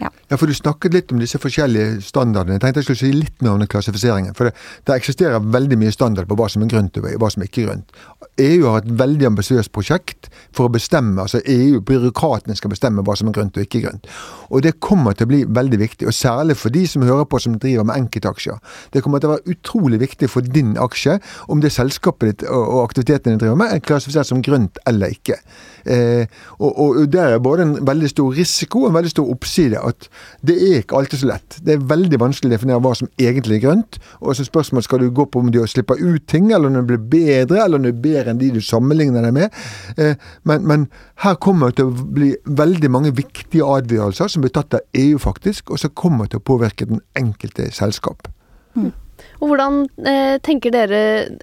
Ja. 0.00 0.08
ja. 0.28 0.36
for 0.40 0.48
du 0.48 0.54
snakket 0.56 0.94
litt 0.94 1.12
om 1.12 1.20
disse 1.20 1.38
forskjellige 1.40 2.00
standardene. 2.06 2.56
Jeg 2.56 2.64
tenkte 2.64 2.80
jeg 2.80 2.88
skulle 2.88 3.00
si 3.02 3.12
litt 3.12 3.42
mer 3.44 3.54
om 3.54 3.60
den 3.62 3.70
klassifiseringen. 3.70 4.34
For 4.38 4.48
det, 4.48 4.54
det 4.88 4.96
eksisterer 4.96 5.44
veldig 5.52 5.78
mye 5.82 5.92
standard 5.92 6.28
på 6.30 6.38
hva 6.38 6.48
som 6.52 6.64
er 6.64 6.70
grønt 6.72 6.96
og 6.98 7.08
hva 7.20 7.30
som 7.32 7.44
ikke 7.44 7.62
er 7.62 7.68
grønt. 7.68 7.92
EU 8.40 8.64
har 8.70 8.80
et 8.80 8.92
veldig 9.02 9.28
ambisiøst 9.28 9.72
prosjekt 9.74 10.30
for 10.56 10.68
å 10.68 10.72
bestemme, 10.72 11.20
altså 11.20 11.42
EU, 11.44 11.82
byråkratene 11.84 12.56
skal 12.56 12.72
bestemme 12.72 13.04
hva 13.04 13.16
som 13.18 13.28
er 13.28 13.36
grønt 13.36 13.58
og 13.58 13.66
ikke 13.66 13.82
grønt. 13.84 14.08
Og 14.48 14.64
det 14.64 14.78
kommer 14.84 15.16
til 15.16 15.28
å 15.28 15.32
bli 15.32 15.42
veldig 15.44 15.80
viktig, 15.82 16.08
og 16.08 16.16
særlig 16.16 16.56
for 16.60 16.72
de 16.72 16.86
som 16.88 17.04
hører 17.06 17.28
på 17.28 17.42
som 17.42 17.58
driver 17.60 17.86
med 17.88 18.00
enkeltaksjer. 18.00 18.58
Det 18.94 19.04
kommer 19.04 19.20
til 19.20 19.30
å 19.30 19.36
være 19.36 19.56
utrolig 19.56 20.00
viktig 20.02 20.30
for 20.32 20.48
din 20.56 20.74
aksje 20.80 21.18
om 21.52 21.60
det 21.60 21.74
selskapet 21.74 22.32
ditt 22.32 22.48
og, 22.48 22.62
og 22.62 22.82
aktiviteten 22.86 23.34
din 23.34 23.44
driver 23.44 23.60
med 23.60 23.76
er 23.76 23.84
klassifisert 23.84 24.30
som 24.30 24.42
grønt 24.44 24.80
eller 24.88 25.12
ikke. 25.12 25.36
Eh, 25.86 26.26
og, 26.58 26.70
og 26.78 27.12
der 27.12 27.36
er 27.36 27.42
både 27.42 27.66
en 27.66 27.74
veldig 27.86 28.10
stor 28.10 28.34
risiko 28.36 28.84
og 28.84 28.90
en 28.90 28.96
veldig 28.98 29.12
stor 29.12 29.30
oppside. 29.32 29.80
At 29.80 30.08
det 30.46 30.56
er 30.56 30.82
ikke 30.82 30.98
alltid 30.98 31.22
så 31.22 31.30
lett. 31.32 31.58
Det 31.64 31.76
er 31.76 31.86
veldig 31.92 32.20
vanskelig 32.22 32.50
å 32.50 32.54
definere 32.54 32.82
hva 32.84 32.94
som 32.98 33.10
egentlig 33.20 33.58
er 33.58 33.64
grønt. 33.66 33.98
Og 34.20 34.36
så 34.36 34.46
spørsmålet 34.46 34.88
skal 34.88 35.02
du 35.02 35.10
gå 35.14 35.26
på 35.26 35.42
om 35.42 35.50
du 35.52 35.60
slipper 35.66 36.00
ut 36.00 36.26
ting, 36.30 36.50
eller 36.52 36.70
om 36.70 36.78
det 36.78 36.86
blir 36.90 37.02
bedre, 37.16 37.64
eller 37.64 37.80
om 37.80 37.86
det 37.86 37.94
er 37.94 38.04
bedre 38.06 38.34
enn 38.34 38.42
de 38.42 38.52
du 38.56 38.60
sammenligner 38.64 39.26
deg 39.26 39.36
med. 39.36 39.62
Eh, 39.96 40.14
men, 40.48 40.66
men, 40.68 40.88
her 41.22 41.36
kommer 41.38 41.70
det 41.70 41.78
til 41.78 41.90
å 41.90 42.06
bli 42.16 42.32
veldig 42.58 42.88
mange 42.90 43.12
viktige 43.14 43.66
avgjørelser 43.66 44.32
som 44.32 44.42
blir 44.42 44.50
tatt 44.54 44.74
av 44.74 44.86
EU, 44.98 45.20
faktisk, 45.22 45.70
og 45.70 45.78
som 45.78 45.92
kommer 45.94 46.26
til 46.26 46.40
å 46.40 46.46
påvirke 46.46 46.88
den 46.88 47.02
enkelte 47.18 47.68
selskap. 47.74 48.26
Mm. 48.74 48.90
Og 49.42 49.50
hvordan 49.50 49.84
eh, 50.06 50.36
tenker 50.44 50.70
dere 50.70 50.98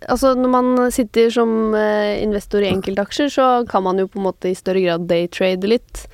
Altså 0.07 0.31
når 0.37 0.51
man 0.53 0.69
sitter 0.95 1.31
som 1.33 1.73
eh, 1.75 2.21
investor 2.23 2.63
i 2.63 2.71
enkeltaksjer, 2.71 3.31
så 3.33 3.47
kan 3.69 3.83
man 3.83 3.99
jo 3.99 4.07
på 4.07 4.21
en 4.21 4.29
måte 4.29 4.51
i 4.51 4.57
større 4.57 4.85
grad 4.85 5.09
daytrade 5.09 5.67
litt. 5.67 6.05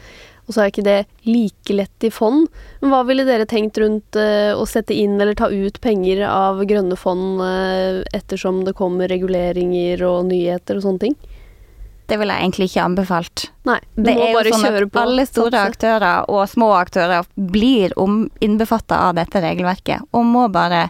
Og 0.46 0.54
så 0.54 0.62
er 0.62 0.72
ikke 0.72 0.86
det 0.86 0.98
like 1.26 1.74
lett 1.74 2.06
i 2.06 2.12
fond. 2.14 2.50
Men 2.82 2.92
hva 2.94 3.04
ville 3.08 3.26
dere 3.26 3.48
tenkt 3.50 3.78
rundt 3.82 4.18
eh, 4.20 4.52
å 4.54 4.66
sette 4.70 4.98
inn 4.98 5.18
eller 5.18 5.38
ta 5.38 5.50
ut 5.50 5.80
penger 5.82 6.26
av 6.30 6.62
grønne 6.70 6.98
fond 7.00 7.42
uh, 7.42 8.04
ettersom 8.14 8.64
det 8.66 8.76
kommer 8.78 9.10
reguleringer 9.10 10.04
og 10.06 10.28
nyheter 10.30 10.78
og 10.78 10.86
sånne 10.86 11.06
ting? 11.08 11.18
Det 12.06 12.20
ville 12.22 12.36
jeg 12.38 12.46
egentlig 12.46 12.68
ikke 12.70 12.86
anbefalt. 12.86 13.48
Nei, 13.66 13.80
det 13.98 14.14
er 14.14 14.36
jo 14.36 14.44
sånn 14.54 14.68
at. 14.70 15.00
Alle 15.02 15.26
store 15.26 15.64
aktører 15.72 16.30
og 16.30 16.44
små 16.50 16.70
aktører 16.78 17.26
blir 17.34 17.96
innbefatta 18.46 19.08
av 19.08 19.18
dette 19.18 19.42
regelverket, 19.42 20.06
og 20.14 20.30
må 20.30 20.46
bare 20.54 20.86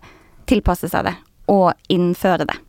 tilpasse 0.49 0.89
seg 0.91 1.10
det 1.10 1.17
og 1.51 1.73
innføre 1.93 2.47
det 2.49 2.60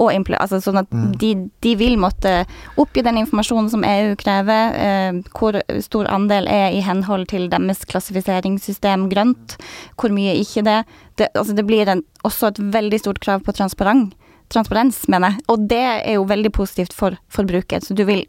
og 0.00 0.12
altså 0.38 0.60
sånn 0.62 0.80
at 0.80 0.92
mm. 0.92 1.10
de, 1.20 1.30
de, 1.64 1.72
vil 1.76 1.98
måtte 2.00 2.44
oppgi 2.80 3.04
den 3.04 3.20
informasjonen 3.22 3.68
som 3.72 3.84
EU 3.86 4.14
krever, 4.20 4.76
eh, 4.78 5.18
hvor 5.36 5.58
stor 5.84 6.08
andel 6.12 6.48
er 6.50 6.72
i 6.72 6.82
henhold 6.84 7.28
til 7.32 7.48
deres 7.52 7.84
klassifiseringssystem 7.90 9.08
grønt, 9.12 9.56
hvor 10.00 10.14
mye 10.14 10.34
ikke 10.40 10.64
det. 10.66 10.78
Det, 11.20 11.28
altså 11.36 11.56
det 11.56 11.66
blir 11.68 11.90
en, 11.92 12.04
også 12.24 12.52
et 12.52 12.62
veldig 12.72 13.02
stort 13.02 13.20
krav 13.24 13.44
på 13.44 13.54
transparent, 13.56 14.16
transparens, 14.52 15.04
mener 15.12 15.32
jeg, 15.32 15.46
og 15.52 15.68
det 15.68 15.84
er 15.92 16.16
jo 16.16 16.26
veldig 16.28 16.52
positivt 16.56 16.96
for 16.96 17.16
forbruker. 17.32 17.84
Så 17.84 17.96
du 17.96 18.04
vil 18.08 18.24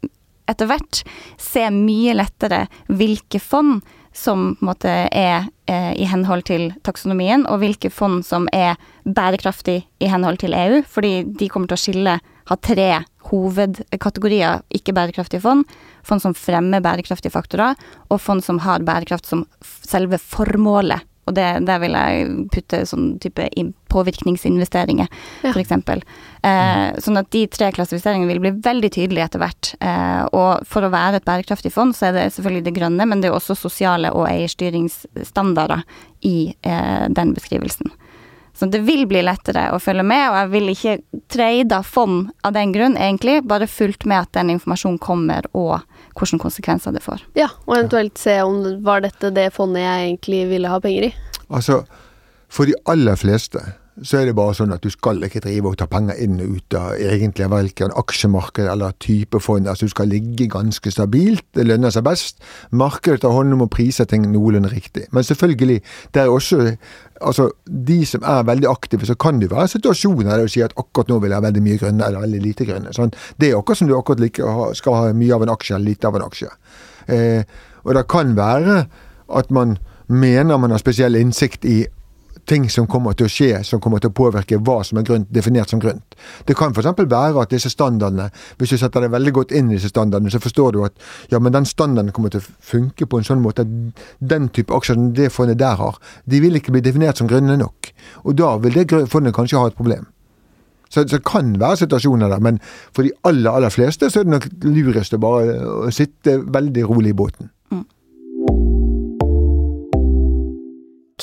etter 0.50 0.68
hvert 0.68 1.00
se 1.40 1.64
mye 1.72 2.16
lettere 2.16 2.66
hvilke 2.92 3.40
fond 3.40 3.80
som 4.14 4.52
måte 4.64 4.90
er 5.10 5.48
eh, 5.66 5.92
i 5.98 6.06
henhold 6.08 6.46
til 6.48 6.68
taksonomien, 6.86 7.44
og 7.50 7.60
hvilke 7.62 7.90
fond 7.90 8.22
som 8.26 8.46
er 8.54 8.78
bærekraftig 9.04 9.80
i 10.00 10.10
henhold 10.10 10.38
til 10.42 10.54
EU. 10.56 10.82
Fordi 10.88 11.24
de 11.26 11.48
kommer 11.50 11.70
til 11.70 11.78
å 11.78 11.84
skille, 11.84 12.18
ha 12.44 12.56
tre 12.60 12.90
hovedkategorier 13.30 14.62
ikke-bærekraftige 14.76 15.42
fond. 15.42 15.64
Fond 16.06 16.22
som 16.22 16.36
fremmer 16.36 16.84
bærekraftige 16.84 17.34
faktorer, 17.34 17.74
og 18.12 18.22
fond 18.22 18.44
som 18.44 18.60
har 18.64 18.84
bærekraft 18.86 19.26
som 19.28 19.46
selve 19.64 20.20
formålet 20.22 21.02
og 21.24 21.34
det, 21.36 21.46
der 21.68 21.80
vil 21.82 21.96
jeg 21.96 22.36
putte 22.52 22.82
sånn 22.88 23.14
type 23.22 23.46
påvirkningsinvesteringer, 23.94 25.08
ja. 25.44 25.52
f.eks. 25.52 25.72
Eh, 26.44 27.00
sånn 27.04 27.20
at 27.20 27.30
de 27.34 27.44
tre 27.52 27.70
klassifiseringene 27.74 28.28
vil 28.32 28.42
bli 28.42 28.52
veldig 28.64 28.90
tydelige 28.96 29.28
etter 29.28 29.42
hvert. 29.42 29.72
Eh, 29.80 30.22
og 30.36 30.64
for 30.68 30.84
å 30.84 30.92
være 30.92 31.20
et 31.20 31.28
bærekraftig 31.28 31.72
fond, 31.74 31.96
så 31.96 32.10
er 32.10 32.16
det 32.18 32.26
selvfølgelig 32.36 32.66
det 32.68 32.76
grønne, 32.76 33.08
men 33.08 33.22
det 33.22 33.30
er 33.30 33.38
også 33.38 33.56
sosiale 33.58 34.12
og 34.12 34.26
eierstyringsstandarder 34.28 35.84
i 36.28 36.36
eh, 36.66 37.06
den 37.14 37.36
beskrivelsen. 37.36 37.92
Så 38.54 38.68
det 38.70 38.84
vil 38.86 39.02
bli 39.10 39.18
lettere 39.26 39.66
å 39.74 39.80
følge 39.82 40.04
med, 40.06 40.28
og 40.30 40.36
jeg 40.38 40.50
vil 40.52 40.68
ikke 40.70 41.22
trade 41.32 41.80
fond 41.82 42.28
av 42.46 42.54
den 42.54 42.70
grunn, 42.74 42.94
egentlig. 42.94 43.40
Bare 43.50 43.66
fulgt 43.66 44.06
med 44.06 44.28
at 44.28 44.32
den 44.38 44.52
informasjonen 44.54 45.00
kommer, 45.02 45.48
og 45.58 45.80
hvilke 46.14 46.38
konsekvenser 46.44 46.94
det 46.94 47.02
får. 47.02 47.24
Ja, 47.34 47.48
og 47.66 47.76
eventuelt 47.80 48.20
se 48.20 48.38
om 48.46 48.60
var 48.86 49.02
dette 49.02 49.32
det 49.34 49.48
fondet 49.56 49.82
jeg 49.82 50.10
egentlig 50.12 50.44
ville 50.52 50.70
ha 50.70 50.78
penger 50.82 51.08
i. 51.08 51.14
Altså, 51.50 51.82
for 52.46 52.70
de 52.70 52.78
aller 52.90 53.18
fleste 53.18 53.64
så 54.02 54.18
er 54.18 54.26
det 54.26 54.34
bare 54.34 54.56
sånn 54.58 54.74
at 54.74 54.82
du 54.82 54.90
skal 54.90 55.22
ikke 55.22 55.42
drive 55.44 55.70
og 55.70 55.76
ta 55.78 55.86
penger 55.90 56.18
inn 56.24 56.40
og 56.42 56.56
ut 56.56 56.76
av 56.78 56.96
egentlig 56.98 57.46
verken 57.52 57.92
aksjemarked 57.94 58.66
eller 58.66 58.96
type 59.02 59.38
fond. 59.42 59.68
Altså 59.70 59.86
du 59.86 59.92
skal 59.92 60.10
ligge 60.10 60.48
ganske 60.50 60.90
stabilt, 60.90 61.44
det 61.54 61.68
lønner 61.68 61.94
seg 61.94 62.06
best. 62.06 62.42
Markedet 62.74 63.22
tar 63.22 63.36
hånd 63.36 63.54
om 63.54 63.62
å 63.66 63.70
prise 63.70 64.06
ting 64.10 64.26
noenlunde 64.32 64.72
riktig. 64.72 65.06
Men 65.14 65.26
selvfølgelig, 65.26 65.78
det 66.14 66.24
er 66.24 66.32
også 66.32 66.74
altså 67.24 67.48
de 67.64 68.00
som 68.08 68.26
er 68.26 68.42
veldig 68.50 68.68
aktive, 68.68 69.06
så 69.06 69.14
kan 69.14 69.38
det 69.40 69.52
være 69.52 69.70
situasjoner 69.76 70.26
der 70.26 70.42
du 70.42 70.50
sier 70.50 70.66
at 70.68 70.76
akkurat 70.80 71.12
nå 71.12 71.20
vil 71.22 71.30
jeg 71.30 71.38
ha 71.38 71.46
veldig 71.46 71.64
mye 71.64 71.80
grønne 71.80 72.08
eller 72.08 72.26
veldig 72.26 72.42
lite 72.42 72.66
grønne. 72.68 72.92
Sånn. 72.96 73.14
Det 73.38 73.50
er 73.50 73.58
akkurat 73.58 73.80
som 73.80 73.90
du 73.90 73.96
akkurat 73.96 74.22
like, 74.24 74.54
skal 74.80 74.98
ha 74.98 75.16
mye 75.16 75.38
av 75.38 75.46
en 75.46 75.54
aksje 75.54 75.76
eller 75.76 75.94
lite 75.94 76.10
av 76.10 76.18
en 76.18 76.26
aksje. 76.26 76.50
Eh, 77.14 77.42
og 77.84 77.94
det 77.94 78.08
kan 78.10 78.34
være 78.36 78.84
at 79.38 79.50
man 79.54 79.78
mener 80.08 80.58
man 80.58 80.74
har 80.74 80.82
spesiell 80.82 81.16
innsikt 81.16 81.64
i 81.64 81.84
ting 82.46 82.66
som 82.70 82.86
kommer 82.90 83.16
til 83.16 83.28
å 83.28 83.32
skje, 83.32 83.50
som 83.66 83.80
kommer 83.82 84.02
til 84.02 84.12
å 84.12 84.16
påvirke 84.16 84.58
hva 84.64 84.78
som 84.86 85.00
er 85.00 85.06
grønt, 85.08 85.30
definert 85.34 85.72
som 85.72 85.80
grønt. 85.82 86.16
Det 86.48 86.56
kan 86.58 86.74
f.eks. 86.74 86.92
være 86.98 87.42
at 87.42 87.52
disse 87.54 87.72
standardene, 87.72 88.30
hvis 88.58 88.74
du 88.74 88.78
setter 88.80 89.04
deg 89.04 89.14
veldig 89.14 89.34
godt 89.38 89.54
inn 89.56 89.70
i 89.70 89.78
disse 89.78 89.92
standardene, 89.92 90.32
så 90.32 90.42
forstår 90.42 90.76
du 90.76 90.82
at 90.86 90.98
ja, 91.32 91.40
men 91.40 91.54
den 91.54 91.68
standarden 91.68 92.12
kommer 92.14 92.32
til 92.34 92.42
å 92.42 92.56
funke 92.72 93.08
på 93.08 93.20
en 93.20 93.28
sånn 93.28 93.44
måte 93.44 93.64
at 93.64 94.02
den 94.20 94.50
type 94.54 94.74
aksjer 94.74 95.00
det 95.16 95.30
fondet 95.34 95.60
der 95.62 95.78
har, 95.80 96.00
de 96.24 96.42
vil 96.42 96.60
ikke 96.60 96.74
bli 96.74 96.84
definert 96.84 97.20
som 97.20 97.30
grønne 97.30 97.58
nok. 97.60 97.92
Og 98.24 98.36
da 98.38 98.56
vil 98.62 98.76
det 98.76 99.06
fondet 99.12 99.36
kanskje 99.36 99.60
ha 99.60 99.70
et 99.70 99.78
problem. 99.78 100.08
Så, 100.94 101.02
det 101.10 101.24
kan 101.26 101.56
være 101.58 101.80
situasjoner 101.82 102.30
der, 102.30 102.42
men 102.44 102.60
for 102.94 103.02
de 103.02 103.10
aller, 103.26 103.50
aller 103.50 103.72
fleste 103.74 104.10
så 104.12 104.20
er 104.20 104.28
det 104.28 104.34
nok 104.36 104.48
lurest 104.68 105.16
å 105.16 105.22
bare 105.22 105.90
sitte 105.94 106.38
veldig 106.54 106.84
rolig 106.86 107.14
i 107.14 107.18
båten. 107.18 107.50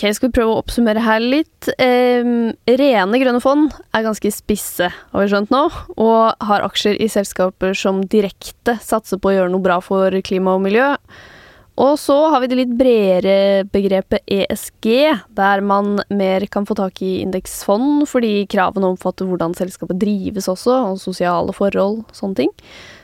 Ok, 0.02 0.16
skal 0.18 0.32
vi 0.32 0.34
prøve 0.34 0.54
å 0.56 0.62
oppsummere 0.64 1.02
her 1.06 1.20
litt. 1.22 1.68
Eh, 1.78 2.26
rene 2.66 3.20
grønne 3.22 3.38
fond 3.38 3.68
er 3.94 4.02
ganske 4.02 4.32
spisse, 4.34 4.88
har 4.90 5.22
vi 5.22 5.28
skjønt 5.30 5.52
nå, 5.54 5.60
og 6.02 6.42
har 6.42 6.64
aksjer 6.66 6.96
i 6.98 7.06
selskaper 7.06 7.76
som 7.78 8.00
direkte 8.10 8.80
satser 8.82 9.20
på 9.22 9.30
å 9.30 9.36
gjøre 9.36 9.52
noe 9.54 9.62
bra 9.62 9.76
for 9.86 10.16
klima 10.26 10.56
og 10.58 10.64
miljø. 10.64 10.88
Og 11.86 12.00
så 12.02 12.16
har 12.34 12.42
vi 12.42 12.50
det 12.50 12.58
litt 12.58 12.72
bredere 12.80 13.68
begrepet 13.70 14.26
ESG, 14.26 14.88
der 15.38 15.62
man 15.62 16.00
mer 16.10 16.48
kan 16.50 16.66
få 16.66 16.74
tak 16.80 16.98
i 17.06 17.20
indeksfond, 17.22 18.08
fordi 18.10 18.48
kravene 18.50 18.90
omfatter 18.90 19.30
hvordan 19.30 19.54
selskapet 19.54 20.00
drives 20.02 20.50
også, 20.50 20.80
og 20.96 21.04
sosiale 21.04 21.54
forhold, 21.54 22.08
sånne 22.18 22.40
ting. 22.40 22.56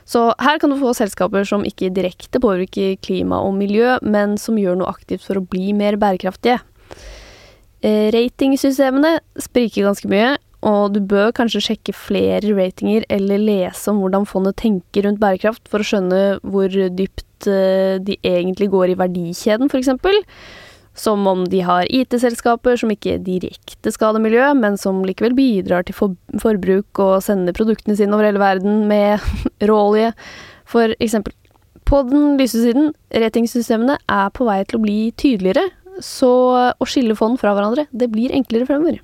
Så 0.10 0.32
her 0.42 0.58
kan 0.58 0.74
du 0.74 0.80
få 0.82 0.96
selskaper 0.98 1.46
som 1.46 1.62
ikke 1.62 1.94
direkte 1.94 2.42
påvirker 2.42 2.98
klima 3.06 3.44
og 3.46 3.54
miljø, 3.62 4.00
men 4.02 4.34
som 4.42 4.58
gjør 4.58 4.82
noe 4.82 4.90
aktivt 4.90 5.30
for 5.30 5.38
å 5.38 5.46
bli 5.46 5.78
mer 5.78 6.00
bærekraftige. 6.02 6.58
Eh, 7.86 8.10
ratingsystemene 8.14 9.20
spriker 9.42 9.86
ganske 9.86 10.10
mye, 10.10 10.36
og 10.66 10.96
du 10.96 11.02
bør 11.06 11.30
kanskje 11.38 11.62
sjekke 11.62 11.94
flere 11.94 12.56
ratinger 12.58 13.06
eller 13.14 13.38
lese 13.38 13.92
om 13.92 14.00
hvordan 14.02 14.26
fondet 14.26 14.58
tenker 14.58 15.06
rundt 15.06 15.22
bærekraft 15.22 15.70
for 15.70 15.84
å 15.84 15.86
skjønne 15.86 16.22
hvor 16.42 16.74
dypt 16.74 17.50
eh, 17.50 18.02
de 18.02 18.18
egentlig 18.26 18.72
går 18.74 18.94
i 18.94 18.98
verdikjeden, 18.98 19.70
f.eks. 19.70 19.94
Som 20.98 21.28
om 21.30 21.44
de 21.46 21.62
har 21.62 21.86
IT-selskaper 21.94 22.80
som 22.82 22.90
ikke 22.90 23.20
direkte 23.22 23.94
skader 23.94 24.24
miljøet, 24.24 24.58
men 24.58 24.80
som 24.82 25.04
likevel 25.06 25.38
bidrar 25.38 25.86
til 25.86 25.94
forbruk 26.42 27.04
og 27.04 27.20
sender 27.22 27.54
produktene 27.54 27.94
sine 28.00 28.18
over 28.18 28.26
hele 28.26 28.42
verden 28.42 28.88
med 28.90 29.22
råolje, 29.70 30.16
for 30.66 30.98
eksempel. 30.98 31.38
På 31.88 32.02
den 32.04 32.34
lyse 32.42 32.60
siden, 32.66 32.90
ratingsystemene 33.14 34.00
er 34.12 34.32
på 34.34 34.50
vei 34.50 34.64
til 34.66 34.82
å 34.82 34.84
bli 34.84 34.98
tydeligere, 35.22 35.70
så 36.04 36.32
å 36.74 36.88
skille 36.90 37.18
fond 37.18 37.40
fra 37.42 37.54
hverandre, 37.58 37.88
det 37.92 38.10
blir 38.14 38.34
enklere 38.36 38.68
fremover. 38.70 39.02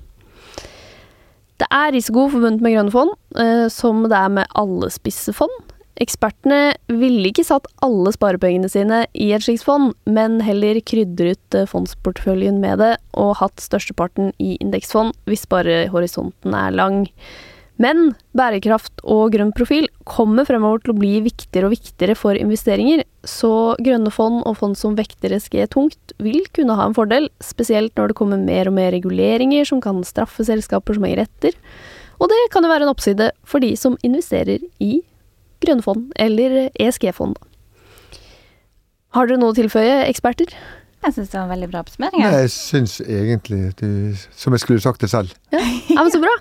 Det 1.62 1.68
er 1.70 1.92
risiko 1.94 2.26
forbundet 2.32 2.64
med 2.64 2.74
grønne 2.74 2.94
fond, 2.94 3.14
eh, 3.38 3.68
som 3.70 4.02
det 4.10 4.18
er 4.18 4.32
med 4.40 4.58
alle 4.58 4.90
spisse 4.90 5.34
fond. 5.36 5.54
Ekspertene 6.02 6.74
ville 6.90 7.28
ikke 7.30 7.44
satt 7.46 7.68
alle 7.86 8.10
sparepengene 8.10 8.66
sine 8.70 9.04
i 9.14 9.28
et 9.36 9.44
slikt 9.46 9.62
fond, 9.62 9.92
men 10.10 10.40
heller 10.42 10.80
krydret 10.82 11.54
eh, 11.54 11.68
fondsporteføljen 11.70 12.58
med 12.62 12.82
det 12.82 12.92
og 13.14 13.36
hatt 13.38 13.62
størsteparten 13.62 14.32
i 14.42 14.56
indeksfond 14.58 15.14
hvis 15.30 15.46
bare 15.50 15.84
horisonten 15.94 16.56
er 16.58 16.74
lang. 16.74 17.04
Men 17.78 18.12
bærekraft 18.34 19.02
og 19.06 19.32
grønn 19.34 19.54
profil 19.54 19.86
kommer 20.06 20.46
fremover 20.46 20.82
til 20.82 20.94
å 20.94 20.98
bli 20.98 21.14
viktigere 21.22 21.70
og 21.70 21.76
viktigere 21.76 22.18
for 22.18 22.38
investeringer, 22.38 23.06
så 23.28 23.74
grønne 23.82 24.12
fond 24.12 24.42
og 24.48 24.58
fond 24.60 24.76
som 24.78 24.96
vekter 24.98 25.34
SG 25.36 25.56
tungt 25.72 26.14
vil 26.22 26.44
kunne 26.56 26.76
ha 26.78 26.86
en 26.88 26.96
fordel, 26.96 27.28
spesielt 27.44 27.94
når 27.98 28.12
det 28.12 28.18
kommer 28.18 28.40
mer 28.40 28.70
og 28.70 28.76
mer 28.76 28.92
reguleringer 28.94 29.66
som 29.68 29.80
kan 29.84 30.02
straffe 30.06 30.46
selskaper 30.46 30.96
som 30.96 31.06
henger 31.06 31.24
etter. 31.24 31.56
Og 32.20 32.30
det 32.30 32.38
kan 32.52 32.64
jo 32.64 32.70
være 32.70 32.86
en 32.86 32.92
oppside 32.92 33.30
for 33.48 33.64
de 33.64 33.72
som 33.80 33.98
investerer 34.06 34.62
i 34.82 35.02
grønne 35.64 35.84
fond, 35.84 36.08
eller 36.20 36.68
ESG-fond. 36.80 37.36
Har 39.14 39.28
dere 39.28 39.40
noe 39.40 39.54
å 39.54 39.56
tilføye, 39.56 40.02
eksperter? 40.08 40.50
Jeg 41.04 41.16
syns 41.18 41.32
det 41.32 41.36
var 41.36 41.44
en 41.44 41.52
veldig 41.52 41.68
bra 41.72 41.82
oppsummering. 41.84 42.22
Jeg 42.24 42.50
syns 42.54 42.94
egentlig 43.04 43.60
du, 43.80 43.88
som 44.36 44.56
jeg 44.56 44.62
skulle 44.62 44.84
sagt 44.84 45.04
det 45.04 45.10
selv. 45.12 45.34
Ja. 45.52 45.60
ja, 45.60 46.00
men 46.00 46.12
Så 46.14 46.20
bra. 46.22 46.32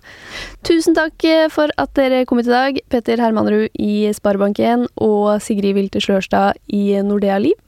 Tusen 0.64 0.96
takk 0.96 1.26
eh, 1.28 1.50
for 1.52 1.74
at 1.82 1.92
dere 2.00 2.24
kom 2.30 2.40
hit 2.40 2.48
i 2.48 2.56
dag. 2.56 2.80
Petter 2.94 3.22
Hermanrud 3.22 3.68
i 3.76 4.08
Sparebank1 4.16 4.88
og 5.04 5.42
Sigrid 5.44 5.76
Wilter 5.78 6.04
Slørstad 6.04 6.60
i 6.72 6.86
Nordea 7.04 7.42
Liv. 7.44 7.60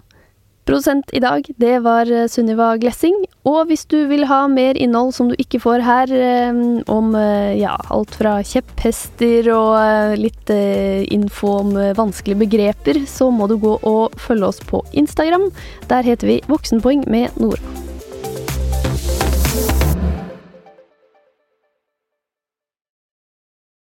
Produsent 0.65 1.13
i 1.13 1.21
dag, 1.21 1.45
det 1.61 1.75
var 1.85 2.09
eh, 2.09 2.25
Sunniva 2.31 2.71
Glessing. 2.81 3.19
Og 3.45 3.69
hvis 3.69 3.85
du 3.85 3.99
vil 4.09 4.25
ha 4.25 4.41
mer 4.49 4.77
innhold 4.81 5.13
som 5.13 5.29
du 5.29 5.35
ikke 5.37 5.61
får 5.61 5.85
her, 5.85 6.13
eh, 6.13 6.61
om 6.89 7.13
ja, 7.15 7.75
alt 7.93 8.17
fra 8.17 8.39
kjepphester 8.45 9.51
og 9.53 10.17
litt 10.19 10.49
info 10.49 11.55
om 11.61 11.73
vanskelige 11.97 12.41
begreper, 12.45 13.03
så 13.09 13.29
må 13.33 13.49
du 13.51 13.57
gå 13.61 13.77
og 13.85 14.17
følge 14.21 14.49
oss 14.49 14.61
på 14.65 14.81
Instagram. 14.97 15.51
Der 15.91 16.07
heter 16.07 16.33
vi 16.33 16.41
Voksenpoeng 16.49 17.05
med 17.11 17.37
Nora. 17.41 17.94